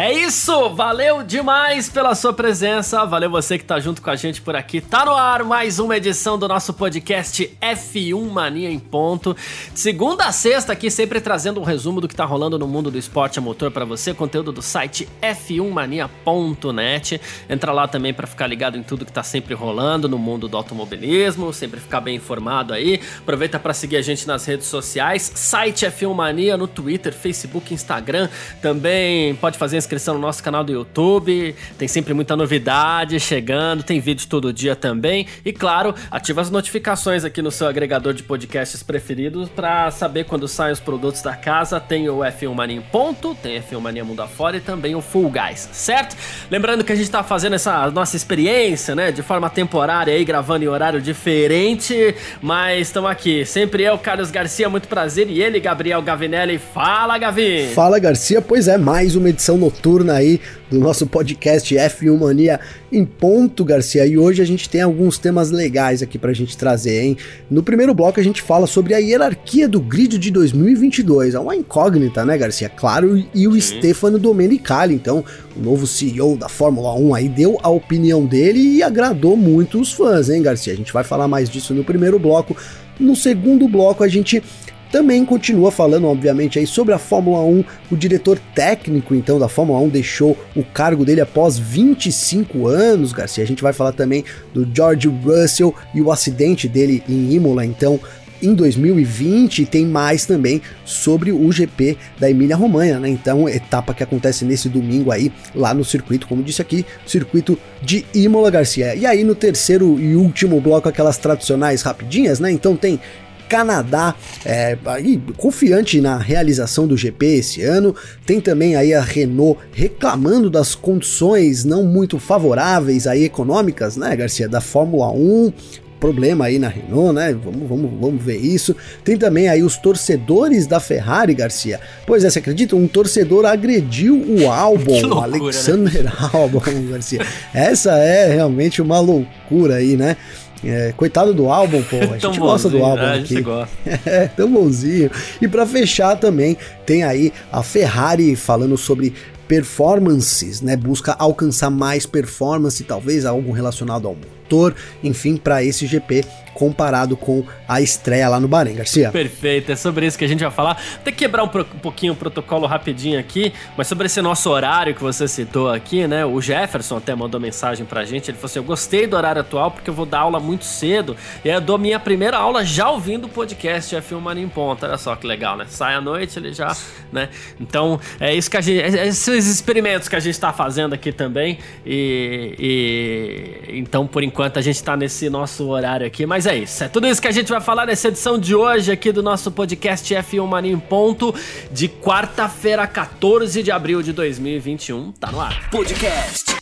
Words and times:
É 0.00 0.12
isso, 0.12 0.76
valeu 0.76 1.24
demais 1.24 1.88
pela 1.88 2.14
sua 2.14 2.32
presença, 2.32 3.04
valeu 3.04 3.28
você 3.28 3.58
que 3.58 3.64
tá 3.64 3.80
junto 3.80 4.00
com 4.00 4.08
a 4.08 4.14
gente 4.14 4.40
por 4.40 4.54
aqui. 4.54 4.80
Tá 4.80 5.04
no 5.04 5.10
ar 5.10 5.42
mais 5.42 5.80
uma 5.80 5.96
edição 5.96 6.38
do 6.38 6.46
nosso 6.46 6.72
podcast 6.72 7.50
F1 7.60 8.30
Mania 8.30 8.70
em 8.70 8.78
ponto. 8.78 9.36
Segunda 9.74 10.26
a 10.26 10.32
sexta 10.32 10.72
aqui 10.72 10.88
sempre 10.88 11.20
trazendo 11.20 11.60
um 11.60 11.64
resumo 11.64 12.00
do 12.00 12.06
que 12.06 12.14
tá 12.14 12.24
rolando 12.24 12.56
no 12.56 12.68
mundo 12.68 12.92
do 12.92 12.96
esporte 12.96 13.40
a 13.40 13.42
motor 13.42 13.72
para 13.72 13.84
você, 13.84 14.14
conteúdo 14.14 14.52
do 14.52 14.62
site 14.62 15.08
f1mania.net. 15.20 17.20
Entra 17.50 17.72
lá 17.72 17.88
também 17.88 18.14
para 18.14 18.28
ficar 18.28 18.46
ligado 18.46 18.78
em 18.78 18.84
tudo 18.84 19.04
que 19.04 19.10
tá 19.10 19.24
sempre 19.24 19.52
rolando 19.52 20.08
no 20.08 20.16
mundo 20.16 20.46
do 20.46 20.56
automobilismo, 20.56 21.52
sempre 21.52 21.80
ficar 21.80 22.00
bem 22.00 22.14
informado 22.14 22.72
aí. 22.72 23.00
Aproveita 23.18 23.58
para 23.58 23.74
seguir 23.74 23.96
a 23.96 24.02
gente 24.02 24.28
nas 24.28 24.44
redes 24.44 24.68
sociais, 24.68 25.32
site 25.34 25.84
F1 25.86 26.14
Mania 26.14 26.56
no 26.56 26.68
Twitter, 26.68 27.12
Facebook, 27.12 27.74
Instagram. 27.74 28.28
Também 28.62 29.34
pode 29.34 29.58
fazer 29.58 29.87
inscrição 29.88 30.14
no 30.14 30.20
nosso 30.20 30.42
canal 30.42 30.62
do 30.62 30.70
YouTube. 30.70 31.54
Tem 31.78 31.88
sempre 31.88 32.12
muita 32.12 32.36
novidade 32.36 33.18
chegando, 33.18 33.82
tem 33.82 33.98
vídeo 33.98 34.26
todo 34.28 34.52
dia 34.52 34.76
também. 34.76 35.26
E 35.42 35.50
claro, 35.50 35.94
ativa 36.10 36.42
as 36.42 36.50
notificações 36.50 37.24
aqui 37.24 37.40
no 37.40 37.50
seu 37.50 37.66
agregador 37.66 38.12
de 38.12 38.22
podcasts 38.22 38.82
preferidos 38.82 39.48
para 39.48 39.90
saber 39.90 40.24
quando 40.24 40.46
saem 40.46 40.72
os 40.72 40.80
produtos 40.80 41.22
da 41.22 41.34
casa. 41.34 41.80
Tem 41.80 42.08
o 42.10 42.18
F1 42.18 42.54
Mania 42.54 42.76
em 42.76 42.82
ponto, 42.82 43.34
tem 43.42 43.60
F1 43.62 43.80
Mania 43.80 44.04
Mundo 44.04 44.20
Afora 44.20 44.58
e 44.58 44.60
também 44.60 44.94
o 44.94 45.00
Full 45.00 45.30
Guys, 45.30 45.68
certo? 45.72 46.14
Lembrando 46.50 46.84
que 46.84 46.92
a 46.92 46.94
gente 46.94 47.06
está 47.06 47.22
fazendo 47.22 47.54
essa 47.54 47.90
nossa 47.90 48.14
experiência, 48.14 48.94
né, 48.94 49.10
de 49.10 49.22
forma 49.22 49.48
temporária 49.48 50.12
aí, 50.12 50.24
gravando 50.24 50.64
em 50.64 50.68
horário 50.68 51.00
diferente, 51.00 52.14
mas 52.42 52.88
estamos 52.88 53.10
aqui. 53.10 53.46
Sempre 53.46 53.84
eu, 53.84 53.96
Carlos 53.96 54.30
Garcia, 54.30 54.68
muito 54.68 54.86
prazer, 54.86 55.30
e 55.30 55.42
ele, 55.42 55.58
Gabriel 55.58 56.02
Gavinelli. 56.02 56.58
Fala, 56.58 57.16
Gavi! 57.16 57.70
Fala, 57.74 57.98
Garcia, 57.98 58.42
pois 58.42 58.68
é, 58.68 58.76
mais 58.76 59.16
uma 59.16 59.30
edição 59.30 59.56
no 59.56 59.70
noturna 59.78 60.14
aí 60.14 60.40
do 60.70 60.78
nosso 60.78 61.06
podcast 61.06 61.74
F1 61.74 62.18
Mania 62.18 62.60
em 62.90 63.04
ponto, 63.04 63.64
Garcia. 63.64 64.04
E 64.04 64.18
hoje 64.18 64.42
a 64.42 64.44
gente 64.44 64.68
tem 64.68 64.82
alguns 64.82 65.18
temas 65.18 65.50
legais 65.50 66.02
aqui 66.02 66.18
pra 66.18 66.32
gente 66.32 66.56
trazer, 66.58 67.02
hein? 67.02 67.16
No 67.50 67.62
primeiro 67.62 67.94
bloco 67.94 68.18
a 68.18 68.22
gente 68.22 68.42
fala 68.42 68.66
sobre 68.66 68.92
a 68.92 68.98
hierarquia 68.98 69.68
do 69.68 69.80
grid 69.80 70.18
de 70.18 70.30
2022. 70.30 71.34
É 71.34 71.38
uma 71.38 71.54
incógnita, 71.54 72.24
né, 72.24 72.36
Garcia? 72.36 72.68
Claro, 72.68 73.22
e 73.34 73.46
o 73.46 73.52
Sim. 73.54 73.60
Stefano 73.60 74.18
Domenicali, 74.18 74.94
então, 74.94 75.24
o 75.56 75.60
novo 75.60 75.86
CEO 75.86 76.36
da 76.36 76.48
Fórmula 76.48 76.94
1 76.94 77.14
aí 77.14 77.28
deu 77.28 77.58
a 77.62 77.68
opinião 77.68 78.26
dele 78.26 78.58
e 78.58 78.82
agradou 78.82 79.36
muito 79.36 79.80
os 79.80 79.92
fãs, 79.92 80.28
hein, 80.28 80.42
Garcia? 80.42 80.72
A 80.72 80.76
gente 80.76 80.92
vai 80.92 81.04
falar 81.04 81.28
mais 81.28 81.48
disso 81.48 81.72
no 81.72 81.84
primeiro 81.84 82.18
bloco. 82.18 82.56
No 82.98 83.14
segundo 83.14 83.68
bloco 83.68 84.02
a 84.02 84.08
gente 84.08 84.42
também 84.90 85.24
continua 85.24 85.70
falando, 85.70 86.06
obviamente, 86.06 86.58
aí 86.58 86.66
sobre 86.66 86.94
a 86.94 86.98
Fórmula 86.98 87.40
1. 87.40 87.64
O 87.90 87.96
diretor 87.96 88.38
técnico, 88.54 89.14
então, 89.14 89.38
da 89.38 89.48
Fórmula 89.48 89.80
1 89.80 89.88
deixou 89.88 90.36
o 90.56 90.62
cargo 90.62 91.04
dele 91.04 91.20
após 91.20 91.58
25 91.58 92.66
anos, 92.66 93.12
Garcia. 93.12 93.44
A 93.44 93.46
gente 93.46 93.62
vai 93.62 93.72
falar 93.72 93.92
também 93.92 94.24
do 94.52 94.68
George 94.74 95.08
Russell 95.08 95.74
e 95.94 96.00
o 96.00 96.10
acidente 96.10 96.68
dele 96.68 97.02
em 97.08 97.32
Imola, 97.32 97.64
então, 97.64 98.00
em 98.42 98.54
2020 98.54 99.62
e 99.62 99.66
tem 99.66 99.84
mais 99.84 100.24
também 100.24 100.62
sobre 100.84 101.32
o 101.32 101.50
GP 101.50 101.96
da 102.18 102.30
Emília 102.30 102.56
Romanha, 102.56 102.98
né? 102.98 103.08
Então, 103.08 103.48
etapa 103.48 103.92
que 103.92 104.02
acontece 104.02 104.44
nesse 104.44 104.68
domingo 104.68 105.10
aí, 105.10 105.32
lá 105.54 105.74
no 105.74 105.84
circuito, 105.84 106.26
como 106.26 106.42
disse 106.42 106.62
aqui, 106.62 106.86
circuito 107.06 107.58
de 107.82 108.06
Imola 108.14 108.50
Garcia. 108.50 108.94
E 108.94 109.06
aí 109.06 109.24
no 109.24 109.34
terceiro 109.34 109.98
e 109.98 110.14
último 110.14 110.60
bloco, 110.60 110.88
aquelas 110.88 111.18
tradicionais 111.18 111.82
rapidinhas, 111.82 112.40
né? 112.40 112.50
Então 112.50 112.76
tem 112.76 113.00
Canadá, 113.48 114.14
é, 114.44 114.76
aí, 114.84 115.20
confiante 115.36 116.00
na 116.00 116.18
realização 116.18 116.86
do 116.86 116.96
GP 116.96 117.26
esse 117.26 117.62
ano. 117.62 117.94
Tem 118.26 118.40
também 118.40 118.76
aí 118.76 118.92
a 118.92 119.00
Renault 119.00 119.58
reclamando 119.72 120.50
das 120.50 120.74
condições 120.74 121.64
não 121.64 121.82
muito 121.82 122.18
favoráveis 122.18 123.06
aí 123.06 123.24
econômicas, 123.24 123.96
né, 123.96 124.14
Garcia, 124.14 124.48
da 124.48 124.60
Fórmula 124.60 125.10
1 125.10 125.52
problema 125.98 126.46
aí 126.46 126.58
na 126.58 126.68
Renault, 126.68 127.12
né? 127.12 127.32
Vamos, 127.32 127.68
vamos, 127.68 127.90
vamos 128.00 128.22
ver 128.22 128.36
isso. 128.36 128.74
Tem 129.04 129.16
também 129.16 129.48
aí 129.48 129.62
os 129.62 129.76
torcedores 129.76 130.66
da 130.66 130.80
Ferrari, 130.80 131.34
Garcia. 131.34 131.80
Pois 132.06 132.24
é, 132.24 132.30
você 132.30 132.38
acredita? 132.38 132.76
Um 132.76 132.86
torcedor 132.86 133.44
agrediu 133.44 134.14
o 134.16 134.48
álbum, 134.50 134.92
loucura, 134.92 135.28
né? 135.28 135.38
Alexander 135.38 136.04
né? 136.04 136.12
Albon, 136.32 136.62
Garcia. 136.90 137.26
Essa 137.52 137.98
é 137.98 138.32
realmente 138.32 138.80
uma 138.80 139.00
loucura 139.00 139.76
aí, 139.76 139.96
né? 139.96 140.16
É, 140.64 140.92
coitado 140.96 141.32
do 141.32 141.50
álbum, 141.50 141.82
pô. 141.82 141.96
A 141.96 142.18
gente 142.18 142.38
gosta 142.38 142.68
do 142.68 142.82
álbum 142.82 143.02
é, 143.02 143.18
aqui. 143.18 143.40
Gosta. 143.40 143.68
É, 144.04 144.26
tão 144.28 144.50
bonzinho. 144.50 145.10
E 145.40 145.48
para 145.48 145.66
fechar 145.66 146.16
também, 146.16 146.56
tem 146.86 147.04
aí 147.04 147.32
a 147.52 147.62
Ferrari 147.62 148.34
falando 148.36 148.76
sobre 148.76 149.12
performances, 149.46 150.60
né? 150.60 150.76
Busca 150.76 151.16
alcançar 151.18 151.70
mais 151.70 152.04
performance, 152.06 152.82
talvez 152.84 153.24
algo 153.24 153.52
relacionado 153.52 154.06
ao 154.06 154.14
motor, 154.48 154.74
enfim, 155.04 155.36
para 155.36 155.62
esse 155.62 155.86
GP 155.86 156.24
comparado 156.58 157.16
com 157.16 157.44
a 157.68 157.80
estreia 157.80 158.28
lá 158.28 158.40
no 158.40 158.48
Bahrein, 158.48 158.74
Garcia. 158.74 159.12
Perfeito, 159.12 159.70
é 159.70 159.76
sobre 159.76 160.06
isso 160.06 160.18
que 160.18 160.24
a 160.24 160.28
gente 160.28 160.40
vai 160.40 160.50
falar. 160.50 160.76
Até 160.96 161.12
quebrar 161.12 161.44
um, 161.44 161.46
um, 161.46 161.78
pouquinho 161.78 162.14
o 162.14 162.16
protocolo 162.16 162.66
rapidinho 162.66 163.20
aqui, 163.20 163.52
mas 163.76 163.86
sobre 163.86 164.06
esse 164.06 164.20
nosso 164.20 164.50
horário 164.50 164.92
que 164.92 165.00
você 165.00 165.28
citou 165.28 165.70
aqui, 165.70 166.08
né? 166.08 166.26
O 166.26 166.40
Jefferson 166.40 166.96
até 166.96 167.14
mandou 167.14 167.40
mensagem 167.40 167.86
pra 167.86 168.04
gente, 168.04 168.28
ele 168.28 168.38
falou 168.38 168.46
assim, 168.46 168.58
eu 168.58 168.64
gostei 168.64 169.06
do 169.06 169.16
horário 169.16 169.40
atual 169.40 169.70
porque 169.70 169.88
eu 169.88 169.94
vou 169.94 170.04
dar 170.04 170.20
aula 170.20 170.40
muito 170.40 170.64
cedo, 170.64 171.16
e 171.44 171.48
aí 171.48 171.54
eu 171.54 171.60
dou 171.60 171.78
minha 171.78 172.00
primeira 172.00 172.38
aula 172.38 172.64
já 172.64 172.90
ouvindo 172.90 173.26
o 173.26 173.28
podcast 173.28 173.94
F1 173.94 174.18
Mania 174.18 174.42
em 174.42 174.48
Ponta, 174.48 174.88
olha 174.88 174.98
só 174.98 175.14
que 175.14 175.28
legal, 175.28 175.56
né? 175.56 175.66
Sai 175.68 175.94
à 175.94 176.00
noite, 176.00 176.40
ele 176.40 176.52
já, 176.52 176.76
né? 177.12 177.28
Então, 177.60 178.00
é 178.18 178.34
isso 178.34 178.50
que 178.50 178.56
a 178.56 178.60
gente, 178.60 178.80
é 178.80 179.06
esses 179.06 179.46
experimentos 179.46 180.08
que 180.08 180.16
a 180.16 180.20
gente 180.20 180.38
tá 180.40 180.52
fazendo 180.52 180.92
aqui 180.92 181.12
também, 181.12 181.58
e, 181.86 182.56
e 182.58 183.78
então, 183.78 184.08
por 184.08 184.24
enquanto, 184.24 184.37
a 184.42 184.60
gente 184.60 184.82
tá 184.82 184.96
nesse 184.96 185.28
nosso 185.28 185.68
horário 185.68 186.06
aqui, 186.06 186.24
mas 186.24 186.46
é 186.46 186.56
isso. 186.56 186.84
É 186.84 186.88
tudo 186.88 187.06
isso 187.06 187.20
que 187.20 187.28
a 187.28 187.32
gente 187.32 187.48
vai 187.48 187.60
falar 187.60 187.86
nessa 187.86 188.08
edição 188.08 188.38
de 188.38 188.54
hoje 188.54 188.92
aqui 188.92 189.10
do 189.10 189.22
nosso 189.22 189.50
podcast 189.50 190.14
F1 190.14 190.46
Mania 190.46 190.72
em 190.72 190.78
Ponto, 190.78 191.34
de 191.72 191.88
quarta-feira, 191.88 192.86
14 192.86 193.62
de 193.62 193.70
abril 193.70 194.02
de 194.02 194.12
2021. 194.12 195.12
Tá 195.12 195.32
no 195.32 195.40
ar. 195.40 195.70
Podcast 195.70 196.56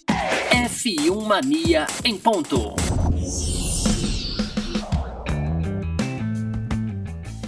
F1 0.51 1.23
Mania 1.27 1.87
em 2.05 2.17
Ponto. 2.17 2.75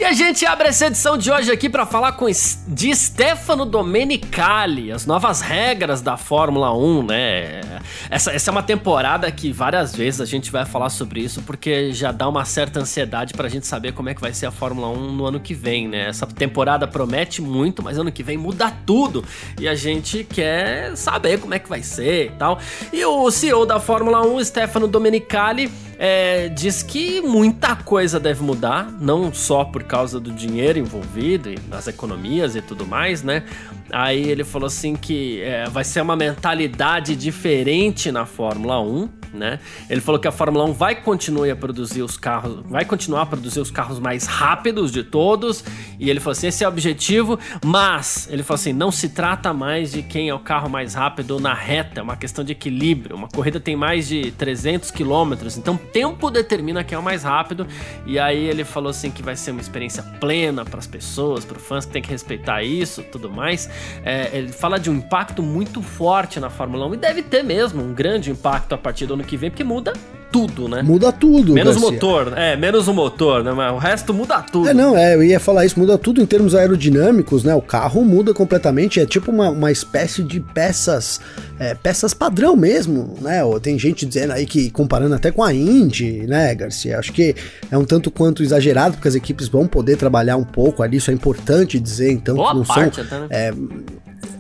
A 0.09 0.13
gente 0.15 0.47
abre 0.47 0.69
essa 0.69 0.87
edição 0.87 1.19
de 1.19 1.31
hoje 1.31 1.53
aqui 1.53 1.69
para 1.69 1.85
falar 1.85 2.13
com 2.13 2.25
de 2.67 2.97
Stefano 2.97 3.67
Domenicali, 3.67 4.91
as 4.91 5.05
novas 5.05 5.43
regras 5.43 6.01
da 6.01 6.17
Fórmula 6.17 6.75
1, 6.75 7.03
né? 7.03 7.61
Essa, 8.09 8.33
essa 8.33 8.51
é 8.51 8.53
uma 8.53 8.63
temporada 8.63 9.31
que 9.31 9.53
várias 9.53 9.95
vezes 9.95 10.23
a 10.23 10.25
gente 10.25 10.51
vai 10.51 10.65
falar 10.65 10.89
sobre 10.89 11.21
isso 11.21 11.43
porque 11.43 11.93
já 11.93 12.11
dá 12.11 12.27
uma 12.27 12.47
certa 12.47 12.81
ansiedade 12.81 13.35
pra 13.35 13.51
gente 13.51 13.67
saber 13.67 13.93
como 13.93 14.09
é 14.09 14.15
que 14.15 14.21
vai 14.23 14.33
ser 14.33 14.47
a 14.47 14.51
Fórmula 14.51 14.89
1 14.89 15.13
no 15.13 15.27
ano 15.27 15.41
que 15.41 15.53
vem, 15.53 15.87
né? 15.87 16.09
Essa 16.09 16.27
temporada 16.27 16.87
promete 16.87 17.43
muito, 17.43 17.83
mas 17.83 17.99
ano 17.99 18.11
que 18.11 18.23
vem 18.23 18.39
muda 18.39 18.73
tudo 18.87 19.23
e 19.61 19.69
a 19.69 19.75
gente 19.75 20.25
quer 20.25 20.97
saber 20.97 21.39
como 21.39 21.53
é 21.53 21.59
que 21.59 21.69
vai 21.69 21.83
ser 21.83 22.29
e 22.29 22.31
tal. 22.31 22.59
E 22.95 23.05
o 23.05 23.31
CEO 23.31 23.67
da 23.67 23.79
Fórmula 23.79 24.27
1, 24.27 24.43
Stefano 24.45 24.89
Domenicali, 24.89 25.71
é, 25.99 26.49
diz 26.49 26.83
que 26.83 27.21
muita 27.21 27.75
coisa 27.75 28.21
deve 28.21 28.43
mudar, 28.43 28.91
não 29.01 29.35
só 29.35 29.65
por 29.65 29.83
causa 29.83 30.21
do 30.21 30.31
dinheiro 30.31 30.79
envolvido 30.79 31.51
e 31.51 31.57
das 31.57 31.89
economias 31.89 32.55
e 32.55 32.63
tudo 32.63 32.87
mais, 32.87 33.23
né? 33.25 33.43
Aí 33.91 34.31
ele 34.31 34.45
falou 34.45 34.67
assim 34.67 34.95
que 34.95 35.41
é, 35.43 35.65
vai 35.69 35.83
ser 35.83 36.01
uma 36.01 36.15
mentalidade 36.15 37.17
diferente 37.17 38.13
na 38.13 38.25
Fórmula 38.25 38.81
1 38.81 39.19
né? 39.33 39.59
Ele 39.89 40.01
falou 40.01 40.21
que 40.21 40.29
a 40.29 40.33
Fórmula 40.33 40.65
1 40.65 40.73
vai 40.73 40.95
continuar 40.95 41.51
a 41.51 41.57
produzir 41.57 42.03
os 42.03 42.17
carros, 42.17 42.61
vai 42.67 42.85
continuar 42.85 43.23
a 43.23 43.27
produzir 43.27 43.61
os 43.61 43.71
carros 43.71 43.99
mais 43.99 44.27
rápidos 44.27 44.91
de 44.91 45.03
todos, 45.03 45.65
e 45.99 46.11
ele 46.11 46.21
falou 46.21 46.33
assim, 46.33 46.49
esse 46.49 46.65
é 46.65 46.67
o 46.67 46.71
objetivo, 46.71 47.39
mas 47.65 48.29
ele 48.31 48.43
falou 48.43 48.57
assim, 48.57 48.73
não 48.73 48.91
se 48.91 49.09
trata 49.11 49.53
mais 49.53 49.93
de 49.93 50.03
quem 50.03 50.29
é 50.29 50.35
o 50.35 50.39
carro 50.39 50.69
mais 50.69 50.95
rápido 50.95 51.39
na 51.39 51.55
reta, 51.55 52.01
é 52.01 52.03
uma 52.03 52.17
questão 52.17 52.45
de 52.45 52.53
equilíbrio. 52.53 53.17
Uma 53.17 53.29
corrida 53.29 53.61
tem 53.61 53.77
mais 53.77 54.09
de 54.09 54.31
300 54.33 54.91
quilômetros, 54.91 55.57
então 55.57 55.77
tempo 55.93 56.31
determina 56.31 56.85
quem 56.85 56.97
é 56.97 56.99
o 56.99 57.03
mais 57.03 57.23
rápido. 57.23 57.67
E 58.07 58.19
aí 58.19 58.47
ele 58.47 58.65
falou 58.65 58.91
assim 58.91 59.11
que 59.11 59.23
vai 59.23 59.37
ser 59.37 59.51
uma 59.51 59.61
experiência 59.61 60.03
plena 60.21 60.65
para 60.65 60.79
as 60.79 60.87
pessoas, 60.87 61.45
para 61.45 61.57
os 61.57 61.63
fãs 61.63 61.85
que 61.85 61.93
tem 61.93 62.03
que 62.03 62.11
respeitar 62.11 62.63
isso, 62.63 63.03
tudo 63.03 63.31
mais. 63.31 63.69
É, 64.05 64.31
ele 64.33 64.53
fala 64.53 64.79
de 64.79 64.91
um 64.91 64.95
impacto 64.95 65.43
muito 65.43 65.83
forte 65.83 66.41
na 66.41 66.51
Fórmula 66.51 66.87
1 66.87 66.95
e 66.95 66.97
deve 66.97 67.23
ter 67.23 67.43
mesmo 67.43 67.83
um 67.83 67.93
grande 67.93 68.31
impacto 68.31 68.75
a 68.75 68.79
partir 68.79 69.07
do 69.07 69.15
ano 69.15 69.25
que 69.25 69.37
vem, 69.37 69.51
porque 69.51 69.65
muda 69.65 69.93
tudo, 70.31 70.69
né? 70.69 70.83
Muda 70.83 71.13
tudo, 71.13 71.53
Menos 71.53 71.77
o 71.77 71.81
motor, 71.81 72.33
é, 72.37 72.57
menos 72.57 72.87
o 72.89 72.95
motor, 72.95 73.43
né? 73.43 73.53
Mas 73.53 73.73
o 73.73 73.79
resto 73.79 74.13
muda 74.13 74.43
tudo. 74.43 74.69
É, 74.69 74.75
não, 74.75 74.97
é, 74.97 75.15
eu 75.15 75.23
ia 75.23 75.41
falar 75.41 75.65
isso, 75.65 75.79
muda 75.79 75.97
tudo 75.97 76.21
em 76.21 76.27
termos 76.27 76.55
aerodinâmicos, 76.55 77.45
né? 77.45 77.55
O 77.55 77.63
carro 77.63 78.05
muda 78.05 78.35
completamente, 78.35 79.01
é 79.01 79.07
tipo 79.07 79.31
uma, 79.31 79.51
uma 79.51 79.73
espécie 79.73 80.23
de 80.23 80.41
peças, 80.41 81.21
é, 81.59 81.75
peças 81.75 82.13
padrão 82.13 82.57
mesmo, 82.57 83.15
né? 83.21 83.41
Tem 83.63 83.79
gente 83.79 84.05
dizendo 84.05 84.33
aí 84.33 84.47
que 84.47 84.71
comparando 84.71 85.15
até 85.15 85.31
com 85.31 85.43
a 85.43 85.53
Indy, 85.53 86.27
né, 86.27 86.55
Garcia? 86.55 86.99
Acho 86.99 87.13
que 87.13 87.35
é 87.71 87.79
um 87.79 87.85
tanto 87.85 88.11
quanto 88.11 88.43
exagerado, 88.43 88.97
porque 88.97 89.09
as 89.09 89.15
equipes 89.15 89.49
vão 89.49 89.67
poder 89.67 89.97
trabalhar 89.97 90.37
um 90.37 90.45
pouco 90.45 90.83
ali, 90.83 90.99
isso 90.99 91.11
é 91.11 91.15
importante 91.15 91.79
dizer, 91.81 92.13
então, 92.13 92.37
Boa 92.37 92.51
que 92.51 92.57
não 92.57 92.65
parte, 92.65 92.97
são. 92.97 93.05
até, 93.05 93.19
né? 93.21 93.27
É, 93.31 93.53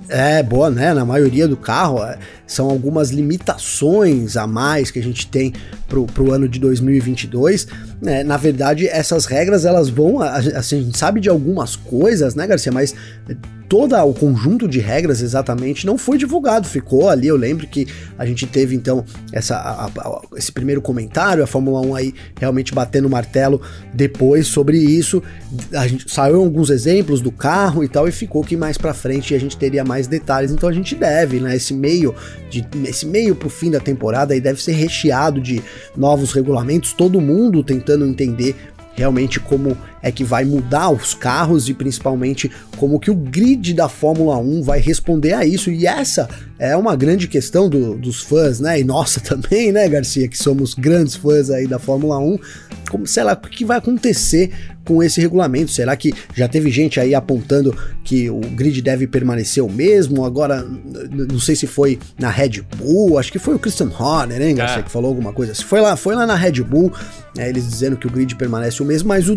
é, 0.08 0.42
boa, 0.42 0.70
né? 0.70 0.94
Na 0.94 1.04
maioria 1.04 1.46
do 1.46 1.56
carro, 1.56 2.02
é, 2.02 2.18
são 2.46 2.70
algumas 2.70 3.10
limitações 3.10 4.36
a 4.36 4.46
mais 4.46 4.90
que 4.90 4.98
a 4.98 5.02
gente 5.02 5.26
tem 5.26 5.52
pro, 5.88 6.06
pro 6.06 6.32
ano 6.32 6.48
de 6.48 6.60
2022. 6.60 7.66
Né? 8.00 8.22
Na 8.22 8.36
verdade, 8.36 8.86
essas 8.86 9.24
regras, 9.24 9.64
elas 9.64 9.88
vão. 9.88 10.20
Assim, 10.20 10.78
a 10.78 10.82
gente 10.82 10.98
sabe 10.98 11.20
de 11.20 11.28
algumas 11.28 11.74
coisas, 11.74 12.34
né, 12.34 12.46
Garcia? 12.46 12.70
Mas 12.70 12.94
todo 13.68 13.94
o 13.96 14.14
conjunto 14.14 14.66
de 14.66 14.80
regras 14.80 15.20
exatamente 15.20 15.86
não 15.86 15.98
foi 15.98 16.16
divulgado, 16.16 16.66
ficou 16.66 17.08
ali. 17.08 17.26
Eu 17.26 17.36
lembro 17.36 17.66
que 17.66 17.86
a 18.16 18.24
gente 18.24 18.46
teve 18.46 18.74
então 18.74 19.04
essa, 19.30 19.56
a, 19.56 19.86
a, 19.86 20.20
esse 20.36 20.50
primeiro 20.50 20.80
comentário, 20.80 21.44
a 21.44 21.46
Fórmula 21.46 21.80
1 21.86 21.94
aí 21.94 22.14
realmente 22.38 22.72
batendo 22.72 23.06
o 23.06 23.10
martelo 23.10 23.60
depois 23.92 24.46
sobre 24.46 24.78
isso. 24.78 25.22
A 25.74 25.86
gente 25.86 26.10
saiu 26.10 26.36
alguns 26.36 26.70
exemplos 26.70 27.20
do 27.20 27.30
carro 27.30 27.84
e 27.84 27.88
tal, 27.88 28.08
e 28.08 28.12
ficou 28.12 28.42
que 28.42 28.56
mais 28.56 28.78
para 28.78 28.94
frente 28.94 29.34
a 29.34 29.38
gente 29.38 29.56
teria 29.56 29.84
mais 29.84 30.06
detalhes. 30.06 30.50
Então 30.50 30.68
a 30.68 30.72
gente 30.72 30.94
deve, 30.94 31.38
né? 31.38 31.54
Esse 31.54 31.74
meio 31.74 32.14
de 32.48 32.66
esse 32.84 33.04
meio 33.04 33.34
pro 33.34 33.50
fim 33.50 33.70
da 33.70 33.80
temporada 33.80 34.32
aí 34.32 34.40
deve 34.40 34.62
ser 34.62 34.72
recheado 34.72 35.40
de 35.40 35.62
novos 35.96 36.34
regulamentos, 36.34 36.94
todo 36.94 37.20
mundo 37.20 37.62
tentando 37.62 38.04
entender 38.04 38.54
realmente 38.96 39.38
como 39.40 39.76
é 40.02 40.10
que 40.10 40.24
vai 40.24 40.44
mudar 40.44 40.90
os 40.90 41.14
carros 41.14 41.68
e 41.68 41.74
principalmente 41.74 42.50
como 42.76 43.00
que 43.00 43.10
o 43.10 43.14
grid 43.14 43.74
da 43.74 43.88
Fórmula 43.88 44.36
1 44.38 44.62
vai 44.62 44.80
responder 44.80 45.32
a 45.32 45.44
isso. 45.44 45.70
E 45.70 45.86
essa 45.86 46.28
é 46.58 46.76
uma 46.76 46.96
grande 46.96 47.28
questão 47.28 47.68
do, 47.68 47.96
dos 47.96 48.22
fãs, 48.22 48.60
né? 48.60 48.80
E 48.80 48.84
nossa 48.84 49.20
também, 49.22 49.72
né, 49.72 49.88
Garcia, 49.88 50.28
que 50.28 50.38
somos 50.38 50.74
grandes 50.74 51.14
fãs 51.14 51.50
aí 51.50 51.66
da 51.66 51.78
Fórmula 51.78 52.18
1. 52.18 52.38
Como, 52.90 53.06
sei 53.06 53.22
lá, 53.22 53.34
o 53.34 53.48
que 53.48 53.64
vai 53.66 53.76
acontecer 53.76 54.50
com 54.84 55.02
esse 55.02 55.20
regulamento? 55.20 55.70
Será 55.70 55.94
que 55.94 56.14
já 56.34 56.48
teve 56.48 56.70
gente 56.70 56.98
aí 56.98 57.14
apontando 57.14 57.76
que 58.02 58.30
o 58.30 58.40
grid 58.40 58.80
deve 58.80 59.06
permanecer 59.06 59.62
o 59.62 59.70
mesmo? 59.70 60.24
Agora, 60.24 60.66
não 61.12 61.38
sei 61.38 61.54
se 61.54 61.66
foi 61.66 61.98
na 62.18 62.30
Red 62.30 62.62
Bull, 62.76 63.18
acho 63.18 63.30
que 63.30 63.38
foi 63.38 63.54
o 63.54 63.58
Christian 63.58 63.90
Horner, 63.90 64.40
hein, 64.40 64.54
Garcia, 64.54 64.80
é. 64.80 64.82
que 64.82 64.90
falou 64.90 65.10
alguma 65.10 65.34
coisa. 65.34 65.54
Foi 65.54 65.82
lá, 65.82 65.96
foi 65.96 66.14
lá 66.14 66.26
na 66.26 66.34
Red 66.34 66.62
Bull, 66.62 66.90
é, 67.36 67.48
eles 67.48 67.68
dizendo 67.68 67.96
que 67.98 68.06
o 68.06 68.10
grid 68.10 68.34
permanece 68.36 68.82
o 68.82 68.86
mesmo, 68.86 69.08
mas 69.08 69.28
o 69.28 69.36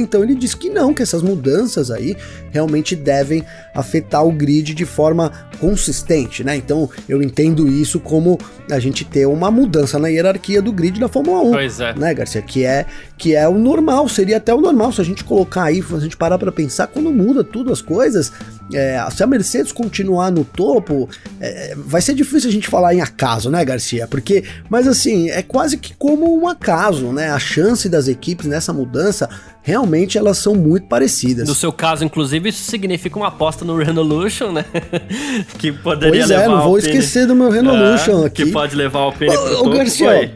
Então, 0.00 0.22
ele 0.22 0.34
disse 0.34 0.56
que 0.56 0.70
não, 0.70 0.94
que 0.94 1.02
essas 1.02 1.22
mudanças 1.22 1.90
aí 1.90 2.16
realmente 2.50 2.94
devem 2.96 3.44
afetar 3.74 4.24
o 4.24 4.32
grid 4.32 4.74
de 4.74 4.84
forma 4.84 5.32
consistente, 5.58 6.44
né? 6.44 6.56
Então, 6.56 6.88
eu 7.08 7.22
entendo 7.22 7.68
isso 7.68 7.98
como 7.98 8.38
a 8.70 8.78
gente 8.78 9.04
ter 9.04 9.26
uma 9.26 9.50
mudança 9.50 9.98
na 9.98 10.08
hierarquia 10.08 10.62
do 10.62 10.72
grid 10.72 10.98
da 11.00 11.08
Fórmula 11.08 11.42
1. 11.42 11.50
Pois 11.50 11.80
é. 11.80 11.94
Né, 11.94 12.14
Garcia? 12.14 12.42
Que 12.42 12.64
é, 12.64 12.86
que 13.18 13.34
é 13.34 13.48
o 13.48 13.58
normal, 13.58 14.08
seria 14.08 14.36
até 14.36 14.54
o 14.54 14.60
normal 14.60 14.92
se 14.92 15.00
a 15.00 15.04
gente 15.04 15.24
colocar 15.24 15.64
aí, 15.64 15.82
se 15.82 15.94
a 15.94 15.98
gente 15.98 16.16
parar 16.16 16.38
para 16.38 16.52
pensar, 16.52 16.86
quando 16.86 17.10
muda 17.10 17.42
tudo 17.42 17.72
as 17.72 17.82
coisas, 17.82 18.32
é, 18.72 19.04
se 19.10 19.22
a 19.22 19.26
Mercedes 19.26 19.72
continuar 19.72 20.30
no 20.30 20.44
topo, 20.44 21.08
é, 21.40 21.74
vai 21.76 22.00
ser 22.00 22.14
difícil 22.14 22.48
a 22.48 22.52
gente 22.52 22.68
falar 22.68 22.94
em 22.94 23.00
acaso, 23.00 23.50
né, 23.50 23.64
Garcia? 23.64 24.06
Porque, 24.06 24.44
mas 24.70 24.86
assim, 24.86 25.28
é 25.30 25.42
quase 25.42 25.76
que 25.76 25.94
como 25.94 26.38
um 26.38 26.48
acaso, 26.48 27.12
né? 27.12 27.30
A 27.30 27.38
chance 27.38 27.88
das 27.88 28.08
equipes 28.08 28.46
nessa 28.46 28.72
mudança 28.72 29.28
realmente 29.62 30.18
elas 30.18 30.38
são 30.38 30.54
muito 30.54 30.86
parecidas. 30.86 31.48
No 31.48 31.54
seu 31.54 31.72
caso, 31.72 32.04
inclusive, 32.04 32.50
isso 32.50 32.70
significa 32.70 33.16
uma 33.16 33.28
aposta 33.28 33.64
no 33.64 33.76
Renolution, 33.76 34.52
né? 34.52 34.64
que 35.58 35.72
poderia 35.72 36.20
pois 36.20 36.28
levar 36.28 36.42
é, 36.42 36.48
não 36.48 36.62
vou 36.62 36.78
esquecer 36.78 37.26
do 37.26 37.34
meu 37.34 37.50
Renolution 37.50 38.22
é, 38.22 38.26
aqui. 38.26 38.44
Que 38.44 38.52
pode 38.52 38.76
levar 38.76 39.06
o 39.06 39.12
pro 39.12 39.26
topo. 39.26 39.70
Garcia, 39.70 40.34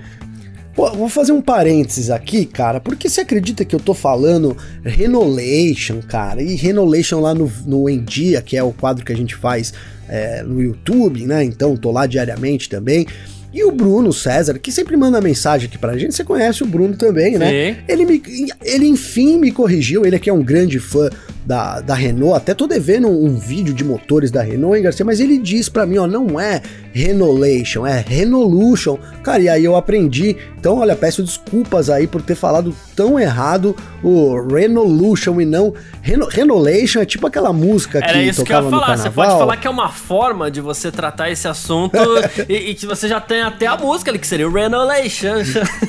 Pô, 0.79 0.93
vou 0.93 1.09
fazer 1.09 1.33
um 1.33 1.41
parênteses 1.41 2.09
aqui, 2.09 2.47
cara, 2.47 2.79
porque 2.79 3.09
você 3.09 3.23
acredita 3.23 3.65
que 3.65 3.75
eu 3.75 3.81
tô 3.81 3.93
falando 3.93 4.57
Renolation, 4.85 6.01
cara, 6.01 6.41
e 6.41 6.55
Renolation 6.55 7.19
lá 7.19 7.35
no, 7.35 7.51
no 7.67 7.91
Endia, 7.91 8.41
que 8.41 8.57
é 8.57 8.63
o 8.63 8.73
quadro 8.73 9.05
que 9.05 9.13
a 9.13 9.17
gente 9.17 9.35
faz 9.35 9.75
é, 10.09 10.41
no 10.45 10.63
YouTube, 10.63 11.27
né? 11.27 11.43
Então 11.43 11.77
tô 11.77 11.91
lá 11.91 12.07
diariamente 12.07 12.69
também. 12.69 13.09
E 13.53 13.65
o 13.65 13.73
Bruno 13.73 14.13
César, 14.13 14.57
que 14.61 14.71
sempre 14.71 14.97
manda 14.97 15.21
mensagem 15.21 15.67
aqui 15.67 15.77
pra 15.77 15.99
gente, 15.99 16.15
você 16.15 16.23
conhece 16.23 16.63
o 16.63 16.67
Bruno 16.67 16.97
também, 16.97 17.37
né? 17.37 17.51
Sim. 17.51 17.77
Ele, 17.89 18.05
me, 18.07 18.23
ele 18.63 18.87
enfim 18.87 19.37
me 19.37 19.51
corrigiu, 19.51 20.07
ele 20.07 20.15
aqui 20.15 20.31
é 20.31 20.33
um 20.33 20.45
grande 20.45 20.79
fã 20.79 21.11
da, 21.49 21.81
da 21.81 21.95
Renault, 21.95 22.37
até 22.37 22.53
tô 22.53 22.67
devendo 22.67 23.09
um, 23.09 23.25
um 23.25 23.39
vídeo 23.39 23.73
de 23.73 23.83
motores 23.83 24.31
da 24.31 24.43
Renault, 24.43 24.77
hein, 24.77 24.83
Garcia? 24.83 25.03
Mas 25.03 25.19
ele 25.19 25.39
diz 25.39 25.67
para 25.71 25.87
mim, 25.87 25.97
ó, 25.97 26.07
não 26.07 26.39
é 26.39 26.61
Renolation, 26.93 27.87
é 27.87 28.05
Renolution. 28.07 28.99
Cara, 29.23 29.41
e 29.41 29.49
aí 29.49 29.65
eu 29.65 29.75
aprendi. 29.75 30.37
Então, 30.59 30.77
olha, 30.77 30.95
peço 30.95 31.23
desculpas 31.23 31.89
aí 31.89 32.07
por 32.07 32.21
ter 32.21 32.35
falado 32.35 32.75
tão 32.99 33.17
errado 33.17 33.77
o 34.03 34.45
Renolution 34.49 35.41
e 35.41 35.45
não 35.45 35.73
Reno, 36.03 36.27
Renolation. 36.27 37.01
É 37.01 37.05
tipo 37.05 37.29
aquela 37.29 37.53
música 37.53 37.99
Era 37.99 38.15
que 38.15 38.23
isso 38.25 38.45
que 38.45 38.53
eu 38.53 38.65
ia 38.65 38.71
falar. 38.71 38.97
Você 38.97 39.11
pode 39.11 39.31
falar 39.31 39.57
que 39.57 39.69
é 39.69 39.71
uma 39.71 39.89
forma 39.89 40.51
de 40.51 40.61
você 40.61 40.91
tratar 40.91 41.31
esse 41.31 41.47
assunto 41.47 41.97
e, 42.49 42.71
e, 42.71 42.75
que 42.75 42.87
você 42.87 43.07
já 43.07 43.21
tem 43.21 43.41
até 43.41 43.69
a 43.69 43.77
música 43.77 44.11
ali, 44.11 44.19
que 44.19 44.27
seria 44.27 44.49
o 44.49 44.53
Renolation. 44.53 45.37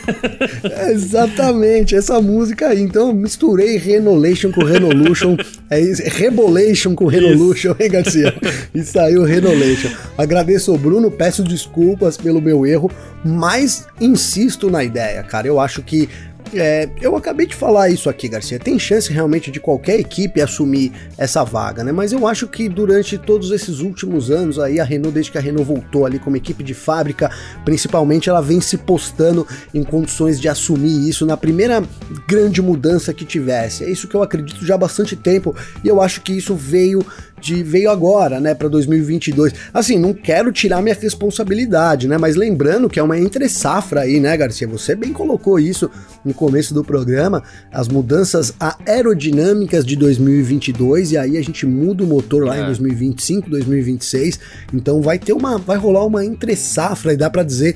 exatamente, 0.92 1.96
essa 1.96 2.22
música 2.22 2.68
aí. 2.68 2.80
Então, 2.80 3.08
eu 3.08 3.16
misturei 3.16 3.78
Renolation 3.78 4.52
com 4.52 4.64
Renolution. 4.64 5.36
É 5.72 5.80
isso, 5.80 6.02
Rebolation 6.04 6.96
com 6.96 7.06
Renolution, 7.06 7.76
hein, 7.80 7.92
Garcia? 7.92 8.34
E 8.74 8.82
saiu 8.82 9.24
Renolation. 9.24 9.92
Agradeço 10.18 10.72
ao 10.72 10.80
Bruno, 10.80 11.12
peço 11.12 11.44
desculpas 11.44 12.18
pelo 12.18 12.42
meu 12.42 12.66
erro, 12.66 12.90
mas 13.24 13.88
insisto 14.02 14.68
na 14.72 14.84
ideia, 14.84 15.22
cara. 15.22 15.46
Eu 15.46 15.60
acho 15.60 15.84
que 15.84 16.10
é, 16.54 16.90
eu 17.02 17.16
acabei 17.16 17.46
de 17.46 17.56
falar 17.56 17.90
isso 17.90 18.10
aqui, 18.10 18.28
Garcia. 18.28 18.60
Tem 18.60 18.78
chance 18.80 19.12
realmente 19.12 19.52
de 19.52 19.60
qualquer 19.60 20.00
equipe 20.00 20.42
assumir 20.42 20.92
essa 21.18 21.44
vaga, 21.44 21.84
né? 21.84 21.92
Mas 21.92 22.12
eu 22.12 22.28
acho 22.28 22.48
que 22.48 22.68
durante 22.68 23.18
todos 23.18 23.52
esses 23.52 23.80
últimos 23.80 24.32
anos 24.32 24.60
aí, 24.60 24.80
a 24.80 24.84
Renault, 24.84 25.14
desde 25.14 25.32
que 25.32 25.38
a 25.38 25.42
Renault 25.42 25.68
voltou 25.68 26.06
ali 26.06 26.20
como 26.20 26.38
equipe 26.38 26.64
de 26.64 26.74
fábrica, 26.74 27.32
principalmente, 27.64 28.30
ela 28.30 28.42
vem 28.42 28.62
se 28.62 28.78
postando 28.78 29.48
em 29.74 29.84
condições 29.84 30.40
de 30.40 30.48
assumir 30.48 31.08
isso 31.08 31.26
na 31.26 31.38
primeira 31.38 31.84
grande 32.28 32.62
mudança 32.62 33.14
que 33.14 33.26
tivesse. 33.26 33.84
É 33.84 33.90
isso 33.90 34.08
que 34.08 34.16
eu 34.16 34.24
acredito 34.24 34.66
já 34.66 34.76
há 34.76 34.78
bastante 34.78 35.16
tempo 35.16 35.56
e 35.84 35.88
eu 35.88 36.02
acho 36.02 36.22
que 36.22 36.34
isso 36.34 36.56
veio 36.56 37.06
de 37.40 37.64
veio 37.64 37.90
agora, 37.90 38.40
né, 38.40 38.54
para 38.54 38.68
2022. 38.68 39.54
Assim, 39.74 39.98
não 39.98 40.14
quero 40.14 40.52
tirar 40.52 40.82
minha 40.82 40.96
responsabilidade, 40.96 42.08
né, 42.08 42.18
mas 42.18 42.36
lembrando 42.36 42.90
que 42.90 43.00
é 43.00 43.04
uma 43.04 43.18
entre 43.18 43.48
safra 43.48 44.02
aí, 44.02 44.20
né, 44.20 44.36
Garcia? 44.36 44.68
Você 44.68 44.96
bem 44.96 45.14
colocou 45.14 45.60
isso 45.60 45.90
no 46.24 46.34
começo 46.34 46.74
do 46.74 46.84
programa, 46.84 47.44
as 47.72 47.88
mudanças 47.88 48.54
aerodinâmicas 48.86 49.86
de 49.86 49.96
2022 49.96 51.14
e 51.14 51.18
aí 51.18 51.38
a 51.38 51.42
gente 51.42 51.66
muda 51.66 52.04
o 52.04 52.08
motor 52.08 52.46
lá 52.46 52.58
é. 52.58 52.62
em 52.62 52.66
2025, 52.66 53.50
2026. 53.50 54.40
Então 54.74 55.02
vai 55.02 55.18
ter 55.18 55.34
uma 55.34 55.58
vai 55.58 55.78
rolar 55.78 56.06
uma 56.06 56.26
entre 56.26 56.56
safra 56.56 57.14
e 57.14 57.18
dá 57.18 57.30
para 57.30 57.44
dizer 57.44 57.76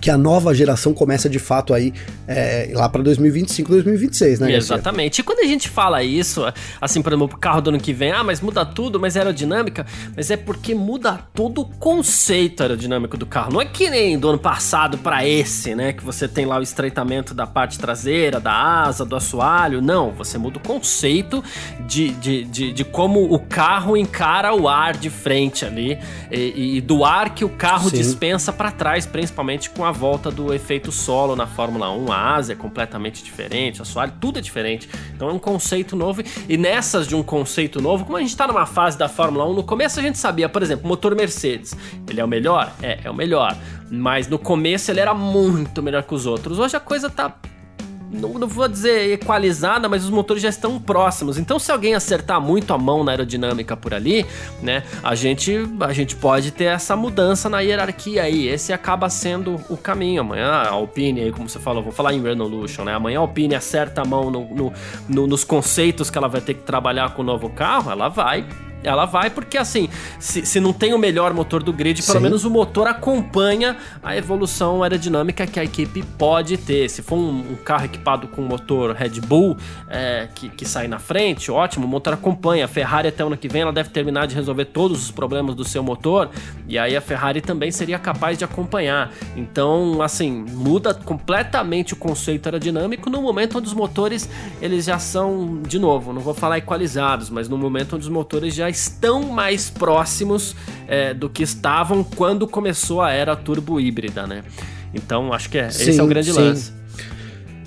que 0.00 0.10
a 0.10 0.18
nova 0.18 0.54
geração 0.54 0.92
começa 0.94 1.28
de 1.28 1.38
fato 1.38 1.74
aí 1.74 1.92
é, 2.26 2.70
lá 2.74 2.88
para 2.88 3.02
2025, 3.02 3.70
2026, 3.70 4.40
né? 4.40 4.52
Exatamente. 4.54 5.20
E 5.20 5.22
quando 5.22 5.40
a 5.40 5.46
gente 5.46 5.68
fala 5.68 6.02
isso, 6.02 6.42
assim, 6.80 7.02
por 7.02 7.12
exemplo, 7.12 7.36
o 7.36 7.38
carro 7.38 7.60
do 7.60 7.70
ano 7.70 7.80
que 7.80 7.92
vem, 7.92 8.12
ah, 8.12 8.24
mas 8.24 8.40
muda 8.40 8.64
tudo, 8.64 9.00
mas 9.00 9.16
é 9.16 9.20
aerodinâmica, 9.20 9.86
mas 10.14 10.30
é 10.30 10.36
porque 10.36 10.74
muda 10.74 11.20
todo 11.34 11.62
o 11.62 11.64
conceito 11.64 12.62
aerodinâmico 12.62 13.16
do 13.16 13.26
carro. 13.26 13.52
Não 13.52 13.60
é 13.60 13.64
que 13.64 13.90
nem 13.90 14.18
do 14.18 14.28
ano 14.28 14.38
passado 14.38 14.98
para 14.98 15.26
esse, 15.26 15.74
né? 15.74 15.92
Que 15.92 16.04
você 16.04 16.28
tem 16.28 16.46
lá 16.46 16.58
o 16.58 16.62
estreitamento 16.62 17.34
da 17.34 17.46
parte 17.46 17.78
traseira, 17.78 18.40
da 18.40 18.52
asa, 18.52 19.04
do 19.04 19.16
assoalho. 19.16 19.80
Não, 19.80 20.10
você 20.10 20.38
muda 20.38 20.58
o 20.58 20.60
conceito 20.60 21.42
de, 21.86 22.10
de, 22.10 22.44
de, 22.44 22.72
de 22.72 22.84
como 22.84 23.32
o 23.32 23.38
carro 23.38 23.96
encara 23.96 24.54
o 24.54 24.68
ar 24.68 24.96
de 24.96 25.10
frente 25.10 25.64
ali 25.64 25.98
e, 26.30 26.76
e 26.76 26.80
do 26.80 27.04
ar 27.04 27.34
que 27.34 27.44
o 27.44 27.48
carro 27.48 27.90
Sim. 27.90 27.96
dispensa 27.96 28.52
para 28.52 28.70
trás, 28.70 29.06
principalmente 29.06 29.70
com 29.70 29.84
a 29.84 29.87
volta 29.92 30.30
do 30.30 30.52
efeito 30.52 30.90
solo 30.90 31.34
na 31.34 31.46
Fórmula 31.46 31.90
1. 31.90 32.12
A 32.12 32.34
asa 32.34 32.52
é 32.52 32.56
completamente 32.56 33.22
diferente, 33.22 33.80
a 33.80 33.82
assoalho, 33.82 34.12
tudo 34.20 34.38
é 34.38 34.42
diferente. 34.42 34.88
Então 35.14 35.28
é 35.28 35.32
um 35.32 35.38
conceito 35.38 35.96
novo. 35.96 36.22
E 36.48 36.56
nessas 36.56 37.06
de 37.06 37.14
um 37.14 37.22
conceito 37.22 37.80
novo, 37.80 38.04
como 38.04 38.16
a 38.16 38.20
gente 38.20 38.30
está 38.30 38.46
numa 38.46 38.66
fase 38.66 38.96
da 38.96 39.08
Fórmula 39.08 39.48
1, 39.48 39.54
no 39.54 39.64
começo 39.64 39.98
a 39.98 40.02
gente 40.02 40.18
sabia, 40.18 40.48
por 40.48 40.62
exemplo, 40.62 40.86
motor 40.86 41.14
Mercedes. 41.14 41.76
Ele 42.08 42.20
é 42.20 42.24
o 42.24 42.28
melhor? 42.28 42.72
É, 42.82 43.00
é 43.04 43.10
o 43.10 43.14
melhor. 43.14 43.56
Mas 43.90 44.28
no 44.28 44.38
começo 44.38 44.90
ele 44.90 45.00
era 45.00 45.14
muito 45.14 45.82
melhor 45.82 46.02
que 46.02 46.14
os 46.14 46.26
outros. 46.26 46.58
Hoje 46.58 46.76
a 46.76 46.80
coisa 46.80 47.08
tá 47.08 47.34
não, 48.10 48.34
não, 48.34 48.48
vou 48.48 48.66
dizer 48.68 49.12
equalizada, 49.12 49.88
mas 49.88 50.04
os 50.04 50.10
motores 50.10 50.42
já 50.42 50.48
estão 50.48 50.78
próximos. 50.80 51.38
Então, 51.38 51.58
se 51.58 51.70
alguém 51.70 51.94
acertar 51.94 52.40
muito 52.40 52.72
a 52.72 52.78
mão 52.78 53.04
na 53.04 53.12
aerodinâmica 53.12 53.76
por 53.76 53.92
ali, 53.92 54.24
né, 54.62 54.82
a 55.02 55.14
gente, 55.14 55.54
a 55.80 55.92
gente 55.92 56.16
pode 56.16 56.50
ter 56.50 56.64
essa 56.64 56.96
mudança 56.96 57.48
na 57.48 57.60
hierarquia 57.60 58.22
aí. 58.22 58.48
Esse 58.48 58.72
acaba 58.72 59.08
sendo 59.10 59.56
o 59.68 59.76
caminho. 59.76 60.20
Amanhã 60.20 60.48
a 60.48 60.70
Alpine, 60.70 61.20
aí, 61.20 61.32
como 61.32 61.48
você 61.48 61.58
falou, 61.58 61.82
vou 61.82 61.92
falar 61.92 62.14
em 62.14 62.22
Renolution, 62.22 62.84
né? 62.84 62.94
Amanhã 62.94 63.18
a 63.18 63.22
Alpine 63.22 63.54
acerta 63.54 64.02
a 64.02 64.04
mão 64.04 64.30
no, 64.30 64.44
no, 64.54 64.72
no, 65.08 65.26
nos 65.26 65.44
conceitos 65.44 66.10
que 66.10 66.18
ela 66.18 66.28
vai 66.28 66.40
ter 66.40 66.54
que 66.54 66.62
trabalhar 66.62 67.14
com 67.14 67.22
o 67.22 67.24
novo 67.24 67.50
carro, 67.50 67.90
ela 67.90 68.08
vai 68.08 68.46
ela 68.82 69.04
vai 69.04 69.30
porque, 69.30 69.58
assim, 69.58 69.88
se, 70.18 70.44
se 70.44 70.60
não 70.60 70.72
tem 70.72 70.94
o 70.94 70.98
melhor 70.98 71.32
motor 71.34 71.62
do 71.62 71.72
grid, 71.72 72.02
pelo 72.02 72.18
Sim. 72.18 72.22
menos 72.22 72.44
o 72.44 72.50
motor 72.50 72.86
acompanha 72.86 73.76
a 74.02 74.16
evolução 74.16 74.82
aerodinâmica 74.82 75.46
que 75.46 75.58
a 75.58 75.64
equipe 75.64 76.02
pode 76.16 76.56
ter. 76.56 76.88
Se 76.88 77.02
for 77.02 77.16
um, 77.16 77.52
um 77.52 77.56
carro 77.56 77.84
equipado 77.84 78.28
com 78.28 78.42
motor 78.42 78.94
Red 78.94 79.20
Bull 79.20 79.56
é, 79.88 80.28
que, 80.34 80.48
que 80.48 80.64
sai 80.64 80.88
na 80.88 80.98
frente, 80.98 81.50
ótimo, 81.50 81.86
o 81.86 81.88
motor 81.88 82.14
acompanha. 82.14 82.64
A 82.64 82.68
Ferrari 82.68 83.08
até 83.08 83.24
o 83.24 83.28
ano 83.28 83.36
que 83.36 83.48
vem 83.48 83.62
ela 83.62 83.72
deve 83.72 83.90
terminar 83.90 84.26
de 84.26 84.34
resolver 84.34 84.66
todos 84.66 85.02
os 85.02 85.10
problemas 85.10 85.54
do 85.54 85.64
seu 85.64 85.82
motor 85.82 86.30
e 86.66 86.78
aí 86.78 86.96
a 86.96 87.00
Ferrari 87.00 87.40
também 87.40 87.70
seria 87.70 87.98
capaz 87.98 88.38
de 88.38 88.44
acompanhar. 88.44 89.12
Então, 89.36 90.00
assim, 90.02 90.44
muda 90.50 90.94
completamente 90.94 91.94
o 91.94 91.96
conceito 91.96 92.46
aerodinâmico 92.46 93.10
no 93.10 93.20
momento 93.22 93.58
onde 93.58 93.66
os 93.66 93.74
motores 93.74 94.28
eles 94.60 94.84
já 94.84 94.98
são, 94.98 95.62
de 95.62 95.78
novo, 95.78 96.12
não 96.12 96.20
vou 96.20 96.34
falar 96.34 96.58
equalizados, 96.58 97.30
mas 97.30 97.48
no 97.48 97.56
momento 97.56 97.96
onde 97.96 98.04
os 98.04 98.10
motores 98.10 98.54
já 98.54 98.67
estão 98.68 99.22
mais 99.22 99.70
próximos 99.70 100.54
é, 100.86 101.14
do 101.14 101.28
que 101.28 101.42
estavam 101.42 102.02
quando 102.04 102.46
começou 102.46 103.02
a 103.02 103.10
era 103.10 103.34
turbo 103.36 103.80
híbrida, 103.80 104.26
né? 104.26 104.42
Então 104.94 105.32
acho 105.32 105.50
que 105.50 105.58
é, 105.58 105.70
sim, 105.70 105.90
esse 105.90 106.00
é 106.00 106.02
o 106.02 106.06
grande 106.06 106.32
sim. 106.32 106.38
lance. 106.38 106.72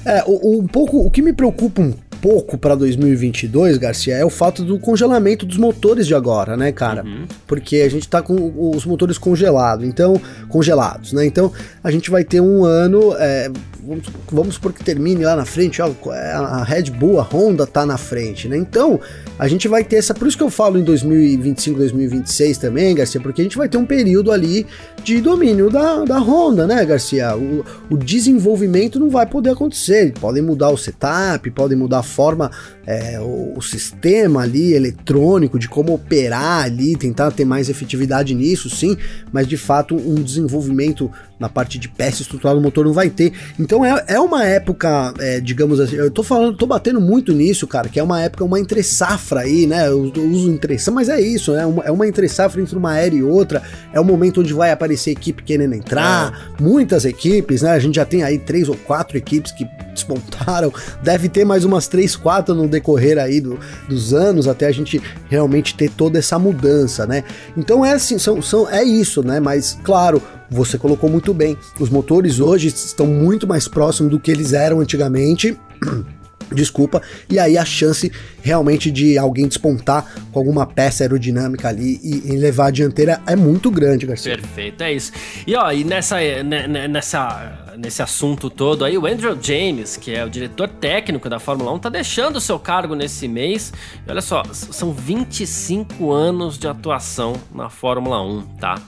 É, 0.05 0.23
o, 0.25 0.59
um 0.59 0.67
pouco, 0.67 1.05
o 1.05 1.11
que 1.11 1.21
me 1.21 1.33
preocupa 1.33 1.81
um 1.81 1.93
pouco 2.21 2.57
para 2.57 2.75
2022, 2.75 3.77
Garcia, 3.77 4.15
é 4.15 4.23
o 4.23 4.29
fato 4.29 4.63
do 4.63 4.79
congelamento 4.79 5.45
dos 5.45 5.57
motores 5.57 6.05
de 6.05 6.13
agora, 6.13 6.55
né, 6.55 6.71
cara? 6.71 7.03
Uhum. 7.03 7.25
Porque 7.47 7.77
a 7.77 7.89
gente 7.89 8.07
tá 8.07 8.21
com 8.21 8.71
os 8.75 8.85
motores 8.85 9.17
congelados, 9.17 9.85
então 9.85 10.21
congelados, 10.47 11.13
né? 11.13 11.25
Então 11.25 11.51
a 11.83 11.89
gente 11.89 12.11
vai 12.11 12.23
ter 12.23 12.39
um 12.39 12.63
ano, 12.63 13.15
é, 13.17 13.51
vamos, 13.85 14.05
vamos 14.31 14.55
supor 14.55 14.73
que 14.73 14.83
termine 14.83 15.23
lá 15.23 15.35
na 15.35 15.45
frente, 15.45 15.81
ó, 15.81 15.91
a 16.09 16.63
Red 16.63 16.83
Bull, 16.91 17.19
a 17.19 17.23
Honda 17.23 17.65
tá 17.65 17.85
na 17.85 17.97
frente, 17.97 18.47
né? 18.47 18.57
Então 18.57 18.99
a 19.37 19.47
gente 19.47 19.67
vai 19.67 19.83
ter 19.83 19.97
essa, 19.97 20.13
por 20.13 20.27
isso 20.27 20.37
que 20.37 20.43
eu 20.43 20.49
falo 20.49 20.77
em 20.77 20.83
2025, 20.83 21.77
2026 21.79 22.57
também, 22.57 22.95
Garcia, 22.95 23.19
porque 23.19 23.41
a 23.41 23.43
gente 23.43 23.57
vai 23.57 23.67
ter 23.67 23.77
um 23.77 23.85
período 23.85 24.31
ali 24.31 24.65
de 25.03 25.19
domínio 25.19 25.69
da, 25.69 26.03
da 26.05 26.19
Honda, 26.19 26.67
né, 26.67 26.85
Garcia? 26.85 27.35
O, 27.35 27.65
o 27.89 27.97
desenvolvimento 27.97 28.99
não 28.99 29.09
vai 29.09 29.25
poder 29.25 29.51
acontecer, 29.51 30.13
podem 30.19 30.43
mudar 30.43 30.69
o 30.69 30.77
setup, 30.77 31.49
podem 31.51 31.77
mudar 31.77 31.99
a 31.99 32.03
forma, 32.03 32.51
é, 32.85 33.19
o, 33.19 33.53
o, 33.57 33.61
sistema 33.61 34.41
ali 34.41 34.73
eletrônico, 34.73 35.59
de 35.59 35.69
como 35.69 35.93
operar 35.93 36.63
ali, 36.63 36.95
tentar 36.95 37.31
ter 37.31 37.45
mais 37.45 37.69
efetividade 37.69 38.33
nisso, 38.33 38.69
sim, 38.69 38.97
mas 39.31 39.47
de 39.47 39.57
fato 39.57 39.95
um 39.95 40.15
desenvolvimento 40.15 41.11
na 41.39 41.49
parte 41.49 41.79
de 41.79 41.89
peça 41.89 42.21
estrutural 42.21 42.55
do 42.55 42.61
motor 42.61 42.85
não 42.85 42.93
vai 42.93 43.09
ter. 43.09 43.33
Então 43.59 43.83
é, 43.83 44.03
é 44.07 44.19
uma 44.19 44.45
época, 44.45 45.13
é, 45.19 45.39
digamos 45.39 45.79
assim, 45.79 45.95
eu 45.95 46.11
tô 46.11 46.21
falando, 46.23 46.55
tô 46.55 46.67
batendo 46.67 47.01
muito 47.01 47.33
nisso, 47.33 47.65
cara, 47.67 47.89
que 47.89 47.99
é 47.99 48.03
uma 48.03 48.21
época, 48.21 48.43
uma 48.43 48.59
entre 48.59 48.83
safra 48.83 49.41
aí, 49.41 49.65
né? 49.65 49.87
Eu, 49.87 50.11
eu 50.15 50.29
uso 50.29 50.51
entre 50.51 50.77
mas 50.91 51.09
é 51.09 51.19
isso, 51.19 51.51
né? 51.53 51.65
Uma, 51.65 51.83
é 51.83 51.91
uma 51.91 52.07
entre 52.07 52.27
safra 52.27 52.61
entre 52.61 52.77
uma 52.77 52.97
era 52.97 53.13
e 53.13 53.23
outra. 53.23 53.61
É 53.91 53.99
o 53.99 54.05
momento 54.05 54.41
onde 54.41 54.53
vai 54.53 54.71
aparecer 54.71 55.11
equipe 55.11 55.43
querendo 55.43 55.73
entrar, 55.73 56.53
é. 56.59 56.63
muitas 56.63 57.05
equipes, 57.05 57.61
né? 57.61 57.71
A 57.71 57.79
gente 57.79 57.95
já 57.95 58.05
tem 58.05 58.23
aí 58.23 58.37
três 58.37 58.69
ou 58.69 58.75
quatro 58.75 59.17
equipes 59.17 59.51
que 59.51 59.67
despontaram, 60.01 60.73
deve 61.01 61.29
ter 61.29 61.45
mais 61.45 61.63
umas 61.63 61.87
três, 61.87 62.15
quatro 62.15 62.53
no 62.53 62.67
decorrer 62.67 63.17
aí 63.17 63.39
do, 63.39 63.59
dos 63.87 64.13
anos 64.13 64.47
até 64.47 64.67
a 64.67 64.71
gente 64.71 65.01
realmente 65.29 65.75
ter 65.75 65.89
toda 65.89 66.19
essa 66.19 66.37
mudança, 66.37 67.05
né? 67.05 67.23
Então 67.55 67.85
é 67.85 67.93
assim, 67.93 68.17
são, 68.17 68.41
são, 68.41 68.69
é 68.69 68.83
isso, 68.83 69.23
né? 69.23 69.39
Mas 69.39 69.77
claro, 69.83 70.21
você 70.49 70.77
colocou 70.77 71.09
muito 71.09 71.33
bem. 71.33 71.57
Os 71.79 71.89
motores 71.89 72.39
hoje 72.39 72.67
estão 72.67 73.07
muito 73.07 73.47
mais 73.47 73.67
próximos 73.67 74.11
do 74.11 74.19
que 74.19 74.31
eles 74.31 74.53
eram 74.53 74.79
antigamente. 74.79 75.57
Desculpa, 76.53 77.01
e 77.29 77.39
aí 77.39 77.57
a 77.57 77.63
chance 77.63 78.11
realmente 78.41 78.91
de 78.91 79.17
alguém 79.17 79.47
despontar 79.47 80.05
com 80.33 80.37
alguma 80.37 80.65
peça 80.65 81.01
aerodinâmica 81.01 81.69
ali 81.69 81.97
e, 82.03 82.33
e, 82.33 82.35
levar 82.35 82.67
a 82.67 82.71
dianteira 82.71 83.21
é 83.25 83.37
muito 83.37 83.71
grande, 83.71 84.05
Garcia. 84.05 84.35
Perfeito, 84.35 84.83
é 84.83 84.91
isso. 84.91 85.13
E 85.47 85.55
ó, 85.55 85.71
e 85.71 85.85
nessa, 85.85 86.17
né, 86.43 86.67
nessa 86.89 87.70
nesse 87.77 88.01
assunto 88.01 88.49
todo 88.49 88.83
aí, 88.83 88.97
o 88.97 89.05
Andrew 89.05 89.37
James, 89.41 89.97
que 89.97 90.13
é 90.13 90.25
o 90.25 90.29
diretor 90.29 90.67
técnico 90.67 91.29
da 91.29 91.39
Fórmula 91.39 91.71
1, 91.73 91.79
tá 91.79 91.89
deixando 91.89 92.37
o 92.37 92.41
seu 92.41 92.59
cargo 92.59 92.95
nesse 92.95 93.27
mês. 93.27 93.73
E 94.05 94.09
olha 94.09 94.21
só, 94.21 94.43
são 94.51 94.91
25 94.91 96.11
anos 96.11 96.57
de 96.57 96.67
atuação 96.67 97.33
na 97.53 97.69
Fórmula 97.69 98.21
1, 98.21 98.41
tá? 98.59 98.81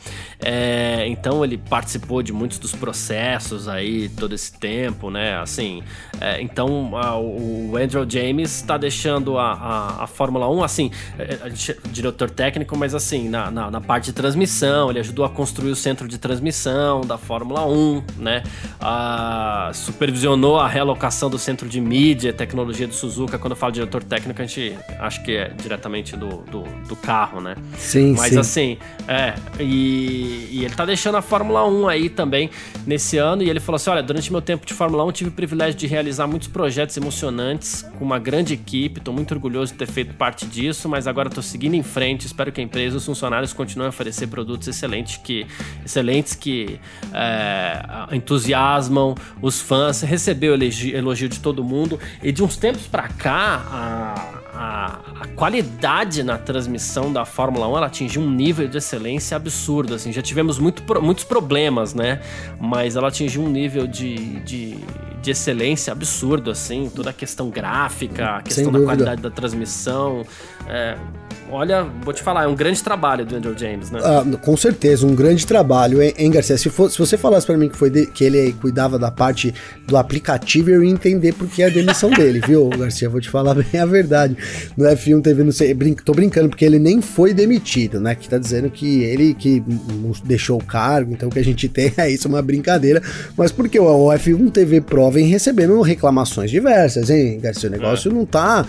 É, 0.46 1.08
então 1.08 1.44
ele 1.44 1.58
participou 1.58 2.22
de 2.22 2.34
muitos 2.34 2.60
dos 2.60 2.74
processos 2.74 3.70
aí 3.70 4.10
todo 4.10 4.36
esse 4.36 4.52
tempo, 4.52 5.10
né? 5.10 5.38
Assim, 5.38 5.82
é, 6.20 6.42
então 6.42 6.98
a, 6.98 7.18
o 7.18 7.78
Andrew 7.82 8.06
James 8.08 8.54
está 8.54 8.78
deixando 8.78 9.38
a, 9.38 9.54
a, 9.54 10.04
a, 10.04 10.08
Fórmula 10.08 10.50
1, 10.50 10.64
assim, 10.64 10.92
é, 11.18 11.34
é 11.48 11.90
diretor 11.90 12.30
técnico, 12.30 12.78
mas 12.78 12.94
assim, 12.94 13.30
na, 13.30 13.50
na, 13.50 13.72
na, 13.72 13.80
parte 13.80 14.06
de 14.06 14.14
transmissão, 14.14 14.90
ele 14.90 15.00
ajudou 15.00 15.24
a 15.24 15.30
construir 15.30 15.72
o 15.72 15.76
centro 15.76 16.08
de 16.08 16.18
transmissão 16.18 17.02
da 17.02 17.18
Fórmula 17.18 17.66
1, 17.66 18.04
né? 18.18 18.44
A, 18.80 19.72
supervisionou 19.74 20.60
a 20.60 20.68
realocação 20.68 21.30
do 21.30 21.38
centro 21.38 21.70
de 21.70 21.80
mídia 21.80 22.30
e 22.30 22.34
tecnologia 22.34 22.88
do 22.88 22.94
Suzuka. 22.94 23.38
Quando 23.38 23.52
eu 23.52 23.58
falo 23.58 23.72
diretor 23.72 24.04
técnico, 24.04 24.42
a 24.42 24.46
gente 24.46 24.76
acha 25.00 25.22
que 25.22 25.36
é 25.36 25.50
diretamente 25.50 26.18
do, 26.18 26.38
do, 26.44 26.64
do 26.88 26.96
carro, 26.96 27.40
né? 27.40 27.56
Sim, 27.78 28.16
Mas 28.18 28.34
sim. 28.34 28.40
assim, 28.40 28.78
é. 29.08 29.36
E, 29.60 30.50
e, 30.52 30.66
ele 30.66 30.74
tá 30.74 30.86
deixando 30.86 31.16
a 31.16 31.22
Fórmula 31.22 31.66
1 31.68 31.88
aí 31.88 32.10
também 32.10 32.50
nesse 32.86 33.18
ano. 33.18 33.44
E 33.44 33.50
ele 33.50 33.60
falou 33.60 33.76
assim: 33.78 33.90
olha, 33.90 34.04
durante 34.04 34.32
meu 34.32 34.42
tempo 34.42 34.66
de 34.66 34.74
Fórmula 34.74 35.04
1, 35.06 35.12
tive 35.12 35.30
o 35.30 35.34
privilégio 35.34 35.76
de 35.76 35.88
realizar 35.88 36.28
muitos 36.28 36.48
projetos 36.48 36.98
emocionantes 36.98 37.84
com 37.98 38.04
uma 38.04 38.20
grande 38.20 38.54
equipe. 38.54 39.00
Tô 39.00 39.12
muito 39.12 39.34
orgulhoso 39.34 39.72
de 39.72 39.78
ter 39.78 39.88
feito 39.88 40.14
parte 40.16 40.46
disso, 40.46 40.90
mas 40.90 41.08
agora 41.08 41.30
tô 41.30 41.42
seguindo 41.42 41.76
em 41.76 41.84
frente. 41.84 42.26
Espero 42.26 42.52
que 42.52 42.60
a 42.60 42.64
empresa 42.64 42.96
e 42.96 42.98
os 42.98 43.06
funcionários 43.06 43.54
continuem 43.54 43.88
a 43.88 43.90
oferecer 43.90 44.28
produtos 44.28 44.68
excelentes 44.68 45.18
que, 45.18 45.46
excelentes 45.86 46.36
que 46.36 46.80
é, 47.14 48.16
entusiasmam 48.16 48.63
entusiasmam, 48.64 49.16
os 49.42 49.62
fãs, 49.62 50.02
recebeu 50.02 50.54
elogio, 50.54 50.96
elogio 50.96 51.30
de 51.30 51.40
todo 51.40 51.64
mundo. 51.64 52.00
E 52.22 52.32
de 52.32 52.44
uns 52.44 52.58
tempos 52.58 52.88
para 52.88 53.08
cá, 53.08 53.64
a, 53.72 54.30
a, 54.54 55.00
a, 55.22 55.28
qualidade 55.36 56.24
na 56.24 56.38
transmissão 56.38 57.12
da 57.12 57.26
Fórmula 57.26 57.68
1 57.68 57.78
ela 57.78 57.88
atingiu 57.88 58.22
um 58.22 58.30
nível 58.30 58.68
de 58.68 58.78
excelência 58.78 59.36
absurdo. 59.36 59.94
Assim, 59.96 60.12
já 60.12 60.22
tivemos 60.22 60.58
muito, 60.60 60.84
muitos 61.02 61.24
problemas, 61.24 61.94
né? 61.94 62.22
Mas 62.60 62.96
ela 62.96 63.10
atingiu 63.10 63.42
um 63.44 63.50
nível 63.50 63.86
de, 63.86 64.40
de, 64.42 64.78
de 65.22 65.32
excelência 65.32 65.92
absurdo, 65.92 66.50
assim. 66.50 66.90
Toda 66.94 67.10
a 67.10 67.14
questão 67.14 67.50
gráfica, 67.50 68.38
a 68.38 68.42
questão 68.42 68.72
da 68.72 68.82
qualidade 68.82 69.22
da 69.22 69.30
transmissão. 69.30 70.26
É, 70.68 70.98
olha, 71.50 71.84
vou 72.02 72.14
te 72.14 72.22
falar, 72.22 72.44
é 72.44 72.48
um 72.48 72.56
grande 72.56 72.84
trabalho 72.84 73.26
do 73.26 73.36
Andrew 73.36 73.58
James, 73.58 73.92
né? 73.92 74.00
Ah, 74.04 74.24
com 74.38 74.56
certeza, 74.58 75.06
um 75.06 75.16
grande 75.16 75.46
trabalho, 75.46 76.02
hein, 76.02 76.32
Garcia? 76.32 76.58
Se, 76.58 76.70
for, 76.70 76.90
se 76.90 76.98
você 76.98 77.18
falasse 77.18 77.46
para 77.46 77.58
mim 77.58 77.70
que, 77.70 77.78
foi 77.78 77.90
de, 77.90 78.06
que 78.08 78.24
ele 78.24 78.54
cuidava 78.54 78.98
da 78.98 79.12
parte 79.12 79.54
do 79.88 79.98
aplicativo, 79.98 80.70
eu 80.70 80.84
ia 80.84 80.92
entender 80.92 81.34
porque 81.34 81.64
é 81.64 81.68
a 81.68 81.70
demissão 81.70 82.10
dele, 82.12 82.42
viu, 82.46 82.70
Garcia? 82.70 83.10
Vou 83.10 83.22
te 83.22 83.30
falar 83.30 83.56
bem 83.56 83.80
a 83.80 83.86
verdade. 83.86 84.38
No 84.76 84.86
F1 84.86 85.22
TV, 85.22 85.44
não 85.44 85.52
sei, 85.52 85.74
brin 85.74 85.94
tô 85.94 86.14
brincando, 86.14 86.50
porque 86.50 86.66
ele 86.66 86.80
nem 86.80 87.02
foi 87.02 87.34
demitido, 87.34 88.00
né? 88.00 88.16
Que 88.16 88.28
tá 88.28 88.38
dizendo 88.38 88.70
que 88.70 89.04
ele 89.04 89.34
que 89.34 89.64
deixou 90.24 90.60
o 90.60 90.64
cargo, 90.64 91.14
então 91.14 91.30
o 91.30 91.32
que 91.32 91.40
a 91.40 91.44
gente 91.44 91.68
tem 91.70 91.94
é 91.98 92.10
isso, 92.10 92.28
uma 92.28 92.42
brincadeira. 92.42 93.02
Mas 93.38 93.52
porque 93.52 93.80
o 93.80 94.08
F1 94.10 94.52
TV 94.52 94.82
Pro 94.82 95.12
vem 95.12 95.28
recebendo 95.28 95.80
reclamações 95.82 96.50
diversas, 96.50 97.10
hein, 97.10 97.40
Garcia? 97.40 97.70
O 97.70 97.72
negócio 97.72 98.12
é. 98.12 98.14
não 98.14 98.26
tá 98.26 98.66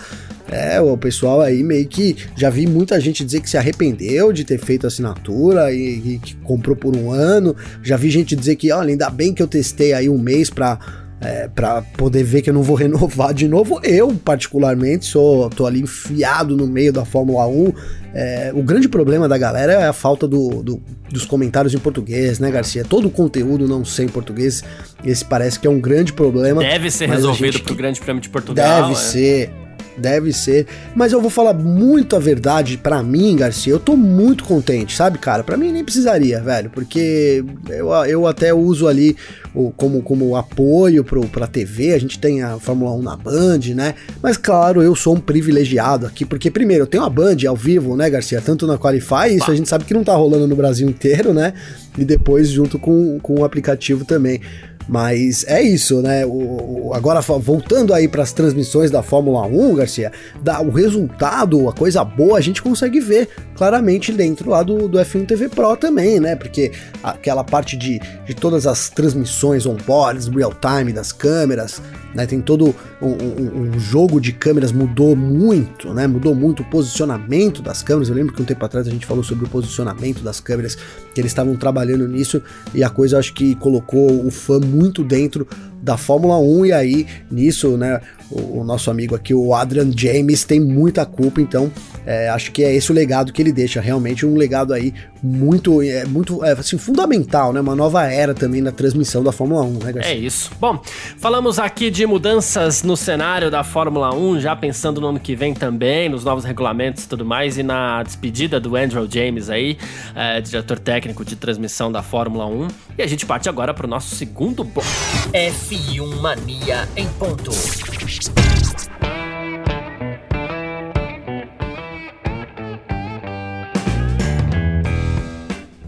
é, 0.51 0.81
o 0.81 0.97
pessoal 0.97 1.41
aí 1.41 1.63
meio 1.63 1.87
que 1.87 2.17
já 2.37 2.51
vi 2.51 2.67
muita 2.67 3.01
gente 3.01 3.25
dizer 3.25 3.41
que 3.41 3.49
se 3.49 3.57
arrependeu 3.57 4.33
de 4.33 4.45
ter 4.45 4.59
feito 4.59 4.87
assinatura 4.87 5.73
e, 5.73 6.15
e 6.15 6.19
que 6.19 6.37
comprou 6.37 6.77
por 6.77 6.97
um 6.97 7.11
ano. 7.11 7.57
Já 7.83 7.97
vi 7.97 8.11
gente 8.11 8.37
dizer 8.37 8.57
que, 8.57 8.71
olha, 8.71 8.91
ainda 8.91 9.09
bem 9.09 9.33
que 9.33 9.43
eu 9.43 9.49
testei 9.49 9.93
aí 9.93 10.09
um 10.09 10.19
mês 10.19 10.51
para 10.51 10.79
é, 11.21 11.49
para 11.49 11.81
poder 11.81 12.23
ver 12.23 12.43
que 12.43 12.51
eu 12.51 12.55
não 12.55 12.63
vou 12.63 12.77
renovar 12.77 13.33
de 13.33 13.49
novo. 13.49 13.81
Eu, 13.83 14.15
particularmente, 14.15 15.07
sou 15.07 15.49
tô 15.49 15.67
ali 15.67 15.81
enfiado 15.81 16.57
no 16.57 16.67
meio 16.67 16.93
da 16.93 17.05
Fórmula 17.05 17.47
1. 17.47 17.73
É, 18.15 18.53
o 18.55 18.63
grande 18.63 18.89
problema 18.89 19.29
da 19.29 19.37
galera 19.37 19.73
é 19.73 19.87
a 19.87 19.93
falta 19.93 20.29
do, 20.29 20.63
do, 20.63 20.83
dos 21.11 21.25
comentários 21.25 21.75
em 21.75 21.79
português, 21.79 22.39
né, 22.39 22.51
Garcia? 22.51 22.85
Todo 22.85 23.09
o 23.09 23.11
conteúdo 23.11 23.67
não 23.67 23.85
ser 23.85 24.05
em 24.05 24.09
português, 24.09 24.63
esse 25.05 25.25
parece 25.25 25.59
que 25.59 25.67
é 25.67 25.71
um 25.71 25.81
grande 25.81 26.13
problema. 26.13 26.63
Deve 26.63 26.91
ser 26.91 27.09
resolvido 27.09 27.61
pro 27.61 27.75
Grande 27.75 28.01
Prêmio 28.01 28.21
de 28.21 28.29
Portugal. 28.29 28.83
Deve 28.83 28.93
é. 28.93 28.97
ser. 28.97 29.64
Deve 29.97 30.33
ser. 30.33 30.67
Mas 30.95 31.13
eu 31.13 31.21
vou 31.21 31.31
falar 31.31 31.55
muito 31.55 32.17
a 32.17 32.19
verdade 32.19 32.77
para 32.79 33.03
mim, 33.03 33.37
Garcia. 33.37 33.73
Eu 33.73 33.79
tô 33.79 33.97
muito 33.97 34.45
contente, 34.45 34.97
sabe, 34.97 35.19
cara? 35.19 35.43
Para 35.43 35.57
mim 35.57 35.73
nem 35.73 35.85
precisaria, 35.85 36.41
velho, 36.41 36.71
porque 36.71 37.45
eu, 37.69 37.89
eu 38.07 38.27
até 38.27 38.53
uso 38.53 38.87
ali 38.89 39.17
o, 39.55 39.71
como, 39.71 40.03
como 40.03 40.37
apoio 40.37 41.05
pro, 41.05 41.27
pra 41.29 41.47
TV. 41.47 41.95
A 41.95 41.99
gente 41.99 42.19
tem 42.19 42.43
a 42.43 42.59
Fórmula 42.59 42.93
1 42.93 43.03
na 43.03 43.17
Band, 43.17 43.61
né? 43.75 43.95
Mas 44.23 44.37
claro, 44.37 44.83
eu 44.83 44.95
sou 44.95 45.15
um 45.15 45.21
privilegiado 45.21 46.07
aqui, 46.07 46.25
porque 46.25 46.51
primeiro 46.51 46.85
eu 46.85 46.89
tenho 46.89 47.05
a 47.05 47.11
Band 47.11 47.37
ao 47.49 47.57
vivo, 47.57 47.97
né, 47.97 48.11
Garcia? 48.11 48.41
Tanto 48.41 48.67
na 48.67 48.77
Qualify, 48.77 49.35
isso 49.35 49.51
a 49.51 49.55
gente 49.55 49.69
sabe 49.69 49.85
que 49.85 49.95
não 49.95 50.05
tá 50.05 50.15
rolando 50.15 50.47
no 50.47 50.57
Brasil 50.57 50.89
inteiro, 50.89 51.33
né? 51.33 51.53
E 51.97 52.05
depois 52.05 52.49
junto 52.49 52.79
com, 52.79 53.19
com 53.21 53.41
o 53.41 53.45
aplicativo 53.45 54.05
também. 54.05 54.41
Mas 54.89 55.45
é 55.47 55.63
isso, 55.63 56.03
né? 56.03 56.27
O, 56.27 56.89
o 56.89 56.95
agora 56.95 57.21
voltando 57.21 57.95
aí 57.95 58.07
para 58.07 58.23
as 58.23 58.33
transmissões 58.33 58.91
da 58.91 59.03
Fórmula 59.03 59.43
1, 59.47 59.75
Garcia, 59.75 60.13
da, 60.43 60.61
o 60.61 60.71
resultado, 60.71 61.69
a 61.69 61.73
coisa 61.73 62.05
boa, 62.05 62.39
a 62.39 62.41
gente 62.41 62.63
consegue 62.63 63.01
ver 63.01 63.29
claramente 63.57 64.13
dentro 64.13 64.51
lá 64.51 64.63
do, 64.63 64.89
do 64.89 64.99
F1 64.99 65.27
TV 65.27 65.49
Pro 65.49 65.77
também, 65.77 66.21
né? 66.21 66.37
Porque 66.37 66.73
aquela 67.03 67.43
parte 67.43 67.77
de, 67.77 68.01
de 68.27 68.35
todas 68.35 68.67
as 68.67 68.91
transmissões 68.91 69.67
on-boards, 69.67 70.29
real-time 70.29 70.93
das 70.93 71.13
câmeras, 71.13 71.81
né? 72.15 72.27
Tem 72.27 72.41
todo 72.41 72.75
um, 73.01 73.09
um, 73.09 73.61
um, 73.63 73.79
jogo 73.79 74.21
de 74.21 74.33
câmeras 74.33 74.71
mudou 74.71 75.17
muito, 75.17 75.93
né? 75.93 76.07
Mudou 76.07 76.35
muito 76.35 76.63
o 76.63 76.67
posicionamento 76.67 77.63
das 77.63 77.83
câmeras. 77.83 78.09
Eu 78.09 78.15
lembro 78.15 78.35
que 78.35 78.43
um 78.43 78.45
tempo 78.45 78.65
atrás 78.65 78.87
a 78.87 78.91
gente 78.91 79.07
falou 79.07 79.25
sobre 79.25 79.47
o 79.47 79.49
posicionamento 79.49 80.23
das 80.23 80.41
câmeras, 80.41 80.77
que 81.15 81.21
eles 81.21 81.31
estavam 81.31 81.57
trabalhando 81.57 82.07
nisso 82.09 82.43
e 82.75 82.83
a 82.83 82.91
coisa 82.91 83.19
acho 83.19 83.33
que 83.33 83.55
colocou 83.55 84.27
o 84.27 84.31
fã 84.31 84.59
muito 84.59 85.05
dentro 85.05 85.47
da 85.85 85.99
Fórmula 85.99 86.39
1 86.39 86.67
e 86.67 86.73
aí 86.73 87.07
nisso, 87.31 87.77
né, 87.77 88.01
o, 88.31 88.61
o 88.61 88.65
nosso 88.65 88.91
amigo 88.91 89.15
aqui, 89.15 89.35
o 89.35 89.55
Adrian 89.55 89.91
James, 89.95 90.43
tem 90.45 90.59
muita 90.59 91.05
culpa, 91.05 91.43
então 91.43 91.71
é, 92.07 92.29
acho 92.31 92.51
que 92.53 92.65
é 92.65 92.75
esse 92.75 92.91
o 92.91 92.95
legado 92.95 93.33
que 93.33 93.41
ele 93.41 93.53
deixa, 93.53 93.81
realmente 93.83 94.25
um 94.25 94.35
legado 94.35 94.73
aí 94.73 94.95
muito, 95.23 95.83
é, 95.83 96.05
muito 96.07 96.43
é, 96.43 96.53
assim, 96.53 96.79
fundamental, 96.79 97.53
né, 97.53 97.61
uma 97.61 97.77
nova 97.77 98.03
era 98.05 98.33
também 98.33 98.63
na 98.63 98.73
transmissão 98.73 99.23
da 99.23 99.31
Fórmula 99.31 99.63
1, 99.63 99.73
né, 99.73 99.93
Garcia? 99.93 100.13
É 100.13 100.17
isso. 100.17 100.51
Bom, 100.59 100.81
falamos 101.19 101.59
aqui 101.59 101.91
de 101.91 102.07
mudanças 102.07 102.83
no 102.83 102.97
cenário 102.97 103.51
da 103.51 103.63
Fórmula 103.63 104.15
1, 104.15 104.41
já 104.41 104.57
pensando 104.57 105.03
no 105.03 105.09
ano 105.09 105.21
que 105.21 105.37
vem 105.37 105.53
também, 105.53 106.09
nos 106.09 106.25
novos 106.25 106.45
regulamentos 106.45 107.05
e 107.05 107.09
tudo 107.09 107.27
mais, 107.27 107.59
e 107.59 107.63
na 107.63 108.03
despedida 108.03 108.59
do 108.59 108.75
Andrew 108.75 109.07
James 109.11 109.51
aí, 109.51 109.77
é, 110.15 110.41
diretor 110.41 110.79
técnico 110.79 111.25
de 111.25 111.37
transmissão 111.37 111.93
da 111.93 112.03
Fórmula 112.03 112.47
1, 112.47 112.69
e 112.97 113.03
a 113.03 113.07
gente 113.07 113.27
parte 113.27 113.51
agora 113.51 113.75
para 113.75 113.87
o 113.87 113.89
nosso 113.89 114.15
segundo 114.15 114.65
bloco. 114.65 114.89
F 115.33 115.74
F1 115.75 116.21
Mania 116.21 116.89
em 116.97 117.09
ponto. 117.15 117.51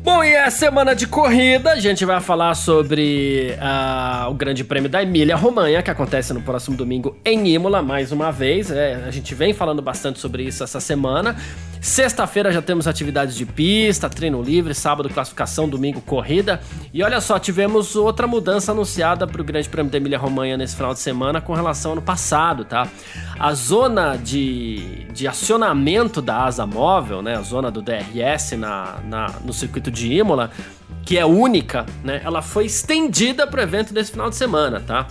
Bom, 0.03 0.25
e 0.25 0.35
é 0.35 0.51
semana 0.51 0.93
de 0.93 1.07
corrida, 1.07 1.71
a 1.71 1.79
gente 1.79 2.05
vai 2.05 2.21
falar 2.21 2.57
sobre 2.57 3.57
uh, 3.61 4.29
o 4.29 4.35
Grande 4.35 4.65
Prêmio 4.65 4.91
da 4.91 5.05
Emília-Romanha, 5.05 5.81
que 5.83 5.91
acontece 5.91 6.33
no 6.33 6.43
próximo 6.43 6.77
domingo 6.77 7.17
em 7.25 7.47
Imola, 7.55 7.81
mais 7.81 8.11
uma 8.11 8.33
vez. 8.33 8.73
É, 8.73 9.05
a 9.07 9.11
gente 9.13 9.37
vem 9.37 9.55
falando 9.55 9.81
bastante 9.81 10.19
sobre 10.19 10.43
isso 10.43 10.65
essa 10.65 10.81
semana. 10.81 11.37
Sexta-feira 11.81 12.51
já 12.51 12.61
temos 12.61 12.87
atividades 12.87 13.37
de 13.37 13.47
pista, 13.47 14.09
treino 14.09 14.43
livre, 14.43 14.75
sábado 14.75 15.09
classificação, 15.09 15.69
domingo 15.69 16.01
corrida. 16.01 16.61
E 16.93 17.03
olha 17.03 17.21
só, 17.21 17.39
tivemos 17.39 17.97
outra 17.97 18.27
mudança 18.27 18.73
anunciada 18.73 19.27
para 19.27 19.41
o 19.41 19.45
Grande 19.45 19.69
Prêmio 19.69 19.91
da 19.91 19.99
Emília-Romanha 19.99 20.57
nesse 20.57 20.75
final 20.75 20.93
de 20.93 21.01
semana 21.01 21.41
com 21.41 21.55
relação 21.55 21.93
ao 21.93 21.97
ano 21.97 22.03
passado, 22.03 22.65
tá? 22.65 22.89
A 23.39 23.53
zona 23.55 24.17
de, 24.17 25.05
de 25.13 25.29
acionamento 25.29 26.23
da 26.23 26.45
asa 26.45 26.67
móvel, 26.67 27.23
né, 27.23 27.37
a 27.37 27.43
zona 27.43 27.71
do 27.71 27.83
DRS 27.83 28.53
na, 28.53 28.97
na 29.05 29.27
no 29.45 29.53
circuito 29.53 29.91
de 29.91 30.13
Imola, 30.13 30.51
que 31.05 31.19
é 31.19 31.25
única, 31.25 31.87
né, 32.03 32.21
ela 32.25 32.43
foi 32.43 32.67
estendida 32.67 33.47
para 33.47 33.61
o 33.61 33.63
evento 33.63 33.93
desse 33.93 34.11
final 34.11 34.29
de 34.31 34.37
semana, 34.37 34.81
tá? 34.81 35.07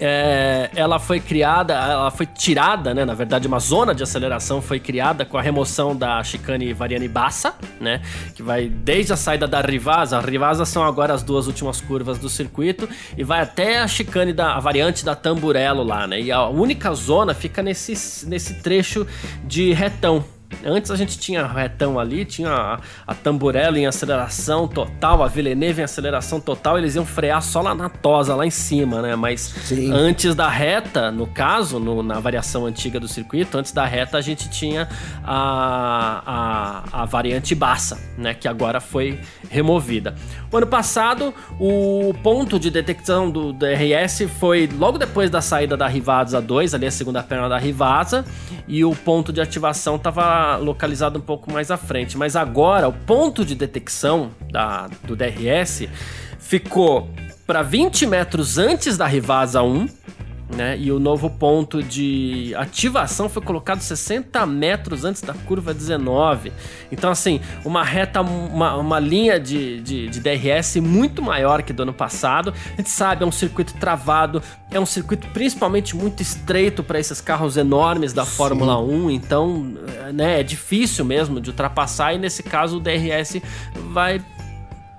É, 0.00 0.70
ela 0.74 0.98
foi 0.98 1.20
criada, 1.20 1.74
ela 1.74 2.10
foi 2.10 2.24
tirada, 2.26 2.94
né? 2.94 3.04
Na 3.04 3.12
verdade, 3.12 3.46
uma 3.46 3.58
zona 3.58 3.94
de 3.94 4.02
aceleração 4.02 4.62
foi 4.62 4.80
criada 4.80 5.24
com 5.24 5.36
a 5.36 5.42
remoção 5.42 5.94
da 5.94 6.22
chicane 6.24 6.72
Variani 6.72 7.06
Bassa, 7.06 7.54
né? 7.78 8.00
Que 8.34 8.42
vai 8.42 8.68
desde 8.68 9.12
a 9.12 9.16
saída 9.16 9.46
da 9.46 9.60
Rivasa, 9.60 10.16
a 10.16 10.20
Rivasa 10.20 10.64
são 10.64 10.82
agora 10.82 11.12
as 11.12 11.22
duas 11.22 11.46
últimas 11.46 11.80
curvas 11.80 12.18
do 12.18 12.28
circuito, 12.28 12.88
e 13.16 13.22
vai 13.22 13.42
até 13.42 13.80
a 13.80 13.86
chicane 13.86 14.32
da 14.32 14.54
a 14.54 14.60
variante 14.60 15.04
da 15.04 15.14
Tamburello 15.14 15.82
lá, 15.82 16.06
né? 16.06 16.20
E 16.20 16.32
a 16.32 16.46
única 16.48 16.92
zona 16.94 17.34
fica 17.34 17.62
nesse, 17.62 18.26
nesse 18.26 18.54
trecho 18.54 19.06
de 19.44 19.72
retão, 19.72 20.24
Antes 20.64 20.90
a 20.90 20.96
gente 20.96 21.18
tinha 21.18 21.46
retão 21.46 21.98
ali, 21.98 22.24
tinha 22.24 22.50
a, 22.50 22.80
a 23.06 23.14
Tamburello 23.14 23.76
em 23.76 23.86
aceleração 23.86 24.68
total, 24.68 25.22
a 25.22 25.28
Villeneuve 25.28 25.80
em 25.80 25.84
aceleração 25.84 26.40
total, 26.40 26.76
eles 26.76 26.96
iam 26.96 27.06
frear 27.06 27.42
só 27.42 27.62
lá 27.62 27.74
na 27.74 27.88
tosa, 27.88 28.34
lá 28.34 28.44
em 28.44 28.50
cima, 28.50 29.00
né? 29.00 29.16
Mas 29.16 29.40
Sim. 29.40 29.92
antes 29.92 30.34
da 30.34 30.48
reta, 30.48 31.10
no 31.10 31.26
caso, 31.26 31.78
no, 31.78 32.02
na 32.02 32.20
variação 32.20 32.66
antiga 32.66 33.00
do 33.00 33.08
circuito, 33.08 33.56
antes 33.56 33.72
da 33.72 33.86
reta 33.86 34.18
a 34.18 34.20
gente 34.20 34.50
tinha 34.50 34.88
a, 35.24 36.82
a, 36.92 37.02
a 37.02 37.04
variante 37.04 37.54
Bassa, 37.54 37.98
né? 38.18 38.34
Que 38.34 38.48
agora 38.48 38.80
foi 38.80 39.18
removida. 39.48 40.14
O 40.52 40.56
ano 40.56 40.66
passado, 40.66 41.32
o 41.58 42.12
ponto 42.22 42.58
de 42.58 42.70
detecção 42.70 43.30
do 43.30 43.52
DRS 43.52 44.28
foi 44.38 44.68
logo 44.78 44.98
depois 44.98 45.30
da 45.30 45.40
saída 45.40 45.76
da 45.76 45.86
Rivasa 45.86 46.40
2, 46.40 46.74
ali 46.74 46.86
a 46.86 46.90
segunda 46.90 47.22
perna 47.22 47.48
da 47.48 47.56
Rivasa, 47.56 48.24
e 48.66 48.84
o 48.84 48.94
ponto 48.94 49.32
de 49.32 49.40
ativação 49.40 49.98
localizado 50.56 51.18
um 51.18 51.22
pouco 51.22 51.52
mais 51.52 51.70
à 51.70 51.76
frente. 51.76 52.16
Mas 52.16 52.36
agora 52.36 52.88
o 52.88 52.92
ponto 52.92 53.44
de 53.44 53.54
detecção 53.54 54.30
da, 54.50 54.88
do 55.04 55.16
DRS 55.16 55.88
ficou 56.38 57.08
para 57.46 57.62
20 57.62 58.06
metros 58.06 58.58
antes 58.58 58.96
da 58.96 59.06
Rivasa 59.06 59.62
1 59.62 59.88
né? 60.54 60.76
E 60.78 60.90
o 60.90 60.98
novo 60.98 61.30
ponto 61.30 61.82
de 61.82 62.52
ativação 62.56 63.28
foi 63.28 63.42
colocado 63.42 63.80
60 63.80 64.44
metros 64.46 65.04
antes 65.04 65.22
da 65.22 65.32
curva 65.32 65.72
19. 65.72 66.52
Então, 66.90 67.10
assim, 67.10 67.40
uma 67.64 67.84
reta, 67.84 68.20
uma, 68.20 68.76
uma 68.76 68.98
linha 68.98 69.38
de, 69.38 69.80
de, 69.80 70.08
de, 70.08 70.20
DRS 70.20 70.76
muito 70.76 71.22
maior 71.22 71.62
que 71.62 71.72
do 71.72 71.82
ano 71.82 71.92
passado. 71.92 72.52
A 72.72 72.76
gente 72.76 72.90
sabe, 72.90 73.22
é 73.22 73.26
um 73.26 73.32
circuito 73.32 73.74
travado, 73.74 74.42
é 74.70 74.80
um 74.80 74.86
circuito 74.86 75.28
principalmente 75.28 75.94
muito 75.96 76.20
estreito 76.22 76.82
para 76.82 76.98
esses 76.98 77.20
carros 77.20 77.56
enormes 77.56 78.12
da 78.12 78.24
Sim. 78.24 78.36
Fórmula 78.36 78.80
1. 78.80 79.10
Então, 79.10 79.74
né, 80.12 80.40
é 80.40 80.42
difícil 80.42 81.04
mesmo 81.04 81.40
de 81.40 81.50
ultrapassar. 81.50 82.14
E 82.14 82.18
nesse 82.18 82.42
caso, 82.42 82.78
o 82.78 82.80
DRS 82.80 83.40
vai 83.92 84.20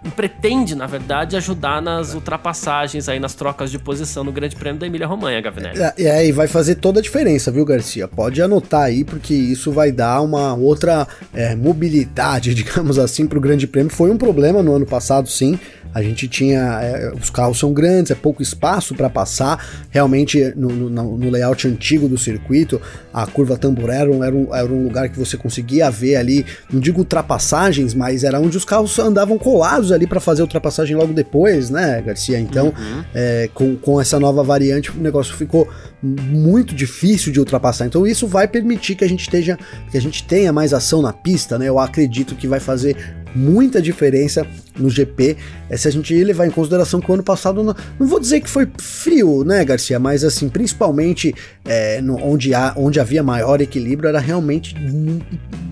pretende, 0.10 0.74
na 0.74 0.88
verdade, 0.88 1.36
ajudar 1.36 1.82
nas 1.82 2.14
ultrapassagens 2.14 3.08
aí, 3.08 3.20
nas 3.20 3.36
trocas 3.36 3.70
de 3.70 3.78
posição 3.78 4.24
no 4.24 4.32
Grande 4.32 4.56
Prêmio 4.56 4.80
da 4.80 4.88
Emília-Romanha, 4.88 5.40
Gavinelli. 5.40 5.80
É, 5.80 5.94
é, 5.98 6.28
e 6.28 6.32
vai 6.32 6.48
fazer 6.48 6.76
toda 6.76 7.00
a 7.00 7.04
diferença, 7.04 7.52
viu, 7.52 7.64
Garcia? 7.64 8.08
Pode 8.08 8.42
anotar 8.42 8.82
aí, 8.82 9.04
porque 9.04 9.34
isso 9.34 9.72
vai 9.72 9.92
dar 9.92 10.22
uma 10.22 10.56
outra 10.56 11.08
é, 11.34 11.56
mobilidade, 11.56 12.54
digamos 12.56 12.98
assim, 12.98 13.28
para 13.28 13.38
o 13.38 13.42
Grande 13.42 13.68
Prêmio. 13.68 13.92
Foi 13.92 14.10
um 14.10 14.18
problema 14.18 14.64
no 14.64 14.74
ano 14.74 14.86
passado, 14.86 15.30
sim, 15.30 15.60
a 15.94 16.02
gente 16.02 16.28
tinha. 16.28 16.80
É, 16.82 17.14
os 17.14 17.30
carros 17.30 17.60
são 17.60 17.74
grandes, 17.74 18.12
é 18.12 18.16
pouco 18.16 18.42
espaço 18.42 18.96
para 18.96 19.10
passar. 19.10 19.64
Realmente, 19.90 20.54
no, 20.56 20.70
no, 20.70 21.18
no, 21.18 21.30
layout 21.30 21.68
antigo 21.68 22.08
do 22.08 22.18
circuito, 22.18 22.82
a 23.14 23.26
curva 23.28 23.58
Tamburello 23.58 24.24
era 24.24 24.36
um, 24.36 24.56
era 24.56 24.72
um 24.72 24.84
lugar 24.84 25.10
que 25.10 25.20
você 25.20 25.38
conseguia 25.38 25.90
ver 25.92 26.16
ali, 26.16 26.46
não 26.72 26.80
digo 26.80 27.00
ultrapassagens, 27.00 27.94
mas 27.94 28.24
era 28.24 28.40
onde 28.40 28.58
os 28.58 28.66
carros 28.66 28.98
andavam 29.00 29.38
colados 29.38 29.91
ali 29.94 30.08
para 30.08 30.20
fazer 30.20 30.42
ultrapassagem 30.42 30.96
logo 30.96 31.14
depois, 31.14 31.70
né, 31.70 32.02
Garcia? 32.02 32.40
Então, 32.40 32.68
uhum. 32.68 33.04
é, 33.14 33.50
com, 33.54 33.76
com 33.76 34.00
essa 34.00 34.20
nova 34.20 34.44
variante, 34.44 34.92
o 34.92 35.02
negócio 35.02 35.36
ficou 35.36 35.68
muito 36.02 36.74
difícil 36.74 37.32
de 37.32 37.40
ultrapassar. 37.40 37.86
Então, 37.86 38.06
isso 38.06 38.28
vai 38.28 38.48
permitir 38.48 38.96
que 38.96 39.04
a 39.04 39.10
gente 39.10 39.22
esteja, 39.22 39.58
que 39.90 39.98
a 39.98 40.02
gente 40.02 40.24
tenha 40.24 40.52
mais 40.52 40.74
ação 40.74 41.02
na 41.02 41.14
pista, 41.14 41.58
né? 41.58 41.68
Eu 41.68 41.80
acredito 41.80 42.36
que 42.36 42.48
vai 42.48 42.60
fazer 42.60 42.96
muita 43.36 43.82
diferença 43.82 44.46
no 44.78 44.90
GP. 44.90 45.38
É, 45.70 45.78
se 45.78 45.88
a 45.88 45.92
gente 45.92 46.14
levar 46.24 46.46
em 46.46 46.52
consideração 46.52 47.00
que 47.00 47.10
o 47.10 47.14
ano 47.14 47.24
passado, 47.24 47.64
não, 47.64 47.76
não 48.00 48.08
vou 48.08 48.20
dizer 48.20 48.42
que 48.42 48.50
foi 48.50 48.68
frio, 48.78 49.44
né, 49.44 49.64
Garcia? 49.64 50.00
Mas 50.00 50.24
assim, 50.24 50.50
principalmente 50.50 51.34
é, 51.66 52.02
no, 52.02 52.16
onde, 52.18 52.54
há, 52.54 52.74
onde 52.76 53.00
havia 53.00 53.24
maior 53.24 53.62
equilíbrio, 53.62 54.10
era 54.10 54.20
realmente, 54.20 54.76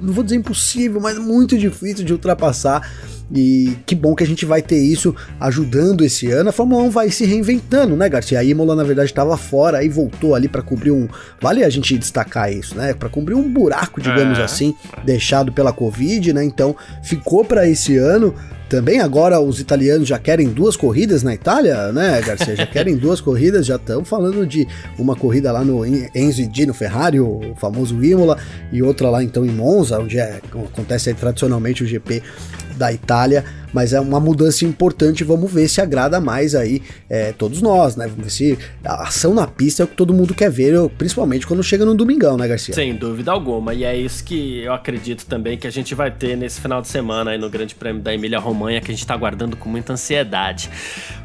não 0.01 0.13
vou 0.13 0.23
dizer 0.23 0.37
impossível, 0.37 0.99
mas 1.01 1.17
muito 1.17 1.57
difícil 1.57 2.05
de 2.05 2.13
ultrapassar 2.13 2.89
E 3.31 3.77
que 3.85 3.93
bom 3.93 4.15
que 4.15 4.23
a 4.23 4.27
gente 4.27 4.45
vai 4.45 4.61
ter 4.61 4.79
isso 4.79 5.15
ajudando 5.39 6.03
esse 6.03 6.31
ano. 6.31 6.49
A 6.49 6.53
Fórmula 6.53 6.81
1 6.83 6.89
vai 6.89 7.11
se 7.11 7.25
reinventando, 7.25 7.95
né, 7.95 8.09
Garcia? 8.09 8.39
A 8.39 8.43
Imola, 8.43 8.75
na 8.75 8.83
verdade, 8.83 9.09
estava 9.09 9.37
fora 9.37 9.83
e 9.83 9.89
voltou 9.89 10.33
ali 10.33 10.47
para 10.47 10.61
cobrir 10.61 10.91
um. 10.91 11.07
Vale 11.39 11.63
a 11.63 11.69
gente 11.69 11.97
destacar 11.97 12.51
isso, 12.51 12.75
né? 12.75 12.93
Para 12.93 13.09
cobrir 13.09 13.35
um 13.35 13.47
buraco, 13.51 14.01
digamos 14.01 14.39
é. 14.39 14.43
assim, 14.43 14.73
deixado 15.03 15.51
pela 15.51 15.71
Covid, 15.71 16.33
né? 16.33 16.43
Então 16.43 16.75
ficou 17.03 17.45
para 17.45 17.67
esse 17.67 17.97
ano. 17.97 18.33
Também 18.67 18.99
agora 18.99 19.39
os 19.39 19.59
italianos 19.59 20.07
já 20.07 20.19
querem 20.19 20.47
duas 20.47 20.77
corridas 20.77 21.23
na 21.23 21.33
Itália, 21.33 21.91
né, 21.91 22.21
Garcia? 22.21 22.55
Já 22.55 22.67
querem 22.67 22.95
duas 22.97 23.19
corridas, 23.19 23.65
já 23.65 23.77
estão 23.77 24.05
falando 24.05 24.45
de 24.45 24.67
uma 24.95 25.15
corrida 25.15 25.51
lá 25.51 25.65
no 25.65 25.83
Enzo 25.83 26.41
e 26.41 26.65
no 26.67 26.73
Ferrari, 26.75 27.19
o 27.19 27.55
famoso 27.57 28.03
Imola, 28.03 28.37
e 28.71 28.83
outra 28.83 29.09
lá 29.09 29.23
então 29.23 29.43
em 29.43 29.49
Monza, 29.49 29.97
onde 29.97 30.19
é, 30.19 30.39
acontece 30.71 31.11
tradicionalmente 31.15 31.83
o 31.83 31.87
GP 31.87 32.21
da 32.79 32.91
Itália, 32.91 33.43
mas 33.73 33.93
é 33.93 33.99
uma 33.99 34.19
mudança 34.19 34.65
importante. 34.65 35.23
Vamos 35.23 35.51
ver 35.51 35.67
se 35.67 35.81
agrada 35.81 36.19
mais 36.19 36.55
aí 36.55 36.81
é, 37.09 37.31
todos 37.33 37.61
nós, 37.61 37.95
né? 37.95 38.07
Vamos 38.07 38.23
ver 38.23 38.31
se 38.31 38.57
a 38.83 39.03
ação 39.03 39.33
na 39.33 39.45
pista 39.45 39.83
é 39.83 39.85
o 39.85 39.87
que 39.87 39.95
todo 39.95 40.13
mundo 40.13 40.33
quer 40.33 40.49
ver, 40.49 40.73
principalmente 40.97 41.45
quando 41.45 41.61
chega 41.61 41.85
no 41.85 41.93
domingão, 41.93 42.37
né, 42.37 42.47
Garcia? 42.47 42.73
Sem 42.73 42.95
dúvida 42.95 43.31
alguma. 43.31 43.73
E 43.73 43.83
é 43.83 43.95
isso 43.95 44.23
que 44.23 44.63
eu 44.63 44.73
acredito 44.73 45.25
também 45.25 45.57
que 45.57 45.67
a 45.67 45.71
gente 45.71 45.93
vai 45.93 46.09
ter 46.09 46.35
nesse 46.35 46.59
final 46.61 46.81
de 46.81 46.87
semana 46.87 47.31
aí 47.31 47.37
no 47.37 47.49
Grande 47.49 47.75
Prêmio 47.75 48.01
da 48.01 48.13
Emília 48.13 48.39
Romanha, 48.39 48.79
que 48.81 48.91
a 48.91 48.93
gente 48.93 49.05
tá 49.05 49.13
aguardando 49.13 49.57
com 49.57 49.69
muita 49.69 49.93
ansiedade. 49.93 50.69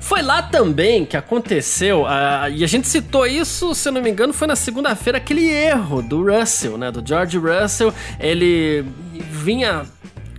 Foi 0.00 0.20
lá 0.20 0.42
também 0.42 1.06
que 1.06 1.16
aconteceu, 1.16 2.02
uh, 2.02 2.50
e 2.52 2.64
a 2.64 2.66
gente 2.66 2.88
citou 2.88 3.26
isso, 3.26 3.74
se 3.74 3.88
eu 3.88 3.92
não 3.92 4.02
me 4.02 4.10
engano, 4.10 4.32
foi 4.32 4.48
na 4.48 4.56
segunda-feira, 4.56 5.18
aquele 5.18 5.48
erro 5.48 6.02
do 6.02 6.24
Russell, 6.24 6.76
né? 6.76 6.90
Do 6.90 7.06
George 7.06 7.38
Russell. 7.38 7.94
Ele 8.18 8.84
vinha 9.30 9.84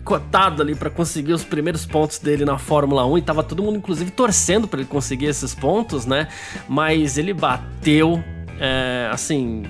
cotado 0.05 0.61
ali 0.61 0.75
para 0.75 0.89
conseguir 0.89 1.33
os 1.33 1.43
primeiros 1.43 1.85
pontos 1.85 2.19
dele 2.19 2.45
na 2.45 2.59
Fórmula 2.59 3.05
1 3.05 3.17
e 3.17 3.21
tava 3.23 3.43
todo 3.43 3.63
mundo 3.63 3.77
inclusive 3.77 4.11
torcendo 4.11 4.67
para 4.67 4.79
ele 4.79 4.87
conseguir 4.87 5.25
esses 5.25 5.55
pontos, 5.55 6.05
né? 6.05 6.27
Mas 6.69 7.17
ele 7.17 7.33
bateu 7.33 8.23
é, 8.59 9.09
assim, 9.11 9.63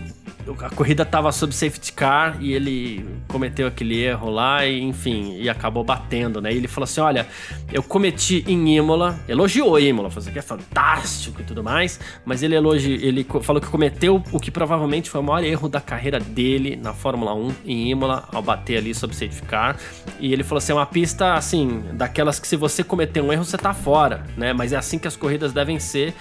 a 0.62 0.70
corrida 0.70 1.04
estava 1.04 1.32
sob 1.32 1.54
safety 1.54 1.92
car 1.92 2.38
e 2.40 2.54
ele 2.54 3.06
cometeu 3.28 3.68
aquele 3.68 4.02
erro 4.02 4.30
lá 4.30 4.66
e 4.66 4.82
enfim, 4.82 5.38
e 5.40 5.50
acabou 5.50 5.84
batendo, 5.84 6.40
né? 6.40 6.54
E 6.54 6.58
ele 6.58 6.68
falou 6.68 6.86
assim: 6.86 7.02
"Olha, 7.02 7.28
eu 7.72 7.82
cometi 7.82 8.44
em 8.48 8.78
Imola", 8.78 9.20
elogiou 9.28 9.80
Imola, 9.80 10.10
falou 10.10 10.32
que 10.32 10.38
é 10.38 10.42
fantástico 10.42 11.42
e 11.42 11.44
tudo 11.44 11.64
mais, 11.64 12.00
mas 12.24 12.44
ele 12.44 12.56
elogi, 12.56 12.94
ele 13.02 13.26
falou 13.42 13.62
que 13.62 13.68
cometeu 13.68 14.22
o 14.32 14.40
que 14.40 14.52
provavelmente 14.52 15.10
foi 15.10 15.22
o 15.22 15.24
maior 15.24 15.44
erro 15.44 15.68
da 15.68 15.82
carreira 15.82 16.20
dele 16.20 16.76
na 16.76 16.94
Fórmula 16.94 17.34
1 17.34 17.56
em 17.66 17.92
Imola 17.92 18.28
ao 18.32 18.42
bater 18.42 18.78
ali 18.78 18.94
sob 18.94 19.16
safety 19.16 19.42
car. 19.44 19.78
E 20.20 20.32
ele 20.32 20.44
falou 20.44 20.60
assim: 20.60 20.72
"É 20.72 20.76
uma 20.76 20.86
pista 20.86 21.34
assim, 21.34 21.84
daquelas 21.94 22.40
que 22.40 22.48
se 22.48 22.56
você 22.56 22.84
cometer 22.84 23.22
um 23.22 23.34
erro 23.34 23.44
você 23.44 23.58
tá 23.58 23.74
fora, 23.74 24.24
né? 24.38 24.54
Mas 24.54 24.74
é 24.74 24.78
assim 24.78 25.00
que 25.00 25.08
as 25.08 25.16
corridas 25.16 25.54
devem 25.54 25.80
ser". 25.80 26.14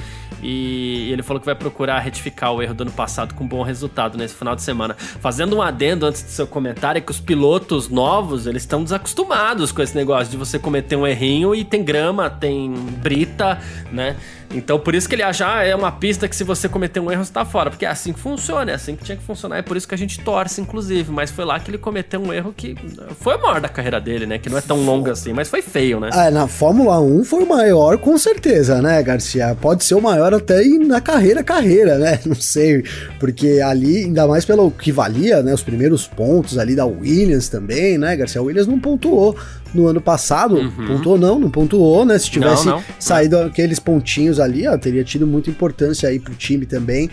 E 0.43 1.11
ele 1.11 1.23
falou 1.23 1.41
que 1.41 1.47
vai 1.47 1.55
procurar 1.55 1.99
retificar 2.01 2.53
o 2.53 2.63
erro 2.63 2.75
do 2.75 2.83
ano 2.83 2.91
passado 2.91 3.35
com 3.35 3.47
bom 3.47 3.63
resultado 3.63 4.14
nesse 4.17 4.35
final 4.35 4.55
de 4.55 4.63
semana. 4.63 4.95
Fazendo 4.99 5.57
um 5.57 5.63
adendo 5.63 6.07
antes 6.07 6.23
do 6.23 6.31
seu 6.31 6.47
comentário, 6.47 6.99
é 6.99 7.01
que 7.01 7.11
os 7.11 7.21
pilotos 7.21 7.89
novos, 7.89 8.47
eles 8.47 8.63
estão 8.63 8.83
desacostumados 8.83 9.73
com 9.73 9.83
esse 9.83 9.95
negócio 9.95 10.31
de 10.31 10.37
você 10.37 10.59
cometer 10.59 10.97
um 10.97 11.07
errinho 11.07 11.55
e 11.55 11.65
tem 11.65 11.83
grama, 11.83 12.29
tem 12.31 12.73
brita, 12.73 13.61
né? 13.93 14.17
Então, 14.53 14.79
por 14.79 14.95
isso 14.95 15.09
que 15.09 15.15
ele 15.15 15.23
acha, 15.23 15.47
ah, 15.47 15.65
é 15.65 15.75
uma 15.75 15.91
pista 15.91 16.29
que 16.29 16.37
se 16.37 16.45
você 16.45 16.69
cometer 16.69 17.01
um 17.01 17.11
erro, 17.11 17.25
você 17.25 17.33
tá 17.33 17.45
fora. 17.45 17.71
Porque 17.71 17.85
é 17.85 17.89
assim 17.89 18.13
que 18.13 18.21
funciona, 18.21 18.71
é 18.71 18.75
assim 18.75 18.97
que 18.97 19.05
tinha 19.05 19.17
que 19.17 19.23
funcionar. 19.23 19.59
É 19.59 19.63
por 19.63 19.77
isso 19.77 19.87
que 19.87 19.95
a 19.95 19.99
gente 19.99 20.21
torce, 20.21 20.61
inclusive. 20.61 21.11
Mas 21.11 21.31
foi 21.31 21.45
lá 21.45 21.59
que 21.59 21.71
ele 21.71 21.79
cometeu 21.79 22.21
um 22.21 22.33
erro 22.33 22.55
que 22.57 22.77
foi 23.21 23.37
o 23.37 23.43
maior 23.43 23.61
da 23.61 23.69
carreira 23.69 24.01
dele, 24.01 24.27
né? 24.27 24.39
Que 24.39 24.49
não 24.49 24.59
é 24.59 24.61
tão 24.61 24.85
longo 24.85 25.11
assim, 25.11 25.33
mas 25.33 25.49
foi 25.49 25.63
feio, 25.63 26.01
né? 26.01 26.11
É, 26.13 26.31
na 26.31 26.47
Fórmula 26.47 27.01
1 27.01 27.25
foi 27.25 27.43
o 27.43 27.49
maior, 27.49 27.99
com 27.99 28.17
certeza, 28.17 28.81
né, 28.81 29.03
Garcia? 29.03 29.57
Pode 29.61 29.85
ser 29.85 29.95
o 29.95 30.01
maior 30.01 30.33
até 30.35 30.65
na 30.65 31.01
carreira, 31.01 31.43
carreira, 31.43 31.99
né? 31.99 32.21
Não 32.27 32.35
sei. 32.35 32.85
Porque 33.19 33.61
ali, 33.65 34.05
ainda 34.05 34.27
mais 34.27 34.45
pelo 34.45 34.71
que 34.71 34.93
valia, 34.93 35.43
né? 35.43 35.53
Os 35.53 35.63
primeiros 35.63 36.07
pontos 36.07 36.59
ali 36.59 36.75
da 36.75 36.87
Williams 36.87 37.49
também, 37.49 37.99
né, 37.99 38.17
Garcia? 38.17 38.41
A 38.41 38.45
Williams 38.45 38.67
não 38.67 38.79
pontuou 38.79 39.37
no 39.75 39.87
ano 39.87 40.01
passado. 40.01 40.57
Uhum. 40.57 40.87
Pontuou 40.87 41.19
não, 41.19 41.39
não 41.39 41.51
pontuou, 41.51 42.05
né? 42.05 42.19
Se 42.19 42.31
tivesse 42.31 42.67
não, 42.67 42.77
não. 42.77 42.85
saído 42.99 43.39
aqueles 43.39 43.79
pontinhos 43.79 44.39
ali, 44.39 44.67
ó, 44.67 44.77
teria 44.79 45.05
tido 45.05 45.27
muita 45.27 45.51
importância 45.51 46.09
aí 46.09 46.19
pro 46.19 46.35
time 46.35 46.65
também. 46.65 47.11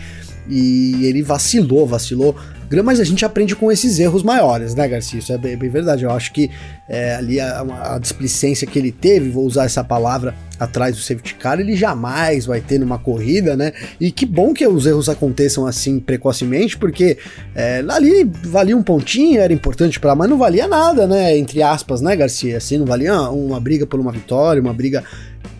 E 0.48 1.04
ele 1.04 1.22
vacilou, 1.22 1.86
vacilou 1.86 2.36
mas 2.80 3.00
a 3.00 3.04
gente 3.04 3.24
aprende 3.24 3.56
com 3.56 3.70
esses 3.70 3.98
erros 3.98 4.22
maiores, 4.22 4.74
né, 4.74 4.88
Garcia? 4.88 5.18
Isso 5.18 5.32
é 5.32 5.36
bem, 5.36 5.56
bem 5.56 5.68
verdade. 5.68 6.04
Eu 6.04 6.10
acho 6.10 6.32
que 6.32 6.50
é, 6.88 7.16
ali 7.16 7.40
a, 7.40 7.94
a, 7.94 7.98
displicência 7.98 8.66
que 8.66 8.78
ele 8.78 8.92
teve, 8.92 9.30
vou 9.30 9.44
usar 9.44 9.64
essa 9.64 9.82
palavra 9.82 10.34
atrás 10.58 10.94
do 10.94 11.02
safety 11.02 11.34
car, 11.34 11.58
ele 11.58 11.74
jamais 11.74 12.46
vai 12.46 12.60
ter 12.60 12.78
numa 12.78 12.98
corrida, 12.98 13.56
né? 13.56 13.72
E 14.00 14.12
que 14.12 14.24
bom 14.24 14.54
que 14.54 14.66
os 14.66 14.86
erros 14.86 15.08
aconteçam 15.08 15.66
assim 15.66 15.98
precocemente, 15.98 16.78
porque 16.78 17.18
é, 17.54 17.84
ali 17.88 18.24
valia 18.44 18.76
um 18.76 18.82
pontinho, 18.82 19.40
era 19.40 19.52
importante 19.52 19.98
para, 19.98 20.14
mas 20.14 20.30
não 20.30 20.38
valia 20.38 20.68
nada, 20.68 21.06
né? 21.06 21.36
Entre 21.36 21.62
aspas, 21.62 22.00
né, 22.00 22.14
Garcia? 22.14 22.58
Assim, 22.58 22.78
não 22.78 22.86
valia 22.86 23.20
uma 23.30 23.58
briga 23.58 23.86
por 23.86 23.98
uma 23.98 24.12
vitória, 24.12 24.62
uma 24.62 24.72
briga 24.72 25.02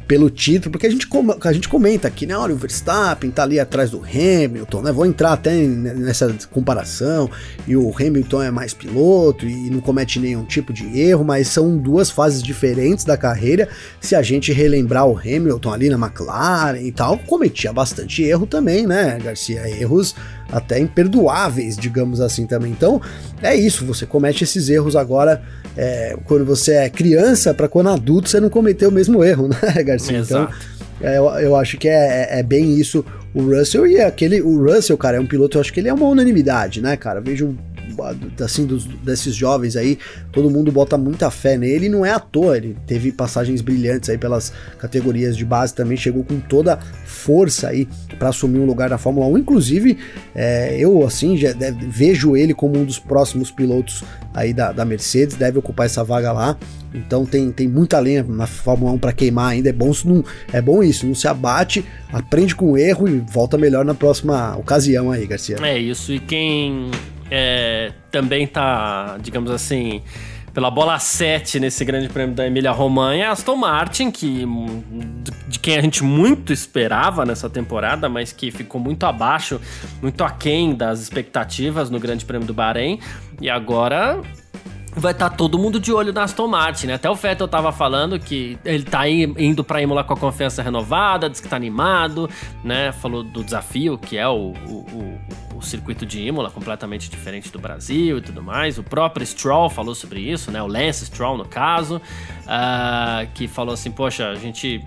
pelo 0.07 0.29
título, 0.29 0.73
porque 0.73 0.87
a 0.87 0.91
gente, 0.91 1.09
a 1.45 1.53
gente 1.53 1.69
comenta 1.69 2.09
aqui, 2.09 2.27
né? 2.27 2.37
Olha, 2.37 2.55
o 2.55 2.57
Verstappen 2.57 3.31
tá 3.31 3.43
ali 3.43 3.59
atrás 3.59 3.91
do 3.91 4.03
Hamilton, 4.03 4.83
né? 4.83 4.93
Vou 4.93 5.07
entrar 5.07 5.33
até 5.33 5.55
nessa 5.55 6.33
comparação, 6.51 7.31
e 7.67 7.77
o 7.77 7.93
Hamilton 7.95 8.43
é 8.43 8.51
mais 8.51 8.75
piloto 8.75 9.47
e 9.47 9.71
não 9.71 9.81
comete 9.81 10.19
nenhum 10.19 10.45
tipo 10.45 10.73
de 10.73 11.01
erro, 11.01 11.25
mas 11.25 11.49
são 11.49 11.77
duas 11.77 12.11
fases 12.11 12.43
diferentes 12.43 13.05
da 13.05 13.17
carreira. 13.17 13.69
Se 14.01 14.15
a 14.15 14.23
gente 14.23 14.53
relembrar 14.53 15.07
o 15.07 15.17
Hamilton 15.17 15.73
ali 15.73 15.89
na 15.89 15.97
McLaren 15.97 16.81
e 16.81 16.93
tal, 16.93 17.19
cometia 17.19 17.73
bastante 17.73 18.23
erro 18.23 18.47
também, 18.47 18.87
né, 18.87 19.19
Garcia? 19.23 19.69
Erros 19.69 20.15
até 20.51 20.79
imperdoáveis, 20.79 21.77
digamos 21.77 22.21
assim 22.21 22.47
também. 22.47 22.71
Então, 22.71 23.01
é 23.43 23.57
isso, 23.57 23.87
você 23.87 24.05
comete 24.05 24.45
esses 24.45 24.69
erros 24.69 24.95
agora 24.95 25.43
é, 25.77 26.17
quando 26.25 26.45
você 26.45 26.73
é 26.75 26.91
criança, 26.91 27.55
para 27.55 27.67
quando 27.67 27.89
adulto 27.89 28.29
você 28.29 28.39
não 28.39 28.51
cometer 28.51 28.87
o 28.87 28.93
mesmo 28.93 29.25
erro, 29.25 29.49
né, 29.63 29.83
Garcia? 29.83 30.02
Então, 30.11 30.21
Exato. 30.21 30.55
Então, 30.99 31.11
eu, 31.11 31.25
eu, 31.41 31.57
acho 31.57 31.77
que 31.79 31.89
é, 31.89 32.29
é, 32.31 32.39
é, 32.39 32.43
bem 32.43 32.75
isso 32.77 33.05
o 33.35 33.43
Russell 33.43 33.87
e 33.87 34.01
aquele, 34.01 34.41
o 34.41 34.63
Russell, 34.63 34.97
cara, 34.97 35.17
é 35.17 35.21
um 35.21 35.27
piloto, 35.27 35.57
eu 35.57 35.61
acho 35.61 35.73
que 35.73 35.81
ele 35.81 35.89
é 35.89 35.95
uma 35.95 36.07
unanimidade, 36.07 36.81
né, 36.81 36.97
cara? 36.97 37.21
vejo 37.21 37.47
um 37.47 37.57
assim, 38.43 38.67
dos, 38.67 38.85
desses 38.85 39.35
jovens 39.35 39.77
aí, 39.77 39.99
todo 40.33 40.51
mundo 40.51 40.71
bota 40.71 40.97
muita 40.97 41.31
fé 41.31 41.57
nele 41.57 41.87
e 41.87 41.89
não 41.89 42.05
é 42.05 42.13
à 42.13 42.19
toa, 42.19 42.57
ele 42.57 42.77
teve 42.87 43.13
passagens 43.13 43.61
brilhantes 43.61 44.09
aí 44.09 44.19
pelas 44.19 44.53
categorias 44.79 45.37
de 45.37 45.45
base 45.45 45.75
também, 45.75 45.97
chegou 45.97 46.25
com 46.25 46.41
toda 46.41 46.79
força 47.05 47.69
aí 47.69 47.89
para 48.19 48.29
assumir 48.29 48.59
um 48.59 48.67
lugar 48.67 48.91
na 48.91 48.99
Fórmula 48.99 49.27
1, 49.27 49.39
inclusive 49.39 49.99
é, 50.35 50.77
eu 50.79 51.05
assim 51.05 51.37
já 51.37 51.51
vejo 51.89 52.37
ele 52.37 52.55
como 52.55 52.79
um 52.79 52.85
dos 52.85 52.99
próximos 52.99 53.51
pilotos 53.51 54.05
aí 54.35 54.53
da, 54.53 54.73
da 54.73 54.85
Mercedes, 54.85 55.37
deve 55.37 55.59
ocupar 55.59 55.87
essa 55.87 56.03
vaga 56.03 56.33
lá, 56.33 56.57
então 56.95 57.25
tem, 57.25 57.51
tem 57.51 57.69
muita 57.69 57.99
lenha 57.99 58.23
na 58.23 58.47
Fórmula 58.47 58.93
1 58.93 58.99
para 58.99 59.13
queimar 59.13 59.53
ainda. 59.53 59.71
É 59.71 59.73
bom, 59.73 59.93
não, 60.05 60.25
é 60.53 60.61
bom 60.61 60.83
isso, 60.83 61.07
não 61.07 61.15
se 61.15 61.27
abate, 61.27 61.85
aprende 62.13 62.55
com 62.55 62.73
o 62.73 62.79
erro 62.79 63.09
e 63.09 63.19
volta 63.19 63.57
melhor 63.57 63.85
na 63.85 63.95
próxima 63.95 64.57
ocasião 64.57 65.11
aí, 65.11 65.27
Garcia. 65.27 65.57
É 65.63 65.79
isso, 65.79 66.13
e 66.13 66.21
quem 66.21 66.91
é, 67.35 67.93
também 68.11 68.47
tá, 68.47 69.17
digamos 69.19 69.51
assim, 69.51 70.03
pela 70.53 70.71
bola 70.71 70.99
7 70.99 71.59
nesse 71.59 71.83
grande 71.83 72.11
prêmio 72.11 72.35
da 72.35 72.47
Emília 72.47 72.71
Romanha, 72.73 73.31
Aston 73.31 73.57
Martin, 73.57 74.11
que 74.11 74.47
de 75.49 75.59
quem 75.59 75.79
a 75.79 75.81
gente 75.81 76.05
muito 76.05 76.53
esperava 76.53 77.25
nessa 77.25 77.49
temporada, 77.49 78.07
mas 78.07 78.33
que 78.33 78.51
ficou 78.51 78.79
muito 78.79 79.07
abaixo, 79.07 79.59
muito 80.03 80.23
aquém 80.23 80.75
das 80.75 81.01
expectativas 81.01 81.89
no 81.89 81.99
grande 81.99 82.27
prêmio 82.27 82.47
do 82.47 82.53
Bahrein, 82.53 83.01
e 83.41 83.49
agora 83.49 84.21
vai 84.95 85.13
estar 85.13 85.31
tá 85.31 85.37
todo 85.37 85.59
mundo 85.59 85.81
de 85.81 85.91
olho 85.91 86.13
na 86.13 86.25
Aston 86.25 86.47
Martin, 86.47 86.89
né? 86.89 86.95
Até 86.95 87.09
o 87.09 87.15
Vettel 87.15 87.49
tava 87.49 87.73
falando 87.73 88.19
que 88.21 88.59
ele 88.63 88.85
tá 88.85 89.09
indo 89.09 89.65
pra 89.65 89.81
Imola 89.81 90.05
com 90.05 90.13
a 90.13 90.17
confiança 90.17 90.63
renovada, 90.63 91.31
diz 91.31 91.41
que 91.41 91.49
tá 91.49 91.57
animado, 91.57 92.29
né? 92.63 92.93
Falou 92.93 93.23
do 93.23 93.43
desafio 93.43 93.97
que 93.97 94.19
é 94.19 94.29
o, 94.29 94.53
o, 94.69 94.73
o, 94.93 95.21
o 95.57 95.63
circuito 95.63 96.05
de 96.05 96.21
Imola, 96.21 96.51
completamente 96.51 97.09
diferente 97.09 97.51
do 97.51 97.59
Brasil 97.59 98.19
e 98.19 98.21
tudo 98.21 98.43
mais. 98.43 98.79
O 98.79 98.83
próprio 98.83 99.25
Stroll 99.27 99.69
falou 99.71 99.95
sobre 99.95 100.21
isso, 100.21 100.51
né? 100.51 100.63
O 100.63 100.67
Lance 100.67 101.07
Stroll, 101.07 101.37
no 101.37 101.45
caso, 101.45 101.97
uh, 101.97 103.31
que 103.35 103.47
falou 103.47 103.75
assim, 103.75 103.91
poxa, 103.91 104.29
a 104.29 104.35
gente 104.35 104.85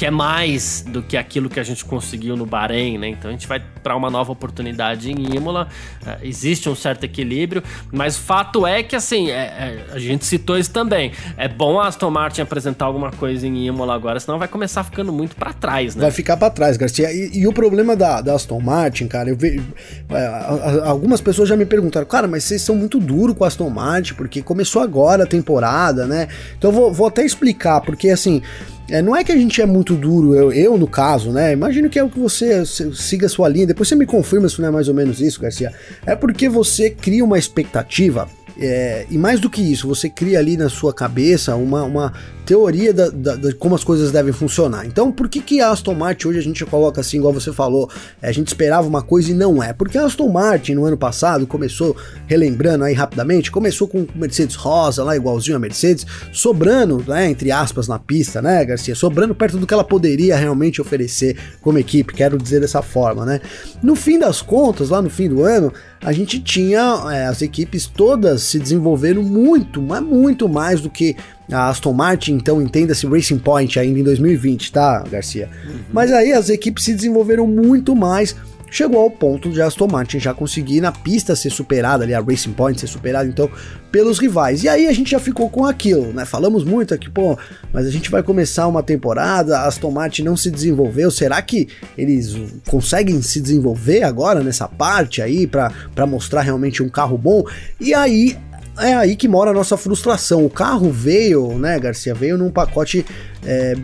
que 0.00 0.06
é 0.06 0.10
mais 0.10 0.80
do 0.80 1.02
que 1.02 1.14
aquilo 1.14 1.50
que 1.50 1.60
a 1.60 1.62
gente 1.62 1.84
conseguiu 1.84 2.34
no 2.34 2.46
Bahrein, 2.46 2.96
né? 2.96 3.08
Então 3.08 3.28
a 3.28 3.32
gente 3.32 3.46
vai 3.46 3.60
para 3.82 3.94
uma 3.94 4.08
nova 4.08 4.32
oportunidade 4.32 5.12
em 5.12 5.36
Imola. 5.36 5.68
Uh, 6.00 6.24
existe 6.26 6.70
um 6.70 6.74
certo 6.74 7.04
equilíbrio, 7.04 7.62
mas 7.92 8.16
o 8.16 8.20
fato 8.20 8.66
é 8.66 8.82
que 8.82 8.96
assim, 8.96 9.30
é, 9.30 9.34
é, 9.34 9.84
a 9.92 9.98
gente 9.98 10.24
citou 10.24 10.56
isso 10.56 10.70
também. 10.70 11.12
É 11.36 11.46
bom 11.48 11.78
a 11.78 11.86
Aston 11.86 12.10
Martin 12.10 12.40
apresentar 12.40 12.86
alguma 12.86 13.10
coisa 13.10 13.46
em 13.46 13.66
Imola 13.66 13.94
agora, 13.94 14.18
senão 14.18 14.38
vai 14.38 14.48
começar 14.48 14.82
ficando 14.84 15.12
muito 15.12 15.36
para 15.36 15.52
trás, 15.52 15.94
né? 15.94 16.00
Vai 16.00 16.10
ficar 16.10 16.38
para 16.38 16.48
trás, 16.48 16.78
Garcia. 16.78 17.12
E, 17.12 17.40
e, 17.40 17.46
o 17.46 17.52
problema 17.52 17.94
da, 17.94 18.22
da 18.22 18.34
Aston 18.34 18.58
Martin, 18.58 19.06
cara, 19.06 19.28
eu 19.28 19.36
vejo. 19.36 19.62
É, 20.08 20.80
algumas 20.86 21.20
pessoas 21.20 21.46
já 21.46 21.58
me 21.58 21.66
perguntaram, 21.66 22.06
cara, 22.06 22.26
mas 22.26 22.44
vocês 22.44 22.62
são 22.62 22.74
muito 22.74 22.98
duro 22.98 23.34
com 23.34 23.44
a 23.44 23.48
Aston 23.48 23.68
Martin, 23.68 24.14
porque 24.14 24.40
começou 24.40 24.80
agora 24.80 25.24
a 25.24 25.26
temporada, 25.26 26.06
né? 26.06 26.26
Então 26.56 26.72
vou, 26.72 26.90
vou 26.90 27.06
até 27.06 27.22
explicar, 27.22 27.82
porque 27.82 28.08
assim. 28.08 28.40
É, 28.90 29.00
não 29.00 29.14
é 29.14 29.22
que 29.22 29.32
a 29.32 29.36
gente 29.36 29.62
é 29.62 29.66
muito 29.66 29.94
duro, 29.94 30.34
eu, 30.34 30.52
eu 30.52 30.76
no 30.76 30.86
caso, 30.86 31.30
né? 31.30 31.52
Imagino 31.52 31.88
que 31.88 31.98
é 31.98 32.02
o 32.02 32.10
que 32.10 32.18
você, 32.18 32.64
siga 32.66 33.26
a 33.26 33.28
sua 33.28 33.48
linha. 33.48 33.66
Depois 33.66 33.88
você 33.88 33.94
me 33.94 34.04
confirma 34.04 34.48
se 34.48 34.60
não 34.60 34.68
é 34.68 34.70
mais 34.70 34.88
ou 34.88 34.94
menos 34.94 35.20
isso, 35.20 35.40
Garcia. 35.40 35.72
É 36.04 36.16
porque 36.16 36.48
você 36.48 36.90
cria 36.90 37.24
uma 37.24 37.38
expectativa 37.38 38.28
é, 38.60 39.06
e 39.10 39.16
mais 39.16 39.40
do 39.40 39.48
que 39.48 39.62
isso, 39.62 39.88
você 39.88 40.08
cria 40.08 40.38
ali 40.38 40.56
na 40.56 40.68
sua 40.68 40.92
cabeça 40.92 41.56
uma, 41.56 41.82
uma 41.82 42.12
teoria 42.50 42.92
da, 42.92 43.08
da, 43.10 43.36
de 43.36 43.54
como 43.54 43.76
as 43.76 43.84
coisas 43.84 44.10
devem 44.10 44.32
funcionar. 44.32 44.84
Então, 44.84 45.12
por 45.12 45.28
que, 45.28 45.40
que 45.40 45.60
a 45.60 45.70
Aston 45.70 45.94
Martin 45.94 46.26
hoje 46.26 46.40
a 46.40 46.42
gente 46.42 46.66
coloca 46.66 47.00
assim, 47.00 47.18
igual 47.18 47.32
você 47.32 47.52
falou, 47.52 47.88
é, 48.20 48.28
a 48.28 48.32
gente 48.32 48.48
esperava 48.48 48.88
uma 48.88 49.02
coisa 49.02 49.30
e 49.30 49.34
não 49.34 49.62
é? 49.62 49.72
Porque 49.72 49.96
a 49.96 50.04
Aston 50.04 50.28
Martin 50.28 50.74
no 50.74 50.84
ano 50.84 50.96
passado 50.96 51.46
começou, 51.46 51.96
relembrando 52.26 52.82
aí 52.82 52.92
rapidamente, 52.92 53.52
começou 53.52 53.86
com 53.86 54.04
Mercedes 54.16 54.56
rosa, 54.56 55.04
lá 55.04 55.14
igualzinho 55.14 55.56
a 55.56 55.60
Mercedes, 55.60 56.04
sobrando, 56.32 57.04
né, 57.06 57.30
entre 57.30 57.52
aspas, 57.52 57.86
na 57.86 58.00
pista, 58.00 58.42
né, 58.42 58.64
Garcia? 58.64 58.96
Sobrando 58.96 59.32
perto 59.32 59.56
do 59.56 59.64
que 59.64 59.72
ela 59.72 59.84
poderia 59.84 60.36
realmente 60.36 60.80
oferecer 60.80 61.36
como 61.60 61.78
equipe, 61.78 62.12
quero 62.12 62.36
dizer 62.36 62.60
dessa 62.60 62.82
forma, 62.82 63.24
né? 63.24 63.40
No 63.80 63.94
fim 63.94 64.18
das 64.18 64.42
contas, 64.42 64.90
lá 64.90 65.00
no 65.00 65.08
fim 65.08 65.28
do 65.28 65.44
ano, 65.44 65.72
a 66.02 66.10
gente 66.10 66.40
tinha 66.40 67.04
é, 67.12 67.26
as 67.26 67.42
equipes 67.42 67.86
todas 67.86 68.42
se 68.42 68.58
desenvolveram 68.58 69.22
muito, 69.22 69.80
mas 69.80 70.02
muito 70.02 70.48
mais 70.48 70.80
do 70.80 70.90
que 70.90 71.14
a 71.50 71.68
Aston 71.68 71.92
Martin, 71.92 72.32
então 72.32 72.60
entenda-se 72.60 73.06
Racing 73.06 73.38
Point 73.38 73.78
ainda 73.78 73.98
em 73.98 74.04
2020, 74.04 74.72
tá, 74.72 75.04
Garcia? 75.10 75.48
Uhum. 75.66 75.80
Mas 75.92 76.12
aí 76.12 76.32
as 76.32 76.48
equipes 76.48 76.84
se 76.84 76.94
desenvolveram 76.94 77.46
muito 77.46 77.94
mais 77.94 78.36
chegou 78.70 79.00
ao 79.00 79.10
ponto 79.10 79.50
de 79.50 79.60
Aston 79.60 79.88
Martin 79.88 80.20
já 80.20 80.32
conseguir 80.32 80.80
na 80.80 80.92
pista 80.92 81.34
ser 81.34 81.50
superada, 81.50 82.04
ali 82.04 82.14
a 82.14 82.20
Racing 82.20 82.52
Point 82.52 82.80
ser 82.80 82.86
superada, 82.86 83.28
então, 83.28 83.50
pelos 83.90 84.18
rivais. 84.18 84.62
E 84.62 84.68
aí 84.68 84.86
a 84.86 84.92
gente 84.92 85.10
já 85.10 85.18
ficou 85.18 85.50
com 85.50 85.66
aquilo, 85.66 86.12
né? 86.12 86.24
Falamos 86.24 86.62
muito 86.62 86.94
aqui, 86.94 87.10
pô, 87.10 87.36
mas 87.72 87.86
a 87.86 87.90
gente 87.90 88.10
vai 88.10 88.22
começar 88.22 88.68
uma 88.68 88.82
temporada, 88.82 89.58
a 89.58 89.66
Aston 89.66 89.90
Martin 89.90 90.22
não 90.22 90.36
se 90.36 90.50
desenvolveu, 90.50 91.10
será 91.10 91.42
que 91.42 91.68
eles 91.98 92.36
conseguem 92.68 93.20
se 93.20 93.40
desenvolver 93.40 94.04
agora 94.04 94.42
nessa 94.42 94.68
parte 94.68 95.20
aí 95.20 95.46
para 95.46 96.06
mostrar 96.06 96.42
realmente 96.42 96.82
um 96.82 96.88
carro 96.88 97.18
bom? 97.18 97.44
E 97.80 97.92
aí 97.92 98.38
é 98.78 98.94
aí 98.94 99.16
que 99.16 99.28
mora 99.28 99.50
a 99.50 99.54
nossa 99.54 99.76
frustração. 99.76 100.44
O 100.44 100.50
carro 100.50 100.90
veio, 100.90 101.58
né, 101.58 101.78
Garcia, 101.78 102.14
veio 102.14 102.38
num 102.38 102.50
pacote 102.50 103.04
é, 103.44 103.74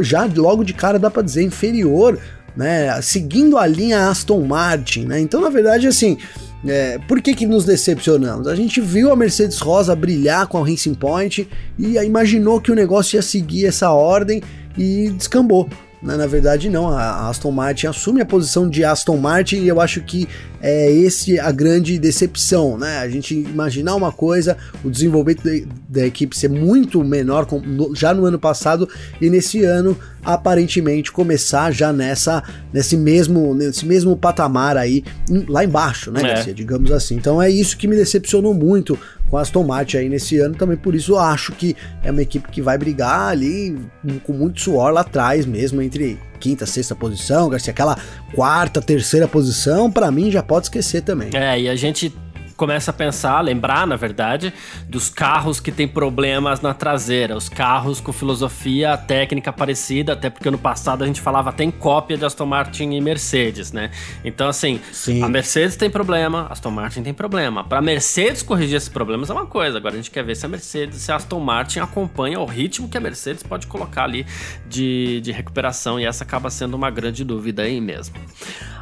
já 0.00 0.28
logo 0.36 0.62
de 0.62 0.74
cara 0.74 0.98
dá 0.98 1.10
para 1.10 1.22
dizer 1.22 1.42
inferior 1.42 2.18
né? 2.56 3.00
Seguindo 3.02 3.58
a 3.58 3.66
linha 3.66 4.08
Aston 4.08 4.40
Martin, 4.44 5.04
né? 5.04 5.20
Então, 5.20 5.40
na 5.40 5.48
verdade, 5.48 5.86
assim, 5.86 6.18
é, 6.66 6.98
por 7.08 7.20
que, 7.20 7.34
que 7.34 7.46
nos 7.46 7.64
decepcionamos? 7.64 8.46
A 8.46 8.54
gente 8.54 8.80
viu 8.80 9.10
a 9.12 9.16
Mercedes 9.16 9.58
Rosa 9.58 9.94
brilhar 9.94 10.46
com 10.46 10.58
a 10.58 10.68
Racing 10.68 10.94
Point 10.94 11.48
e 11.78 11.96
imaginou 11.98 12.60
que 12.60 12.70
o 12.70 12.74
negócio 12.74 13.16
ia 13.16 13.22
seguir 13.22 13.66
essa 13.66 13.90
ordem 13.90 14.42
e 14.76 15.10
descambou. 15.10 15.68
Na 16.02 16.26
verdade, 16.26 16.70
não. 16.70 16.88
A 16.88 17.28
Aston 17.28 17.50
Martin 17.50 17.86
assume 17.86 18.20
a 18.20 18.26
posição 18.26 18.68
de 18.68 18.84
Aston 18.84 19.18
Martin 19.18 19.56
e 19.56 19.68
eu 19.68 19.80
acho 19.80 20.00
que 20.00 20.26
é 20.62 20.90
esse 20.90 21.38
a 21.38 21.50
grande 21.50 21.98
decepção, 21.98 22.76
né? 22.78 22.98
A 22.98 23.08
gente 23.08 23.34
imaginar 23.34 23.94
uma 23.94 24.12
coisa, 24.12 24.56
o 24.84 24.90
desenvolvimento 24.90 25.42
da 25.88 26.06
equipe 26.06 26.36
ser 26.36 26.48
muito 26.48 27.02
menor 27.02 27.46
já 27.94 28.12
no 28.12 28.24
ano 28.24 28.38
passado 28.38 28.88
e 29.20 29.30
nesse 29.30 29.64
ano 29.64 29.96
aparentemente 30.22 31.10
começar 31.10 31.72
já 31.72 31.92
nessa 31.92 32.42
nesse 32.72 32.94
mesmo 32.94 33.54
nesse 33.54 33.86
mesmo 33.86 34.14
patamar 34.14 34.76
aí 34.76 35.02
lá 35.48 35.64
embaixo, 35.64 36.10
né, 36.10 36.20
é. 36.20 36.34
Garcia, 36.34 36.54
digamos 36.54 36.92
assim. 36.92 37.14
Então 37.14 37.40
é 37.40 37.48
isso 37.50 37.76
que 37.76 37.88
me 37.88 37.96
decepcionou 37.96 38.52
muito 38.52 38.98
com 39.30 39.36
a 39.36 39.42
Aston 39.42 39.62
Martin 39.62 39.98
aí 39.98 40.08
nesse 40.08 40.38
ano 40.38 40.54
também, 40.56 40.76
por 40.76 40.94
isso 40.94 41.12
eu 41.12 41.18
acho 41.18 41.52
que 41.52 41.76
é 42.02 42.10
uma 42.10 42.20
equipe 42.20 42.48
que 42.50 42.60
vai 42.60 42.76
brigar 42.76 43.28
ali 43.28 43.78
com 44.24 44.32
muito 44.32 44.60
suor 44.60 44.92
lá 44.92 45.02
atrás 45.02 45.46
mesmo, 45.46 45.80
entre 45.80 46.18
quinta, 46.40 46.66
sexta 46.66 46.94
posição, 46.96 47.48
Garcia, 47.48 47.70
aquela 47.70 47.96
quarta, 48.34 48.80
terceira 48.82 49.28
posição, 49.28 49.90
para 49.90 50.10
mim 50.10 50.30
já 50.30 50.42
pode 50.42 50.66
esquecer 50.66 51.02
também. 51.02 51.30
É, 51.32 51.60
e 51.60 51.68
a 51.68 51.76
gente 51.76 52.12
começa 52.60 52.90
a 52.90 52.92
pensar, 52.92 53.40
lembrar, 53.40 53.86
na 53.86 53.96
verdade, 53.96 54.52
dos 54.86 55.08
carros 55.08 55.58
que 55.58 55.72
tem 55.72 55.88
problemas 55.88 56.60
na 56.60 56.74
traseira, 56.74 57.34
os 57.34 57.48
carros 57.48 58.02
com 58.02 58.12
filosofia 58.12 58.98
técnica 58.98 59.50
parecida, 59.50 60.12
até 60.12 60.28
porque 60.28 60.50
no 60.50 60.58
passado 60.58 61.02
a 61.02 61.06
gente 61.06 61.22
falava 61.22 61.48
até 61.48 61.64
em 61.64 61.70
cópia 61.70 62.18
de 62.18 62.24
Aston 62.26 62.44
Martin 62.44 62.90
e 62.90 63.00
Mercedes, 63.00 63.72
né? 63.72 63.90
Então, 64.22 64.46
assim, 64.46 64.78
Sim. 64.92 65.22
a 65.22 65.28
Mercedes 65.28 65.74
tem 65.74 65.88
problema, 65.88 66.48
Aston 66.50 66.70
Martin 66.70 67.02
tem 67.02 67.14
problema. 67.14 67.64
Para 67.64 67.80
Mercedes 67.80 68.42
corrigir 68.42 68.76
esses 68.76 68.90
problemas 68.90 69.30
é 69.30 69.32
uma 69.32 69.46
coisa, 69.46 69.78
agora 69.78 69.94
a 69.94 69.96
gente 69.96 70.10
quer 70.10 70.22
ver 70.22 70.36
se 70.36 70.44
a 70.44 70.48
Mercedes, 70.50 70.98
se 71.00 71.10
a 71.10 71.16
Aston 71.16 71.40
Martin 71.40 71.78
acompanha 71.78 72.38
o 72.38 72.44
ritmo 72.44 72.90
que 72.90 72.98
a 72.98 73.00
Mercedes 73.00 73.42
pode 73.42 73.66
colocar 73.68 74.04
ali 74.04 74.26
de, 74.68 75.22
de 75.22 75.32
recuperação, 75.32 75.98
e 75.98 76.04
essa 76.04 76.24
acaba 76.24 76.50
sendo 76.50 76.74
uma 76.74 76.90
grande 76.90 77.24
dúvida 77.24 77.62
aí 77.62 77.80
mesmo. 77.80 78.16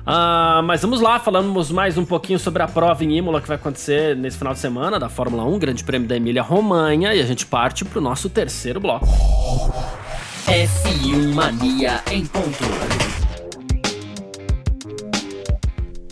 Uh, 0.09 0.63
mas 0.65 0.81
vamos 0.81 1.03
lá, 1.03 1.21
falamos 1.21 1.71
mais 1.71 1.99
um 1.99 2.05
pouquinho 2.05 2.39
sobre 2.39 2.63
a 2.63 2.67
prova 2.67 3.05
em 3.05 3.19
Imola 3.19 3.43
que 3.43 3.47
vai 3.47 3.59
acontecer 3.69 4.17
nesse 4.17 4.39
final 4.39 4.55
de 4.55 4.61
semana 4.61 4.99
da 4.99 5.09
Fórmula 5.09 5.45
1, 5.45 5.59
Grande 5.59 5.85
Prêmio 5.85 6.09
da 6.09 6.17
Emília 6.17 6.43
Romanha, 6.43 7.15
e 7.15 7.21
a 7.21 7.27
gente 7.27 7.45
parte 7.45 7.85
para 7.85 7.99
o 7.99 8.03
nosso 8.03 8.29
terceiro 8.31 8.81
bloco. 8.81 9.07
F1 10.47 11.35
Mania 11.35 12.03
em 12.11 12.25
ponto. 12.25 13.18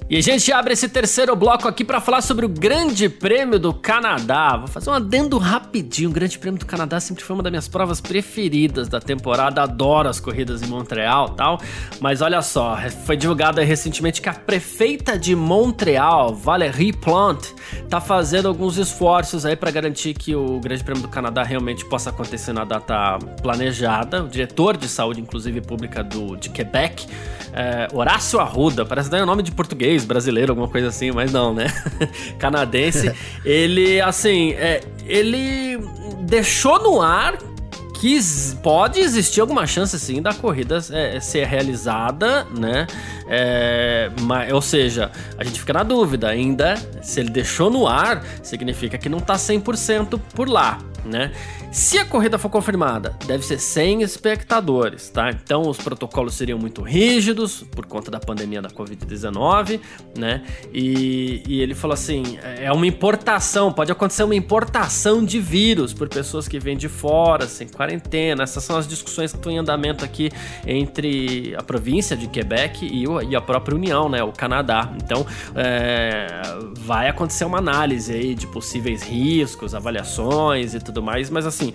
E 0.09 0.17
a 0.17 0.21
gente 0.21 0.53
abre 0.53 0.73
esse 0.73 0.89
terceiro 0.89 1.35
bloco 1.35 1.67
aqui 1.67 1.85
para 1.85 2.01
falar 2.01 2.21
sobre 2.21 2.47
o 2.47 2.49
Grande 2.49 3.09
Prêmio 3.09 3.59
do 3.59 3.75
Canadá. 3.75 4.57
Vou 4.57 4.69
fazer 4.69 4.89
um 4.89 4.93
adendo 4.93 5.37
rapidinho. 5.37 6.11
O 6.11 6.13
Grande 6.13 6.39
Prêmio 6.39 6.61
do 6.61 6.65
Canadá 6.65 7.01
sempre 7.01 7.25
foi 7.25 7.35
uma 7.35 7.43
das 7.43 7.51
minhas 7.51 7.67
provas 7.67 8.01
preferidas 8.01 8.87
da 8.87 9.01
temporada. 9.01 9.65
Adoro 9.65 10.09
as 10.09 10.21
corridas 10.21 10.63
em 10.63 10.67
Montreal 10.67 11.31
tal. 11.31 11.61
Mas 12.01 12.23
olha 12.23 12.41
só, 12.41 12.79
foi 13.05 13.17
divulgado 13.17 13.61
recentemente 13.61 14.23
que 14.23 14.29
a 14.29 14.33
prefeita 14.33 15.19
de 15.19 15.35
Montreal, 15.35 16.33
Valérie 16.33 16.93
Plante, 16.93 17.53
tá 17.89 18.01
fazendo 18.01 18.49
alguns 18.49 18.77
esforços 18.77 19.47
aí 19.47 19.57
para 19.57 19.71
garantir 19.71 20.15
que 20.15 20.35
o 20.35 20.61
Grande 20.61 20.83
Prêmio 20.83 21.03
do 21.03 21.09
Canadá 21.09 21.43
realmente 21.43 21.85
possa 21.85 22.11
acontecer 22.11 22.53
na 22.53 22.65
data 22.65 23.19
planejada. 23.43 24.25
O 24.25 24.29
diretor 24.29 24.77
de 24.77 24.89
saúde, 24.89 25.21
inclusive 25.21 25.61
pública 25.61 26.03
do, 26.03 26.37
de 26.37 26.51
Quebec, 26.51 27.07
é, 27.53 27.89
Horácio 27.93 28.39
Arruda, 28.39 28.85
parece 28.85 29.11
dar 29.11 29.23
o 29.23 29.27
nome 29.27 29.43
de 29.43 29.53
português, 29.53 30.05
brasileiro, 30.05 30.53
alguma 30.53 30.69
coisa 30.69 30.89
assim, 30.89 31.11
mas 31.11 31.33
não, 31.33 31.55
né? 31.55 31.67
Canadense. 32.39 33.13
ele, 33.45 34.01
assim, 34.01 34.53
é, 34.53 34.83
ele 35.07 35.79
deixou 36.23 36.83
no 36.83 37.01
ar 37.01 37.39
que 38.01 38.19
pode 38.63 39.01
existir 39.01 39.41
alguma 39.41 39.67
chance 39.67 39.99
sim 39.99 40.21
da 40.21 40.35
corrida 40.35 40.79
é, 40.91 41.19
ser 41.21 41.47
realizada, 41.47 42.45
né? 42.57 42.87
É, 43.29 44.11
mas, 44.21 44.53
ou 44.53 44.61
seja, 44.63 45.11
a 45.39 45.45
gente 45.45 45.59
fica 45.61 45.73
na 45.73 45.83
dúvida 45.83 46.29
ainda. 46.29 46.77
Se 47.03 47.21
ele 47.21 47.31
deixou 47.31 47.71
no 47.71 47.87
ar, 47.87 48.23
significa 48.43 48.99
que 48.99 49.09
não 49.09 49.19
tá 49.19 49.35
100% 49.35 50.21
por 50.35 50.49
lá, 50.49 50.79
né? 51.05 51.33
Se 51.77 51.99
a 51.99 52.07
corrida 52.07 52.39
for 52.39 52.49
confirmada, 52.49 53.15
deve 53.27 53.45
ser 53.45 53.59
sem 53.59 54.01
espectadores, 54.01 55.11
tá? 55.11 55.31
Então 55.31 55.61
os 55.69 55.77
protocolos 55.77 56.33
seriam 56.33 56.59
muito 56.59 56.81
rígidos 56.81 57.63
por 57.71 57.85
conta 57.85 58.11
da 58.11 58.19
pandemia 58.19 58.63
da 58.63 58.71
Covid-19, 58.71 59.79
né? 60.17 60.43
E, 60.73 61.43
e, 61.47 61.61
ele 61.61 61.75
falou 61.75 61.93
assim: 61.93 62.39
é 62.59 62.73
uma 62.73 62.87
importação, 62.87 63.71
pode 63.71 63.93
acontecer 63.93 64.23
uma 64.23 64.35
importação 64.35 65.23
de 65.23 65.39
vírus 65.39 65.93
por 65.93 66.09
pessoas 66.09 66.49
que 66.49 66.59
vêm 66.59 66.79
de 66.79 66.89
fora, 66.89 67.47
sem 67.47 67.69
quarentena. 67.69 68.45
Essas 68.45 68.65
são 68.65 68.79
as 68.79 68.89
discussões 68.89 69.33
que 69.33 69.37
estão 69.37 69.53
em 69.53 69.59
andamento 69.59 70.03
aqui 70.03 70.31
entre 70.67 71.55
a 71.59 71.63
província 71.63 72.17
de 72.17 72.27
Quebec 72.27 72.87
e, 72.87 73.07
o, 73.07 73.21
e 73.21 73.37
a 73.37 73.41
própria 73.43 73.77
União, 73.77 74.09
né? 74.09 74.23
O 74.23 74.33
Canadá. 74.33 74.95
Então 74.97 75.27
é, 75.55 76.41
vai 76.79 77.11
acontecer 77.11 77.45
uma 77.45 77.59
análise 77.59 78.15
aí 78.15 78.35
de 78.35 78.47
possíveis 78.47 79.03
riscos, 79.03 79.75
avaliações 79.75 80.73
e 80.73 80.81
tudo 80.81 81.03
mais, 81.03 81.29
mas 81.29 81.45
assim 81.45 81.66
assim, 81.67 81.73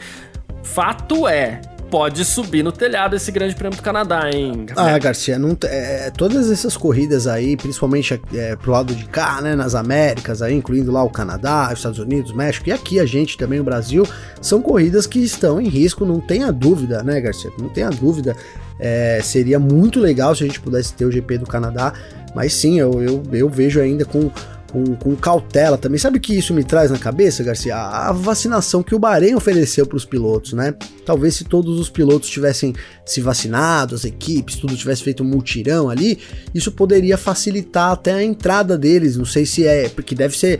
fato 0.63 1.27
é, 1.27 1.61
pode 1.89 2.23
subir 2.23 2.63
no 2.63 2.71
telhado 2.71 3.15
esse 3.15 3.31
grande 3.31 3.53
prêmio 3.53 3.77
do 3.77 3.83
Canadá, 3.83 4.29
hein? 4.31 4.65
Ah, 4.75 4.97
Garcia, 4.97 5.37
não, 5.37 5.57
é, 5.65 6.07
é, 6.07 6.11
todas 6.11 6.49
essas 6.49 6.77
corridas 6.77 7.27
aí, 7.27 7.57
principalmente 7.57 8.19
é, 8.33 8.55
pro 8.55 8.71
lado 8.71 8.95
de 8.95 9.05
cá, 9.05 9.41
né, 9.41 9.55
nas 9.55 9.75
Américas 9.75 10.41
aí, 10.41 10.55
incluindo 10.55 10.91
lá 10.91 11.03
o 11.03 11.09
Canadá, 11.09 11.67
os 11.67 11.79
Estados 11.79 11.99
Unidos, 11.99 12.31
México 12.33 12.69
e 12.69 12.71
aqui 12.71 12.99
a 12.99 13.05
gente 13.05 13.37
também, 13.37 13.59
o 13.59 13.63
Brasil, 13.63 14.07
são 14.41 14.61
corridas 14.61 15.05
que 15.05 15.19
estão 15.19 15.59
em 15.59 15.67
risco, 15.67 16.05
não 16.05 16.21
tenha 16.21 16.51
dúvida, 16.51 17.03
né, 17.03 17.19
Garcia? 17.19 17.51
Não 17.59 17.67
tenha 17.67 17.89
dúvida. 17.89 18.35
É, 18.79 19.19
seria 19.21 19.59
muito 19.59 19.99
legal 19.99 20.33
se 20.33 20.43
a 20.43 20.47
gente 20.47 20.59
pudesse 20.59 20.93
ter 20.93 21.05
o 21.05 21.11
GP 21.11 21.39
do 21.39 21.45
Canadá, 21.45 21.93
mas 22.33 22.53
sim, 22.53 22.79
eu, 22.79 23.03
eu, 23.03 23.23
eu 23.31 23.49
vejo 23.49 23.79
ainda 23.79 24.05
com 24.05 24.31
com, 24.71 24.95
com 24.95 25.15
cautela 25.15 25.77
também. 25.77 25.99
Sabe 25.99 26.17
o 26.17 26.21
que 26.21 26.33
isso 26.33 26.53
me 26.53 26.63
traz 26.63 26.89
na 26.89 26.97
cabeça, 26.97 27.43
Garcia? 27.43 27.75
A 27.75 28.11
vacinação 28.11 28.81
que 28.81 28.95
o 28.95 28.99
Bahrein 28.99 29.35
ofereceu 29.35 29.85
para 29.85 29.97
os 29.97 30.05
pilotos, 30.05 30.53
né? 30.53 30.73
Talvez 31.05 31.35
se 31.35 31.43
todos 31.43 31.79
os 31.79 31.89
pilotos 31.89 32.29
tivessem 32.29 32.73
se 33.05 33.19
vacinado, 33.21 33.95
as 33.95 34.05
equipes, 34.05 34.55
tudo 34.55 34.75
tivesse 34.75 35.03
feito 35.03 35.23
um 35.23 35.25
multirão 35.25 35.89
ali, 35.89 36.19
isso 36.53 36.71
poderia 36.71 37.17
facilitar 37.17 37.91
até 37.91 38.13
a 38.13 38.23
entrada 38.23 38.77
deles. 38.77 39.17
Não 39.17 39.25
sei 39.25 39.45
se 39.45 39.65
é, 39.65 39.89
porque 39.89 40.15
deve 40.15 40.37
ser 40.37 40.59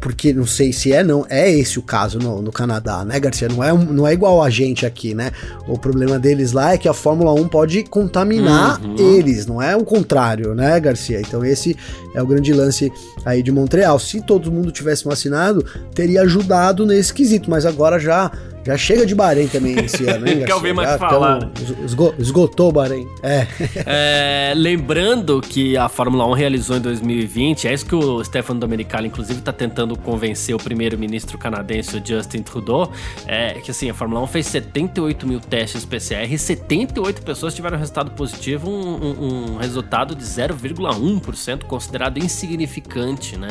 porque 0.00 0.32
não 0.32 0.46
sei 0.46 0.72
se 0.72 0.92
é 0.92 1.04
não, 1.04 1.26
é 1.28 1.50
esse 1.50 1.78
o 1.78 1.82
caso 1.82 2.18
no, 2.18 2.40
no 2.40 2.50
Canadá, 2.50 3.04
né, 3.04 3.20
Garcia? 3.20 3.48
Não 3.48 3.62
é, 3.62 3.72
não 3.72 4.06
é 4.06 4.12
igual 4.12 4.42
a 4.42 4.48
gente 4.48 4.86
aqui, 4.86 5.14
né? 5.14 5.30
O 5.68 5.78
problema 5.78 6.18
deles 6.18 6.52
lá 6.52 6.72
é 6.72 6.78
que 6.78 6.88
a 6.88 6.94
Fórmula 6.94 7.32
1 7.32 7.48
pode 7.48 7.84
contaminar 7.84 8.80
uhum. 8.80 8.96
eles, 8.96 9.46
não 9.46 9.60
é 9.60 9.76
o 9.76 9.84
contrário, 9.84 10.54
né, 10.54 10.78
Garcia? 10.80 11.20
Então 11.20 11.44
esse 11.44 11.76
é 12.14 12.22
o 12.22 12.26
grande 12.26 12.52
lance 12.52 12.92
aí 13.24 13.42
de 13.42 13.52
Montreal. 13.52 13.98
Se 13.98 14.20
todo 14.20 14.50
mundo 14.50 14.72
tivesse 14.72 15.04
vacinado, 15.04 15.64
teria 15.94 16.22
ajudado 16.22 16.86
nesse 16.86 17.12
quesito, 17.12 17.50
mas 17.50 17.66
agora 17.66 17.98
já 17.98 18.30
já 18.64 18.76
chega 18.76 19.06
de 19.06 19.14
Bahrein 19.14 19.48
também 19.48 19.78
esse 19.78 20.04
ano, 20.08 20.28
hein, 20.28 20.44
Quer 20.44 20.54
ouvir 20.54 20.74
mais 20.74 20.96
falar. 20.98 21.50
Esgo, 21.84 22.14
esgotou 22.18 22.68
o 22.68 22.72
Bahrein. 22.72 23.06
É. 23.22 23.46
é. 23.86 24.52
Lembrando 24.54 25.40
que 25.40 25.76
a 25.76 25.88
Fórmula 25.88 26.26
1 26.26 26.32
realizou 26.32 26.76
em 26.76 26.80
2020, 26.80 27.68
é 27.68 27.74
isso 27.74 27.86
que 27.86 27.94
o 27.94 28.22
Stefano 28.22 28.60
Domenicali, 28.60 29.08
inclusive, 29.08 29.38
está 29.38 29.52
tentando 29.52 29.96
convencer 29.96 30.54
o 30.54 30.58
primeiro-ministro 30.58 31.38
canadense, 31.38 31.96
o 31.96 32.02
Justin 32.04 32.42
Trudeau, 32.42 32.92
é 33.26 33.54
que 33.54 33.70
assim, 33.70 33.88
a 33.88 33.94
Fórmula 33.94 34.20
1 34.22 34.26
fez 34.26 34.46
78 34.46 35.26
mil 35.26 35.40
testes 35.40 35.84
PCR 35.84 36.30
e 36.30 36.38
78 36.38 37.22
pessoas 37.22 37.54
tiveram 37.54 37.78
resultado 37.78 38.10
positivo, 38.10 38.70
um, 38.70 38.96
um, 38.96 39.54
um 39.54 39.56
resultado 39.56 40.14
de 40.14 40.24
0,1%, 40.24 41.64
considerado 41.64 42.18
insignificante, 42.18 43.38
né? 43.38 43.48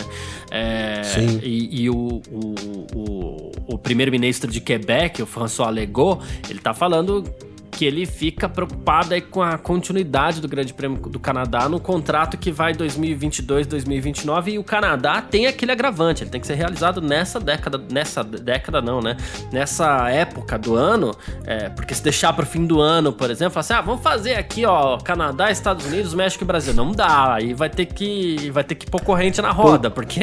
É, 0.52 1.02
Sim. 1.04 1.40
E, 1.42 1.84
e 1.84 1.90
o, 1.90 2.22
o, 2.32 2.56
o, 2.96 3.52
o 3.68 3.78
primeiro-ministro 3.78 4.52
de 4.52 4.62
Quebec 4.62 4.99
que 5.08 5.22
o 5.22 5.26
François 5.26 5.70
Legault, 5.70 6.22
ele 6.50 6.60
tá 6.60 6.74
falando 6.74 7.24
que 7.72 7.86
ele 7.86 8.06
fica 8.06 8.50
preocupado 8.50 9.14
aí 9.14 9.22
com 9.22 9.42
a 9.42 9.58
continuidade 9.58 10.42
do 10.42 10.48
Grande 10.48 10.74
Prêmio 10.74 10.98
do 10.98 11.20
Canadá 11.20 11.70
no 11.70 11.80
contrato 11.80 12.38
que 12.38 12.52
vai 12.52 12.74
2022, 12.74 13.68
2029 13.68 14.52
e 14.52 14.60
o 14.60 14.64
Canadá 14.64 15.22
tem 15.22 15.48
aquele 15.48 15.72
agravante, 15.72 16.24
ele 16.24 16.30
tem 16.30 16.42
que 16.42 16.48
ser 16.48 16.56
realizado 16.56 17.02
nessa 17.02 17.40
década, 17.40 17.82
nessa 17.92 18.24
década 18.24 18.82
não, 18.82 19.02
né? 19.02 19.16
Nessa 19.52 20.10
época 20.10 20.58
do 20.58 20.76
ano, 20.76 21.16
é, 21.46 21.70
porque 21.70 21.94
se 21.94 22.04
deixar 22.04 22.34
para 22.34 22.44
o 22.44 22.48
fim 22.48 22.66
do 22.66 22.82
ano, 22.82 23.14
por 23.14 23.30
exemplo, 23.30 23.60
assim, 23.60 23.74
ah, 23.74 23.82
vamos 23.82 24.02
fazer 24.02 24.36
aqui, 24.36 24.66
ó, 24.66 24.98
Canadá, 24.98 25.52
Estados 25.52 25.86
Unidos, 25.86 26.14
México 26.14 26.44
e 26.44 26.48
Brasil, 26.48 26.74
não 26.74 26.92
dá, 26.92 27.36
aí 27.36 27.54
vai 27.54 27.70
ter 27.70 27.86
que 27.86 28.50
vai 28.52 28.64
ter 28.64 28.76
que 28.76 28.90
pôr 28.90 29.02
corrente 29.02 29.42
na 29.42 29.52
roda, 29.52 29.90
porque 29.90 30.22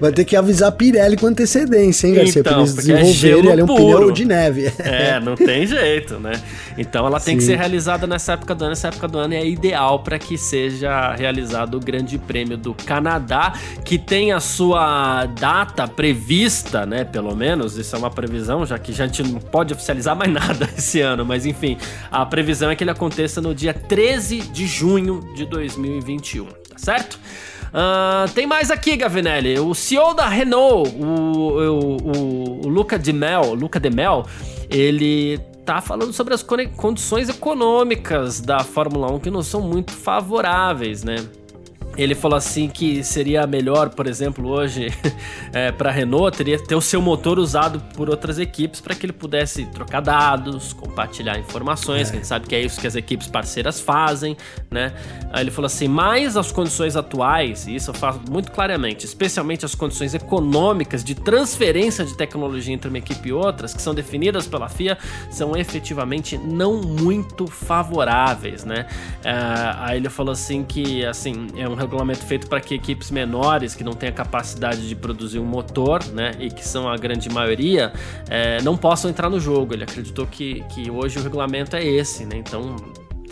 vai 0.00 0.12
ter 0.12 0.24
que 0.24 0.36
avisar 0.36 0.68
a 0.68 0.72
Pirelli 0.72 1.16
com 1.16 1.26
antecedência, 1.26 2.06
hein, 2.06 2.14
Garcia, 2.14 2.40
então, 2.40 2.52
pra 2.52 2.62
eles 2.62 2.72
é 2.72 2.76
desenvolverem 2.76 3.48
é 3.48 3.52
ali 3.52 3.62
um 3.62 3.66
pneu 3.66 4.10
de 4.10 4.24
neve. 4.24 4.72
É, 4.78 5.20
não 5.20 5.34
tem 5.34 5.66
jeito, 5.66 6.18
né? 6.18 6.32
Então 6.76 7.06
ela 7.06 7.20
tem 7.20 7.34
Sim. 7.34 7.38
que 7.38 7.44
ser 7.44 7.56
realizada 7.56 8.06
nessa 8.06 8.32
época 8.32 8.54
do 8.54 8.64
ano. 8.64 8.72
Essa 8.72 8.88
época 8.88 9.08
do 9.08 9.18
ano 9.18 9.34
é 9.34 9.46
ideal 9.46 10.00
para 10.00 10.18
que 10.18 10.36
seja 10.38 11.14
realizado 11.14 11.76
o 11.76 11.80
Grande 11.80 12.18
Prêmio 12.18 12.56
do 12.56 12.74
Canadá, 12.74 13.52
que 13.84 13.98
tem 13.98 14.32
a 14.32 14.40
sua 14.40 15.26
data 15.26 15.86
prevista, 15.86 16.86
né? 16.86 17.04
Pelo 17.04 17.34
menos, 17.34 17.76
isso 17.76 17.94
é 17.94 17.98
uma 17.98 18.10
previsão, 18.10 18.64
já 18.64 18.78
que 18.78 18.92
a 18.92 18.94
gente 18.94 19.22
não 19.22 19.40
pode 19.40 19.72
oficializar 19.72 20.16
mais 20.16 20.30
nada 20.32 20.68
esse 20.76 21.00
ano, 21.00 21.24
mas 21.24 21.46
enfim, 21.46 21.76
a 22.10 22.24
previsão 22.24 22.70
é 22.70 22.76
que 22.76 22.84
ele 22.84 22.90
aconteça 22.90 23.40
no 23.40 23.54
dia 23.54 23.74
13 23.74 24.40
de 24.40 24.66
junho 24.66 25.20
de 25.34 25.44
2021, 25.46 26.46
tá 26.46 26.76
certo? 26.76 27.18
Uh, 27.72 28.30
tem 28.34 28.46
mais 28.46 28.70
aqui, 28.70 28.96
Gavinelli. 28.96 29.58
O 29.58 29.74
CEO 29.74 30.12
da 30.12 30.28
Renault, 30.28 30.94
o, 30.94 31.04
o, 31.04 31.96
o, 31.96 32.66
o 32.66 32.68
Luca 32.68 32.98
de 32.98 33.14
Mel, 33.14 33.54
Luca 33.54 33.80
de 33.80 33.88
Mel, 33.88 34.26
ele 34.68 35.40
tá 35.64 35.80
falando 35.80 36.12
sobre 36.12 36.34
as 36.34 36.44
condições 36.76 37.28
econômicas 37.28 38.40
da 38.40 38.60
Fórmula 38.60 39.10
1 39.12 39.20
que 39.20 39.30
não 39.30 39.42
são 39.42 39.60
muito 39.60 39.92
favoráveis, 39.92 41.04
né? 41.04 41.16
Ele 41.96 42.14
falou 42.14 42.36
assim 42.36 42.68
que 42.68 43.04
seria 43.04 43.46
melhor, 43.46 43.90
por 43.90 44.06
exemplo, 44.06 44.48
hoje 44.48 44.86
é, 45.52 45.70
para 45.70 45.90
a 45.90 45.92
Renault 45.92 46.36
teria 46.36 46.58
ter 46.58 46.74
o 46.74 46.80
seu 46.80 47.02
motor 47.02 47.38
usado 47.38 47.80
por 47.94 48.08
outras 48.08 48.38
equipes 48.38 48.80
para 48.80 48.94
que 48.94 49.04
ele 49.04 49.12
pudesse 49.12 49.66
trocar 49.66 50.00
dados, 50.00 50.72
compartilhar 50.72 51.38
informações. 51.38 52.08
É. 52.08 52.12
A 52.12 52.14
gente 52.16 52.26
sabe 52.26 52.46
que 52.46 52.54
é 52.54 52.60
isso 52.60 52.80
que 52.80 52.86
as 52.86 52.96
equipes 52.96 53.26
parceiras 53.26 53.80
fazem, 53.80 54.36
né? 54.70 54.94
Aí 55.32 55.42
ele 55.42 55.50
falou 55.50 55.66
assim: 55.66 55.88
mais 55.88 56.36
as 56.36 56.50
condições 56.50 56.96
atuais, 56.96 57.66
e 57.66 57.74
isso 57.74 57.90
eu 57.90 57.94
falo 57.94 58.20
muito 58.30 58.50
claramente, 58.52 59.04
especialmente 59.04 59.64
as 59.64 59.74
condições 59.74 60.14
econômicas 60.14 61.04
de 61.04 61.14
transferência 61.14 62.04
de 62.04 62.16
tecnologia 62.16 62.74
entre 62.74 62.88
uma 62.88 62.98
equipe 62.98 63.28
e 63.28 63.32
outras, 63.32 63.74
que 63.74 63.82
são 63.82 63.94
definidas 63.94 64.46
pela 64.46 64.68
FIA, 64.68 64.96
são 65.30 65.56
efetivamente 65.56 66.38
não 66.38 66.80
muito 66.80 67.46
favoráveis, 67.46 68.64
né? 68.64 68.86
É, 69.22 69.32
aí 69.78 69.96
ele 69.98 70.08
falou 70.08 70.32
assim 70.32 70.64
que 70.64 71.04
assim 71.04 71.48
é 71.56 71.68
um 71.68 71.74
regulamento 71.82 72.24
feito 72.24 72.48
para 72.48 72.60
que 72.60 72.74
equipes 72.74 73.10
menores, 73.10 73.74
que 73.74 73.84
não 73.84 73.92
têm 73.92 74.08
a 74.08 74.12
capacidade 74.12 74.88
de 74.88 74.94
produzir 74.94 75.38
um 75.38 75.44
motor, 75.44 76.04
né, 76.06 76.32
e 76.38 76.50
que 76.50 76.66
são 76.66 76.88
a 76.88 76.96
grande 76.96 77.28
maioria, 77.28 77.92
é, 78.28 78.60
não 78.62 78.76
possam 78.76 79.10
entrar 79.10 79.28
no 79.28 79.38
jogo. 79.38 79.74
Ele 79.74 79.84
acreditou 79.84 80.26
que, 80.26 80.62
que 80.70 80.90
hoje 80.90 81.18
o 81.18 81.22
regulamento 81.22 81.76
é 81.76 81.84
esse, 81.84 82.24
né, 82.24 82.36
então 82.36 82.76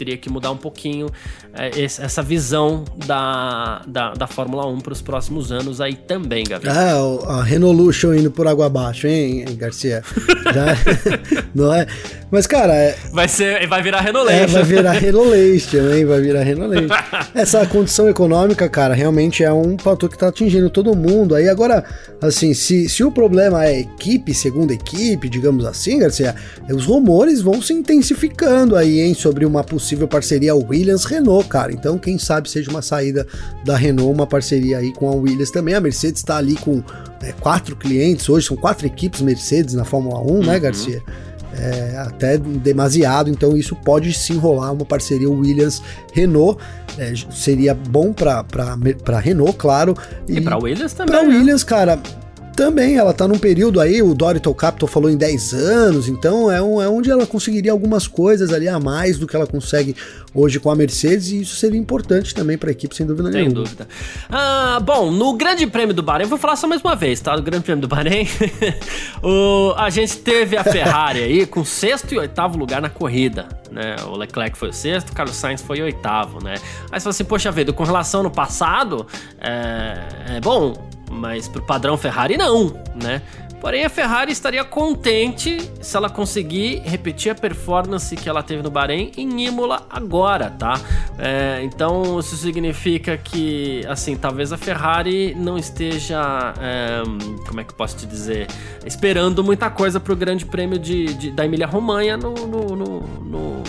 teria 0.00 0.16
que 0.16 0.30
mudar 0.30 0.50
um 0.50 0.56
pouquinho 0.56 1.10
é, 1.52 1.78
essa 1.78 2.22
visão 2.22 2.84
da, 3.04 3.82
da, 3.86 4.14
da 4.14 4.26
Fórmula 4.26 4.66
1 4.66 4.80
para 4.80 4.94
os 4.94 5.02
próximos 5.02 5.52
anos 5.52 5.78
aí 5.78 5.94
também, 5.94 6.42
Gabriel. 6.42 6.74
É, 6.74 7.30
a 7.30 7.42
Renolution 7.42 8.14
indo 8.14 8.30
por 8.30 8.48
água 8.48 8.64
abaixo, 8.64 9.06
hein, 9.06 9.44
Garcia? 9.58 10.02
Já, 10.54 10.74
não 11.54 11.74
é? 11.74 11.86
Mas, 12.30 12.46
cara. 12.46 12.74
É, 12.74 12.96
vai, 13.12 13.28
ser, 13.28 13.66
vai 13.66 13.82
virar 13.82 14.00
Renolation. 14.00 14.42
É, 14.42 14.46
vai 14.46 14.62
virar 14.62 14.92
Renolation, 14.92 15.92
hein? 15.92 16.04
Vai 16.06 16.20
virar 16.20 16.42
Renolation. 16.42 16.94
Essa 17.34 17.66
condição 17.66 18.08
econômica, 18.08 18.68
cara, 18.68 18.94
realmente 18.94 19.44
é 19.44 19.52
um 19.52 19.76
fator 19.78 20.08
que 20.08 20.16
tá 20.16 20.28
atingindo 20.28 20.70
todo 20.70 20.96
mundo. 20.96 21.34
Aí 21.34 21.48
agora, 21.48 21.84
assim, 22.22 22.54
se, 22.54 22.88
se 22.88 23.04
o 23.04 23.10
problema 23.10 23.66
é 23.66 23.80
equipe, 23.80 24.32
segunda 24.32 24.72
equipe, 24.72 25.28
digamos 25.28 25.64
assim, 25.64 25.98
Garcia, 25.98 26.34
os 26.72 26.86
rumores 26.86 27.42
vão 27.42 27.60
se 27.60 27.74
intensificando 27.74 28.76
aí, 28.76 29.00
hein, 29.00 29.12
sobre 29.12 29.44
uma 29.44 29.64
possível 29.64 29.89
parceria 30.09 30.55
Williams-Renault, 30.55 31.48
cara. 31.48 31.72
Então, 31.72 31.98
quem 31.98 32.18
sabe 32.18 32.48
seja 32.50 32.70
uma 32.70 32.83
saída 32.83 33.26
da 33.64 33.76
Renault, 33.76 34.12
uma 34.12 34.26
parceria 34.26 34.79
aí 34.79 34.92
com 34.92 35.09
a 35.09 35.14
Williams 35.14 35.50
também. 35.50 35.74
A 35.74 35.81
Mercedes 35.81 36.22
tá 36.22 36.37
ali 36.37 36.57
com 36.57 36.83
né, 37.22 37.33
quatro 37.40 37.76
clientes 37.76 38.29
hoje, 38.29 38.46
são 38.46 38.57
quatro 38.57 38.87
equipes 38.87 39.20
Mercedes 39.20 39.74
na 39.74 39.85
Fórmula 39.85 40.20
1, 40.20 40.24
né, 40.24 40.33
uhum. 40.33 40.42
né, 40.46 40.59
Garcia? 40.59 41.03
é, 41.53 41.98
até 41.98 42.38
demasiado, 42.38 43.29
então 43.29 43.57
isso 43.57 43.74
pode 43.74 44.12
se 44.12 44.33
enrolar 44.33 44.72
uma 44.72 44.85
parceria 44.85 45.29
Williams-Renault. 45.29 46.61
É, 46.98 47.12
seria 47.31 47.74
bom 47.74 48.12
para 48.12 49.18
Renault, 49.18 49.57
claro. 49.57 49.94
E, 50.29 50.38
e 50.38 50.40
para 50.40 50.57
Williams 50.59 50.92
também. 50.92 51.14
Para 51.14 51.26
né? 51.26 51.37
Williams, 51.37 51.64
cara, 51.64 52.00
também, 52.56 52.96
ela 52.96 53.12
tá 53.12 53.26
num 53.26 53.38
período 53.38 53.80
aí, 53.80 54.02
o 54.02 54.14
Dorital 54.14 54.54
Capital 54.54 54.88
falou 54.88 55.10
em 55.10 55.16
10 55.16 55.54
anos, 55.54 56.08
então 56.08 56.50
é, 56.50 56.60
um, 56.60 56.80
é 56.80 56.88
onde 56.88 57.10
ela 57.10 57.26
conseguiria 57.26 57.72
algumas 57.72 58.06
coisas 58.06 58.52
ali 58.52 58.68
a 58.68 58.78
mais 58.78 59.18
do 59.18 59.26
que 59.26 59.34
ela 59.34 59.46
consegue 59.46 59.96
hoje 60.34 60.60
com 60.60 60.70
a 60.70 60.76
Mercedes, 60.76 61.30
e 61.30 61.40
isso 61.40 61.56
seria 61.56 61.78
importante 61.78 62.34
também 62.34 62.56
para 62.56 62.70
a 62.70 62.72
equipe, 62.72 62.94
sem 62.94 63.06
dúvida 63.06 63.30
nenhuma. 63.30 63.50
Sem 63.50 63.54
dúvida. 63.54 63.88
Ah, 64.28 64.78
bom, 64.80 65.10
no 65.10 65.32
Grande 65.34 65.66
Prêmio 65.66 65.94
do 65.94 66.02
Bahrein, 66.02 66.26
vou 66.26 66.38
falar 66.38 66.56
só 66.56 66.68
mais 66.68 66.80
uma 66.82 66.94
vez, 66.94 67.20
tá? 67.20 67.36
No 67.36 67.42
Grande 67.42 67.64
Prêmio 67.64 67.82
do 67.82 67.88
Bahrein, 67.88 68.28
o, 69.22 69.74
a 69.76 69.90
gente 69.90 70.18
teve 70.18 70.56
a 70.56 70.64
Ferrari 70.64 71.20
aí 71.20 71.46
com 71.46 71.64
sexto 71.64 72.14
e 72.14 72.18
oitavo 72.18 72.58
lugar 72.58 72.80
na 72.80 72.88
corrida, 72.88 73.48
né? 73.70 73.96
O 74.06 74.16
Leclerc 74.16 74.56
foi 74.56 74.68
o 74.68 74.72
sexto, 74.72 75.10
o 75.10 75.12
Carlos 75.14 75.36
Sainz 75.36 75.62
foi 75.62 75.80
o 75.80 75.84
oitavo, 75.84 76.42
né? 76.42 76.54
Aí 76.90 77.00
você 77.00 77.04
fala 77.04 77.10
assim, 77.10 77.24
poxa 77.24 77.50
vida, 77.50 77.72
com 77.72 77.84
relação 77.84 78.22
no 78.22 78.30
passado, 78.30 79.06
é, 79.40 80.36
é 80.36 80.40
bom, 80.40 80.89
mas 81.11 81.49
pro 81.49 81.62
padrão 81.62 81.96
Ferrari 81.96 82.37
não, 82.37 82.75
né? 82.94 83.20
Porém, 83.61 83.85
a 83.85 83.90
Ferrari 83.90 84.33
estaria 84.33 84.64
contente 84.64 85.70
se 85.83 85.94
ela 85.94 86.09
conseguir 86.09 86.81
repetir 86.83 87.31
a 87.31 87.35
performance 87.35 88.16
que 88.16 88.27
ela 88.27 88.42
teve 88.42 88.62
no 88.62 88.70
Bahrein 88.70 89.12
em 89.18 89.46
Imola 89.46 89.87
agora, 89.90 90.49
tá? 90.49 90.81
É, 91.18 91.61
então, 91.62 92.18
isso 92.18 92.37
significa 92.38 93.18
que, 93.18 93.85
assim, 93.87 94.16
talvez 94.16 94.51
a 94.51 94.57
Ferrari 94.57 95.35
não 95.35 95.59
esteja, 95.59 96.55
é, 96.59 97.03
como 97.46 97.61
é 97.61 97.64
que 97.64 97.73
eu 97.73 97.77
posso 97.77 97.99
te 97.99 98.07
dizer, 98.07 98.46
esperando 98.87 99.44
muita 99.44 99.68
coisa 99.68 100.01
pro 100.01 100.16
Grande 100.16 100.46
Prêmio 100.46 100.79
de, 100.79 101.12
de 101.12 101.31
da 101.31 101.44
Emília-Romanha 101.44 102.16
no, 102.16 102.33
no, 102.33 102.77
no, 102.77 103.01
no 103.01 103.62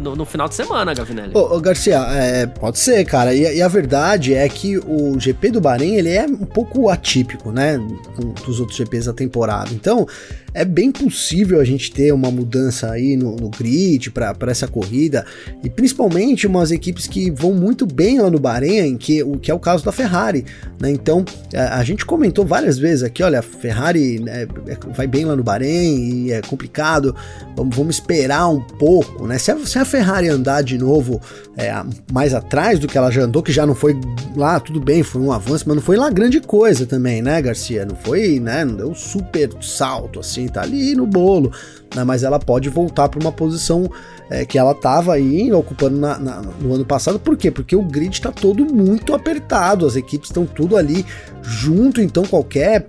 no, 0.00 0.16
no, 0.16 0.24
final 0.24 0.48
de 0.48 0.54
semana, 0.54 0.94
Gavinelli. 0.94 1.32
Ô, 1.34 1.56
ô 1.56 1.60
Garcia, 1.60 1.98
é, 2.10 2.46
pode 2.46 2.78
ser, 2.78 3.04
cara. 3.04 3.34
E, 3.34 3.56
e, 3.56 3.62
a 3.62 3.68
verdade 3.68 4.34
é 4.34 4.48
que 4.48 4.78
o 4.78 5.18
GP 5.18 5.50
do 5.50 5.60
Bahrein 5.60 5.94
ele 5.96 6.10
é 6.10 6.26
um 6.26 6.44
pouco 6.44 6.88
atípico, 6.88 7.50
né? 7.50 7.78
Dos 8.46 8.60
outros 8.60 8.76
GPs 8.76 9.06
da 9.06 9.12
temporada. 9.12 9.70
Então, 9.72 10.06
é 10.58 10.64
bem 10.64 10.90
possível 10.90 11.60
a 11.60 11.64
gente 11.64 11.92
ter 11.92 12.12
uma 12.12 12.32
mudança 12.32 12.90
aí 12.90 13.16
no, 13.16 13.36
no 13.36 13.48
grid 13.48 14.10
para 14.10 14.34
essa 14.48 14.66
corrida, 14.66 15.24
e 15.62 15.70
principalmente 15.70 16.48
umas 16.48 16.72
equipes 16.72 17.06
que 17.06 17.30
vão 17.30 17.54
muito 17.54 17.86
bem 17.86 18.20
lá 18.20 18.28
no 18.28 18.40
Bahrein, 18.40 18.96
que, 18.96 19.22
o 19.22 19.38
que 19.38 19.52
é 19.52 19.54
o 19.54 19.58
caso 19.60 19.84
da 19.84 19.92
Ferrari, 19.92 20.44
né? 20.80 20.90
Então, 20.90 21.24
a, 21.54 21.78
a 21.78 21.84
gente 21.84 22.04
comentou 22.04 22.44
várias 22.44 22.76
vezes 22.76 23.04
aqui, 23.04 23.22
olha, 23.22 23.38
a 23.38 23.42
Ferrari 23.42 24.18
né, 24.18 24.48
é, 24.66 24.76
vai 24.92 25.06
bem 25.06 25.24
lá 25.24 25.36
no 25.36 25.44
Bahrein 25.44 26.26
e 26.26 26.32
é 26.32 26.42
complicado, 26.42 27.14
vamos, 27.56 27.76
vamos 27.76 27.94
esperar 27.94 28.48
um 28.48 28.60
pouco, 28.60 29.28
né? 29.28 29.38
Se 29.38 29.52
a, 29.52 29.58
se 29.64 29.78
a 29.78 29.84
Ferrari 29.84 30.28
andar 30.28 30.62
de 30.62 30.76
novo 30.76 31.20
é, 31.56 31.72
mais 32.12 32.34
atrás 32.34 32.80
do 32.80 32.88
que 32.88 32.98
ela 32.98 33.12
já 33.12 33.22
andou, 33.22 33.44
que 33.44 33.52
já 33.52 33.64
não 33.64 33.76
foi 33.76 33.98
lá, 34.34 34.58
tudo 34.58 34.80
bem, 34.80 35.04
foi 35.04 35.22
um 35.22 35.30
avanço, 35.30 35.64
mas 35.68 35.76
não 35.76 35.82
foi 35.82 35.96
lá 35.96 36.10
grande 36.10 36.40
coisa 36.40 36.84
também, 36.84 37.22
né, 37.22 37.40
Garcia? 37.40 37.86
Não 37.86 37.94
foi, 37.94 38.40
né? 38.40 38.64
Não 38.64 38.74
deu 38.74 38.94
super 38.94 39.50
salto 39.60 40.18
assim, 40.18 40.47
tá 40.50 40.62
ali 40.62 40.94
no 40.94 41.06
bolo, 41.06 41.52
né? 41.94 42.04
Mas 42.04 42.22
ela 42.22 42.38
pode 42.38 42.68
voltar 42.68 43.08
para 43.08 43.20
uma 43.20 43.32
posição 43.32 43.90
é, 44.30 44.44
que 44.44 44.58
ela 44.58 44.72
estava 44.72 45.14
aí 45.14 45.52
ocupando 45.52 45.98
na, 45.98 46.18
na, 46.18 46.42
no 46.42 46.74
ano 46.74 46.84
passado. 46.84 47.18
Por 47.18 47.36
quê? 47.36 47.50
Porque 47.50 47.74
o 47.74 47.82
grid 47.82 48.14
está 48.14 48.30
todo 48.30 48.64
muito 48.64 49.14
apertado, 49.14 49.86
as 49.86 49.96
equipes 49.96 50.30
estão 50.30 50.46
tudo 50.46 50.76
ali 50.76 51.04
junto, 51.42 52.00
então 52.00 52.24
qualquer 52.24 52.86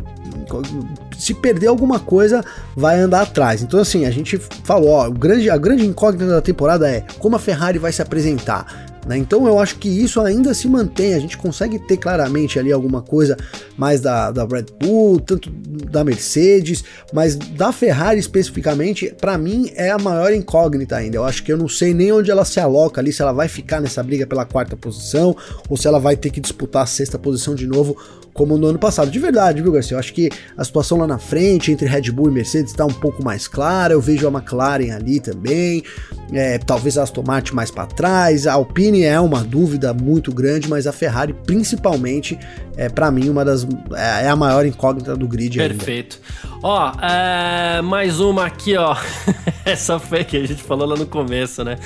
se 1.17 1.33
perder 1.33 1.67
alguma 1.67 1.99
coisa, 1.99 2.43
vai 2.75 2.99
andar 2.99 3.21
atrás. 3.21 3.61
Então, 3.61 3.79
assim, 3.79 4.05
a 4.05 4.11
gente 4.11 4.37
falou, 4.37 4.89
ó, 4.89 5.09
grande, 5.09 5.49
a 5.49 5.57
grande 5.57 5.85
incógnita 5.85 6.27
da 6.27 6.41
temporada 6.41 6.89
é 6.89 7.03
como 7.19 7.35
a 7.35 7.39
Ferrari 7.39 7.77
vai 7.77 7.91
se 7.91 8.01
apresentar. 8.01 8.88
Né? 9.05 9.17
Então 9.17 9.47
eu 9.47 9.59
acho 9.59 9.77
que 9.77 9.87
isso 9.87 10.19
ainda 10.21 10.53
se 10.53 10.67
mantém, 10.67 11.13
a 11.13 11.19
gente 11.19 11.37
consegue 11.37 11.79
ter 11.79 11.97
claramente 11.97 12.59
ali 12.59 12.71
alguma 12.71 13.01
coisa 13.01 13.37
mais 13.77 14.01
da, 14.01 14.31
da 14.31 14.45
Red 14.45 14.65
Bull, 14.79 15.19
tanto 15.19 15.49
da 15.49 16.03
Mercedes, 16.03 16.83
mas 17.13 17.35
da 17.35 17.71
Ferrari 17.71 18.19
especificamente, 18.19 19.13
para 19.19 19.37
mim 19.37 19.71
é 19.75 19.89
a 19.89 19.97
maior 19.97 20.33
incógnita 20.33 20.97
ainda. 20.97 21.17
Eu 21.17 21.25
acho 21.25 21.43
que 21.43 21.51
eu 21.51 21.57
não 21.57 21.69
sei 21.69 21.93
nem 21.93 22.11
onde 22.11 22.29
ela 22.29 22.45
se 22.45 22.59
aloca 22.59 22.99
ali, 23.01 23.13
se 23.13 23.21
ela 23.21 23.31
vai 23.31 23.47
ficar 23.47 23.79
nessa 23.79 24.03
briga 24.03 24.27
pela 24.27 24.45
quarta 24.45 24.75
posição 24.75 25.35
ou 25.69 25.77
se 25.77 25.87
ela 25.87 25.99
vai 25.99 26.15
ter 26.15 26.29
que 26.29 26.39
disputar 26.39 26.83
a 26.83 26.87
sexta 26.87 27.17
posição 27.17 27.55
de 27.55 27.65
novo 27.65 27.97
como 28.39 28.57
no 28.57 28.67
ano 28.67 28.79
passado. 28.79 29.11
De 29.11 29.19
verdade, 29.19 29.61
viu, 29.61 29.69
Garcia? 29.69 29.95
Eu 29.95 29.99
acho 29.99 30.13
que 30.13 30.29
a 30.55 30.63
situação 30.63 30.97
lá 30.97 31.05
na 31.05 31.17
frente, 31.17 31.73
entre 31.73 31.85
Red 31.85 32.09
Bull 32.09 32.29
e 32.29 32.31
Mercedes, 32.31 32.71
está 32.71 32.85
um 32.85 32.93
pouco 32.93 33.21
mais 33.21 33.49
clara. 33.49 33.91
Eu 33.91 33.99
vejo 33.99 34.25
a 34.25 34.31
McLaren 34.31 34.95
ali 34.95 35.19
também, 35.19 35.83
é, 36.31 36.57
talvez 36.57 36.97
a 36.97 37.03
Aston 37.03 37.21
Martin 37.27 37.53
mais 37.53 37.69
para 37.69 37.85
trás. 37.85 38.47
A 38.47 38.53
Alpine 38.53 39.03
é 39.03 39.19
uma 39.19 39.43
dúvida 39.43 39.93
muito 39.93 40.33
grande, 40.33 40.69
mas 40.69 40.87
a 40.87 40.93
Ferrari, 40.93 41.33
principalmente, 41.45 42.39
é 42.77 42.87
para 42.87 43.11
mim 43.11 43.27
uma 43.27 43.43
das 43.43 43.65
é, 43.93 44.23
é, 44.23 44.29
a 44.29 44.37
maior 44.37 44.65
incógnita 44.65 45.17
do 45.17 45.27
grid. 45.27 45.57
Perfeito. 45.57 46.21
Ainda. 46.45 46.59
Ó, 46.63 46.91
é, 47.01 47.81
mais 47.81 48.21
uma 48.21 48.45
aqui, 48.45 48.77
ó. 48.77 48.95
essa 49.65 49.99
foi 49.99 50.23
que 50.23 50.37
a 50.37 50.47
gente 50.47 50.63
falou 50.63 50.87
lá 50.87 50.95
no 50.95 51.05
começo, 51.05 51.61
né? 51.65 51.77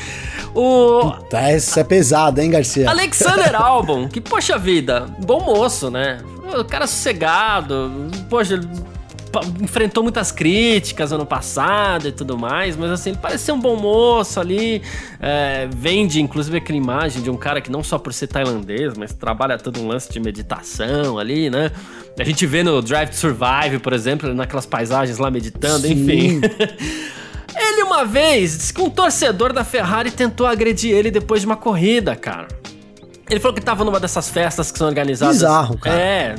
O 0.53 1.09
Puta, 1.09 1.39
essa 1.39 1.79
é 1.79 1.83
pesada, 1.83 2.43
hein, 2.43 2.51
Garcia? 2.51 2.87
Alexander 2.91 3.55
Albon, 3.59 4.07
que 4.07 4.21
poxa 4.21 4.55
vida, 4.59 5.07
bom 5.25 5.43
moço, 5.43 5.89
né? 5.89 6.19
O 6.59 6.65
cara 6.65 6.85
sossegado, 6.87 7.91
poxa, 8.29 8.59
enfrentou 9.61 10.03
muitas 10.03 10.31
críticas 10.31 11.11
ano 11.11 11.25
passado 11.25 12.07
e 12.07 12.11
tudo 12.11 12.37
mais, 12.37 12.75
mas 12.75 12.91
assim, 12.91 13.11
ele 13.11 13.19
parece 13.21 13.45
ser 13.45 13.51
um 13.51 13.59
bom 13.59 13.75
moço 13.75 14.39
ali. 14.39 14.81
É, 15.19 15.67
vende, 15.75 16.21
inclusive, 16.21 16.57
aquela 16.57 16.77
imagem 16.77 17.21
de 17.21 17.29
um 17.29 17.37
cara 17.37 17.61
que 17.61 17.71
não 17.71 17.83
só 17.83 17.97
por 17.97 18.13
ser 18.13 18.27
tailandês, 18.27 18.93
mas 18.97 19.13
trabalha 19.13 19.57
todo 19.57 19.81
um 19.81 19.87
lance 19.87 20.11
de 20.11 20.19
meditação 20.19 21.17
ali, 21.17 21.49
né? 21.49 21.71
A 22.19 22.23
gente 22.23 22.45
vê 22.45 22.61
no 22.61 22.81
Drive 22.81 23.09
to 23.09 23.15
Survive, 23.15 23.79
por 23.81 23.93
exemplo, 23.93 24.33
naquelas 24.33 24.65
paisagens 24.65 25.17
lá 25.17 25.31
meditando, 25.31 25.87
Sim. 25.87 25.93
enfim. 25.93 26.41
ele 27.55 27.83
uma 27.83 28.05
vez 28.05 28.57
disse 28.57 28.73
que 28.73 28.81
um 28.81 28.89
torcedor 28.89 29.53
da 29.53 29.63
Ferrari 29.63 30.11
tentou 30.11 30.45
agredir 30.45 30.93
ele 30.93 31.09
depois 31.09 31.41
de 31.41 31.47
uma 31.47 31.57
corrida, 31.57 32.15
cara. 32.15 32.47
Ele 33.29 33.39
falou 33.39 33.55
que 33.55 33.61
tava 33.61 33.85
numa 33.85 33.99
dessas 33.99 34.29
festas 34.29 34.71
que 34.71 34.77
são 34.77 34.87
organizadas. 34.87 35.37
Bizarro, 35.37 35.77
cara. 35.77 35.97
É, 35.97 36.35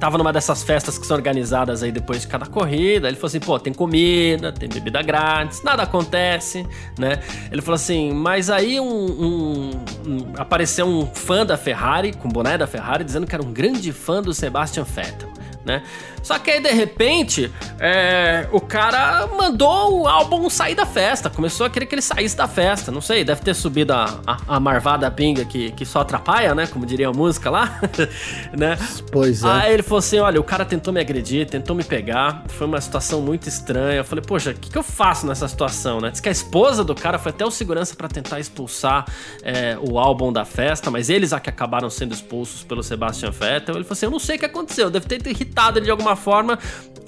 tava 0.00 0.18
numa 0.18 0.32
dessas 0.32 0.62
festas 0.62 0.98
que 0.98 1.06
são 1.06 1.16
organizadas 1.16 1.82
aí 1.82 1.92
depois 1.92 2.22
de 2.22 2.26
cada 2.26 2.46
corrida. 2.46 3.06
Ele 3.06 3.16
falou 3.16 3.28
assim: 3.28 3.40
pô, 3.40 3.58
tem 3.58 3.72
comida, 3.72 4.52
tem 4.52 4.68
bebida 4.68 5.00
grátis, 5.02 5.62
nada 5.62 5.84
acontece, 5.84 6.66
né? 6.98 7.20
Ele 7.50 7.62
falou 7.62 7.76
assim: 7.76 8.12
mas 8.12 8.50
aí 8.50 8.80
um, 8.80 8.86
um, 8.86 9.70
um, 10.04 10.32
apareceu 10.36 10.86
um 10.86 11.06
fã 11.06 11.46
da 11.46 11.56
Ferrari, 11.56 12.12
com 12.12 12.28
boné 12.28 12.58
da 12.58 12.66
Ferrari, 12.66 13.04
dizendo 13.04 13.26
que 13.26 13.34
era 13.34 13.42
um 13.42 13.52
grande 13.52 13.92
fã 13.92 14.20
do 14.20 14.34
Sebastian 14.34 14.84
Vettel 14.84 15.36
né? 15.66 15.82
Só 16.26 16.40
que 16.40 16.50
aí, 16.50 16.60
de 16.60 16.72
repente, 16.72 17.52
é, 17.78 18.48
o 18.50 18.60
cara 18.60 19.28
mandou 19.28 20.00
o 20.00 20.08
álbum 20.08 20.50
sair 20.50 20.74
da 20.74 20.84
festa. 20.84 21.30
Começou 21.30 21.66
a 21.66 21.70
querer 21.70 21.86
que 21.86 21.94
ele 21.94 22.02
saísse 22.02 22.36
da 22.36 22.48
festa. 22.48 22.90
Não 22.90 23.00
sei, 23.00 23.22
deve 23.22 23.42
ter 23.42 23.54
subido 23.54 23.92
a, 23.92 24.20
a, 24.26 24.56
a 24.56 24.58
marvada 24.60 25.08
pinga 25.08 25.44
que, 25.44 25.70
que 25.70 25.86
só 25.86 26.00
atrapalha, 26.00 26.52
né? 26.52 26.66
Como 26.66 26.84
diria 26.84 27.08
a 27.08 27.12
música 27.12 27.48
lá, 27.48 27.80
né? 28.58 28.76
Pois 29.12 29.44
é. 29.44 29.48
Aí 29.48 29.74
ele 29.74 29.84
falou 29.84 30.00
assim: 30.00 30.18
olha, 30.18 30.40
o 30.40 30.42
cara 30.42 30.64
tentou 30.64 30.92
me 30.92 31.00
agredir, 31.00 31.46
tentou 31.46 31.76
me 31.76 31.84
pegar. 31.84 32.42
Foi 32.48 32.66
uma 32.66 32.80
situação 32.80 33.20
muito 33.20 33.48
estranha. 33.48 33.98
Eu 33.98 34.04
falei, 34.04 34.24
poxa, 34.26 34.50
o 34.50 34.54
que, 34.54 34.68
que 34.68 34.76
eu 34.76 34.82
faço 34.82 35.28
nessa 35.28 35.46
situação, 35.46 36.00
né? 36.00 36.10
Diz 36.10 36.18
que 36.18 36.28
a 36.28 36.32
esposa 36.32 36.82
do 36.82 36.94
cara 36.96 37.20
foi 37.20 37.30
até 37.30 37.46
o 37.46 37.52
segurança 37.52 37.94
para 37.94 38.08
tentar 38.08 38.40
expulsar 38.40 39.06
é, 39.44 39.78
o 39.80 39.96
álbum 39.96 40.32
da 40.32 40.44
festa, 40.44 40.90
mas 40.90 41.08
eles 41.08 41.32
a 41.32 41.38
que 41.38 41.48
acabaram 41.48 41.88
sendo 41.88 42.12
expulsos 42.12 42.64
pelo 42.64 42.82
Sebastian 42.82 43.30
Vettel. 43.30 43.76
Ele 43.76 43.84
falou 43.84 43.92
assim: 43.92 44.06
eu 44.06 44.10
não 44.10 44.18
sei 44.18 44.34
o 44.34 44.38
que 44.40 44.44
aconteceu, 44.44 44.90
deve 44.90 45.06
ter 45.06 45.24
irritado 45.24 45.46
irritado 45.66 45.78
ele 45.78 45.84
de 45.86 45.90
alguma 45.90 46.15
forma. 46.16 46.58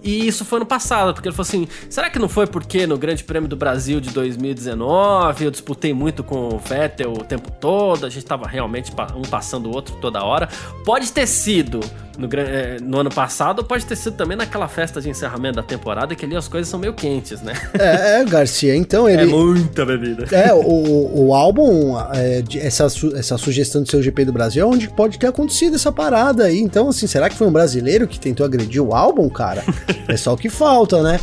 E 0.02 0.26
isso 0.26 0.44
foi 0.44 0.60
no 0.60 0.66
passado, 0.66 1.12
porque 1.12 1.28
ele 1.28 1.34
falou 1.34 1.48
assim: 1.48 1.68
será 1.90 2.08
que 2.08 2.18
não 2.18 2.28
foi 2.28 2.46
porque 2.46 2.86
no 2.86 2.96
Grande 2.96 3.24
Prêmio 3.24 3.48
do 3.48 3.56
Brasil 3.56 4.00
de 4.00 4.10
2019 4.10 5.44
eu 5.44 5.50
disputei 5.50 5.92
muito 5.92 6.22
com 6.22 6.54
o 6.54 6.58
Vettel 6.58 7.12
o 7.12 7.24
tempo 7.24 7.50
todo, 7.50 8.06
a 8.06 8.10
gente 8.10 8.24
tava 8.24 8.46
realmente 8.46 8.92
um 9.16 9.22
passando 9.22 9.68
o 9.68 9.74
outro 9.74 9.96
toda 9.96 10.22
hora? 10.22 10.48
Pode 10.84 11.10
ter 11.12 11.26
sido 11.26 11.80
no, 12.18 12.28
eh, 12.32 12.78
no, 12.82 12.98
ano 12.98 13.10
passado, 13.10 13.62
pode 13.62 13.86
ter 13.86 13.94
sido 13.94 14.16
também 14.16 14.36
naquela 14.36 14.66
festa 14.66 15.00
de 15.00 15.08
encerramento 15.08 15.54
da 15.56 15.62
temporada, 15.62 16.16
que 16.16 16.24
ali 16.24 16.34
as 16.34 16.48
coisas 16.48 16.68
são 16.68 16.78
meio 16.78 16.92
quentes, 16.92 17.40
né? 17.40 17.52
É, 17.78 18.20
é 18.20 18.24
Garcia, 18.24 18.74
então 18.74 19.06
ele. 19.08 19.22
É 19.22 19.26
muita 19.26 19.86
bebida. 19.86 20.24
É, 20.34 20.52
o, 20.52 21.26
o 21.28 21.34
álbum, 21.34 21.96
é, 22.12 22.42
essa, 22.56 22.86
essa 23.14 23.38
sugestão 23.38 23.82
do 23.82 23.88
seu 23.88 24.02
GP 24.02 24.24
do 24.24 24.32
Brasil, 24.32 24.64
é 24.64 24.66
onde 24.66 24.90
pode 24.90 25.16
ter 25.16 25.28
acontecido 25.28 25.76
essa 25.76 25.92
parada 25.92 26.44
aí. 26.44 26.58
Então, 26.58 26.88
assim, 26.88 27.06
será 27.06 27.30
que 27.30 27.36
foi 27.36 27.46
um 27.46 27.52
brasileiro 27.52 28.08
que 28.08 28.18
tentou 28.18 28.44
agredir 28.44 28.82
o 28.82 28.92
álbum, 28.92 29.28
cara? 29.28 29.62
é 30.08 30.16
só 30.16 30.34
o 30.34 30.36
que 30.36 30.48
falta, 30.48 31.00
né? 31.02 31.20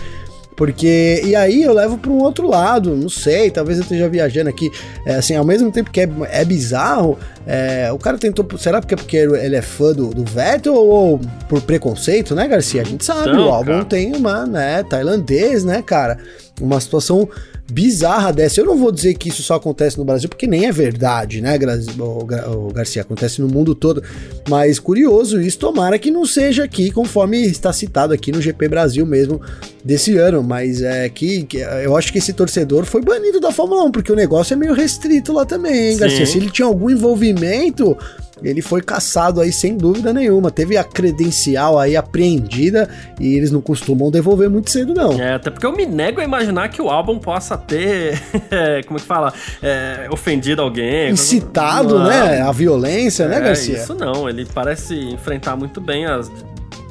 Porque, 0.56 1.22
e 1.24 1.36
aí 1.36 1.64
eu 1.64 1.74
levo 1.74 1.98
para 1.98 2.12
um 2.12 2.20
outro 2.20 2.48
lado, 2.48 2.96
não 2.96 3.10
sei, 3.10 3.52
talvez 3.52 3.78
eu 3.78 3.84
esteja 3.84 4.08
viajando 4.08 4.50
aqui, 4.50 4.72
é, 5.06 5.16
assim, 5.16 5.36
ao 5.36 5.44
mesmo 5.44 5.70
tempo 5.70 5.92
que 5.92 6.00
é, 6.00 6.10
é 6.30 6.46
bizarro, 6.46 7.20
é, 7.46 7.92
o 7.92 7.98
cara 7.98 8.18
tentou, 8.18 8.46
será 8.58 8.80
porque, 8.80 8.96
porque 8.96 9.18
ele 9.18 9.56
é 9.56 9.62
fã 9.62 9.92
do, 9.92 10.12
do 10.12 10.24
Vettel 10.24 10.74
ou 10.74 11.20
por 11.50 11.62
preconceito, 11.62 12.34
né, 12.34 12.48
Garcia? 12.48 12.82
A 12.82 12.86
gente 12.86 13.04
sabe, 13.04 13.32
então, 13.32 13.48
o 13.48 13.50
álbum 13.50 13.72
cara. 13.74 13.86
tem 13.86 14.16
uma, 14.16 14.46
né, 14.46 14.82
tailandês, 14.84 15.66
né, 15.66 15.82
cara, 15.82 16.18
uma 16.62 16.80
situação 16.80 17.28
bizarra 17.72 18.32
dessa. 18.32 18.60
Eu 18.60 18.66
não 18.66 18.78
vou 18.78 18.92
dizer 18.92 19.16
que 19.16 19.30
isso 19.30 19.42
só 19.42 19.56
acontece 19.56 19.98
no 19.98 20.06
Brasil, 20.06 20.30
porque 20.30 20.48
nem 20.48 20.66
é 20.66 20.72
verdade, 20.72 21.42
né, 21.42 21.58
o 21.98 22.72
Garcia? 22.72 23.02
Acontece 23.02 23.42
no 23.42 23.48
mundo 23.48 23.74
todo. 23.74 24.04
Mas 24.48 24.80
curioso 24.80 25.42
isso, 25.42 25.58
tomara 25.58 25.98
que 25.98 26.12
não 26.12 26.26
seja 26.26 26.64
aqui, 26.64 26.92
conforme 26.92 27.42
está 27.42 27.74
citado 27.74 28.14
aqui 28.14 28.32
no 28.32 28.42
GP 28.42 28.68
Brasil 28.68 29.06
mesmo 29.06 29.42
desse 29.84 30.18
ano. 30.18 30.44
Mas 30.44 30.82
é 30.82 31.10
que, 31.10 31.44
que 31.44 31.58
eu 31.58 31.96
acho 31.98 32.12
que 32.12 32.20
esse 32.20 32.34
torcedor 32.34 32.86
foi 32.86 33.02
banido 33.02 33.40
da 33.40 33.52
Fórmula 33.52 33.84
1, 33.86 33.92
porque 33.92 34.12
o 34.12 34.16
negócio 34.16 34.54
é 34.54 34.58
meio 34.58 34.74
restrito 34.74 35.34
lá 35.34 35.46
também, 35.46 35.92
hein, 35.92 35.98
Garcia? 35.98 36.26
Se 36.26 36.38
ele 36.38 36.52
tinha 36.52 36.68
algum 36.68 36.90
envolvimento 36.90 37.98
ele 38.44 38.62
foi 38.62 38.82
caçado 38.82 39.40
aí 39.40 39.52
sem 39.52 39.78
dúvida 39.78 40.14
nenhuma. 40.14 40.52
Teve 40.52 40.78
a 40.78 40.84
credencial 40.84 41.80
aí 41.80 41.96
apreendida 41.96 42.90
e 43.20 43.36
eles 43.36 43.52
não 43.52 43.62
costumam 43.62 44.12
devolver 44.12 44.50
muito 44.50 44.70
cedo, 44.70 44.94
não. 44.94 45.14
É, 45.20 45.36
até 45.36 45.50
porque 45.50 45.66
eu 45.66 45.72
me 45.72 45.86
nego 45.86 46.20
a 46.20 46.24
imaginar 46.24 46.70
que 46.70 46.82
o 46.82 46.90
álbum 46.90 47.18
possa 47.18 47.58
ter, 47.58 48.22
como 48.88 48.98
é 48.98 49.02
que 49.02 49.08
fala, 49.08 49.34
é, 49.62 50.08
ofendido 50.12 50.62
alguém. 50.62 51.12
Incitado, 51.12 52.00
não. 52.00 52.08
né? 52.08 52.42
A 52.42 52.52
violência, 52.52 53.28
né, 53.28 53.38
é, 53.38 53.40
né, 53.40 53.46
Garcia? 53.48 53.78
Isso 53.78 53.94
não, 53.94 54.28
ele 54.28 54.46
parece 54.46 54.96
enfrentar 54.96 55.56
muito 55.56 55.80
bem 55.80 56.06
as 56.06 56.30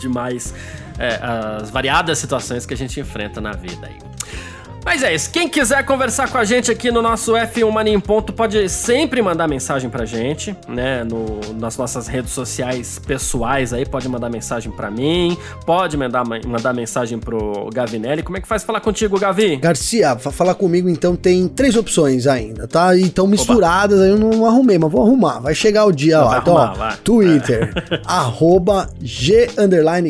demais, 0.00 0.54
é, 0.98 1.18
as 1.22 1.70
variadas 1.70 2.18
situações 2.18 2.64
que 2.64 2.74
a 2.74 2.76
gente 2.76 2.98
enfrenta 3.00 3.40
na 3.40 3.52
vida 3.52 3.86
aí. 3.86 4.13
Mas 4.84 5.02
é 5.02 5.14
isso. 5.14 5.30
Quem 5.30 5.48
quiser 5.48 5.84
conversar 5.84 6.30
com 6.30 6.36
a 6.36 6.44
gente 6.44 6.70
aqui 6.70 6.90
no 6.90 7.00
nosso 7.00 7.32
F1 7.32 7.70
Mania 7.70 7.94
em 7.94 8.00
Ponto, 8.00 8.32
pode 8.32 8.68
sempre 8.68 9.22
mandar 9.22 9.48
mensagem 9.48 9.88
pra 9.88 10.04
gente, 10.04 10.54
né? 10.68 11.02
No, 11.04 11.40
nas 11.58 11.76
nossas 11.76 12.06
redes 12.06 12.32
sociais 12.32 12.98
pessoais 12.98 13.72
aí, 13.72 13.86
pode 13.86 14.08
mandar 14.08 14.28
mensagem 14.28 14.70
pra 14.70 14.90
mim, 14.90 15.36
pode 15.64 15.96
mandar, 15.96 16.24
mandar 16.24 16.74
mensagem 16.74 17.18
pro 17.18 17.68
Gavinelli. 17.72 18.22
Como 18.22 18.36
é 18.36 18.40
que 18.40 18.46
faz 18.46 18.62
falar 18.62 18.80
contigo, 18.80 19.18
Gavi? 19.18 19.56
Garcia, 19.56 20.16
falar 20.16 20.54
comigo 20.54 20.88
então 20.88 21.16
tem 21.16 21.48
três 21.48 21.76
opções 21.76 22.26
ainda, 22.26 22.68
tá? 22.68 22.94
E 22.94 23.02
estão 23.02 23.26
misturadas, 23.26 23.98
Oba. 23.98 24.04
aí 24.04 24.10
eu 24.10 24.18
não 24.18 24.46
arrumei, 24.46 24.78
mas 24.78 24.92
vou 24.92 25.02
arrumar. 25.02 25.40
Vai 25.40 25.54
chegar 25.54 25.86
o 25.86 25.92
dia 25.92 26.18
não, 26.18 26.26
lá. 26.26 26.38
Então, 26.38 26.58
arrumar, 26.58 26.92
ó, 26.92 26.96
Twitter, 27.02 27.72
é. 27.90 28.00
arroba 28.06 28.90
G 29.00 29.48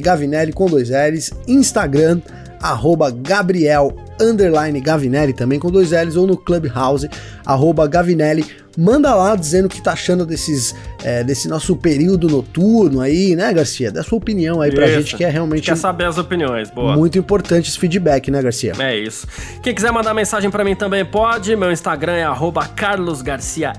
Gavinelli 0.02 0.52
com 0.52 0.66
dois 0.66 0.90
L's, 0.90 1.32
Instagram 1.46 2.20
arroba 2.64 3.10
Gabriel 3.10 3.94
underline 4.20 4.80
Gavinelli 4.80 5.32
também 5.32 5.58
com 5.58 5.70
dois 5.70 5.90
L's 5.90 6.16
ou 6.16 6.26
no 6.26 6.36
Clubhouse, 6.36 7.08
arroba 7.44 7.86
Gavinelli 7.86 8.44
Manda 8.76 9.14
lá 9.14 9.36
dizendo 9.36 9.66
o 9.66 9.68
que 9.68 9.80
tá 9.80 9.92
achando 9.92 10.26
desses, 10.26 10.74
é, 11.02 11.22
desse 11.22 11.48
nosso 11.48 11.76
período 11.76 12.28
noturno 12.28 13.00
aí, 13.00 13.36
né, 13.36 13.52
Garcia? 13.52 13.92
Dá 13.92 14.02
sua 14.02 14.18
opinião 14.18 14.60
aí 14.60 14.72
pra 14.72 14.86
Isso. 14.86 14.94
gente, 15.00 15.16
que 15.16 15.24
é 15.24 15.28
realmente 15.28 15.66
Quer 15.66 15.76
saber 15.76 16.06
as 16.06 16.18
opiniões, 16.18 16.70
boa. 16.70 16.96
muito 16.96 17.16
importante 17.16 17.68
esse 17.68 17.78
feedback, 17.78 18.30
né, 18.30 18.42
Garcia? 18.42 18.72
É 18.78 18.96
isso. 18.96 19.26
Quem 19.62 19.74
quiser 19.74 19.92
mandar 19.92 20.12
mensagem 20.12 20.50
pra 20.50 20.64
mim 20.64 20.74
também 20.74 21.04
pode. 21.04 21.54
Meu 21.54 21.70
Instagram 21.70 22.14
é 22.14 22.24
arroba 22.24 22.66
carlosgarciafm 22.66 23.74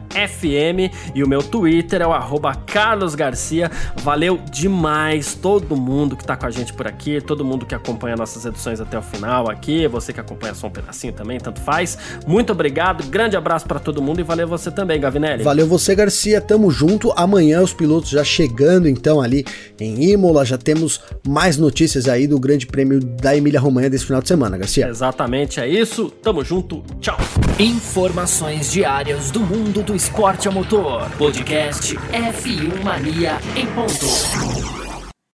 e 1.13 1.23
o 1.23 1.27
meu 1.27 1.43
Twitter 1.43 2.01
é 2.01 2.07
o 2.07 2.13
arroba 2.13 2.55
carlosgarcia. 2.55 3.69
Valeu 3.97 4.39
demais 4.49 5.35
todo 5.35 5.75
mundo 5.75 6.15
que 6.15 6.23
tá 6.23 6.37
com 6.37 6.45
a 6.45 6.51
gente 6.51 6.71
por 6.73 6.87
aqui, 6.87 7.19
todo 7.19 7.43
mundo 7.43 7.65
que 7.65 7.75
acompanha 7.75 8.15
nossas 8.15 8.45
edições 8.45 8.79
até 8.79 8.97
o 8.97 9.01
final 9.01 9.49
aqui, 9.49 9.87
você 9.87 10.13
que 10.13 10.19
acompanha 10.25 10.53
só 10.53 10.67
um 10.67 10.71
pedacinho 10.71 11.13
também, 11.13 11.39
tanto 11.39 11.61
faz. 11.61 11.97
Muito 12.27 12.51
obrigado, 12.51 13.03
grande 13.05 13.37
abraço 13.37 13.65
pra 13.65 13.79
todo 13.79 14.01
mundo 14.01 14.19
e 14.19 14.23
valeu 14.23 14.47
você 14.47 14.69
também, 14.69 14.99
Gavinelli. 14.99 15.43
Valeu 15.43 15.67
você, 15.67 15.95
Garcia. 15.95 16.41
Tamo 16.41 16.69
junto. 16.69 17.13
Amanhã 17.15 17.61
os 17.61 17.73
pilotos 17.73 18.09
já 18.09 18.23
chegando 18.23 18.87
então 18.87 19.21
ali 19.21 19.45
em 19.79 20.11
Imola. 20.11 20.45
Já 20.45 20.57
temos 20.57 20.99
mais 21.25 21.57
notícias 21.57 22.07
aí 22.07 22.27
do 22.27 22.39
Grande 22.39 22.65
Prêmio 22.67 22.99
da 22.99 23.35
Emília 23.35 23.59
Romanha 23.59 23.89
desse 23.89 24.05
final 24.05 24.21
de 24.21 24.27
semana, 24.27 24.57
Garcia. 24.57 24.87
Exatamente, 24.87 25.59
é 25.59 25.67
isso. 25.67 26.09
Tamo 26.09 26.43
junto. 26.43 26.83
Tchau. 26.99 27.17
Informações 27.59 28.71
diárias 28.71 29.31
do 29.31 29.39
mundo 29.39 29.83
do 29.83 29.95
esporte 29.95 30.47
a 30.47 30.51
motor. 30.51 31.09
Podcast 31.17 31.95
F1 31.95 32.83
Mania 32.83 33.37
em 33.55 33.65
ponto. 33.67 34.84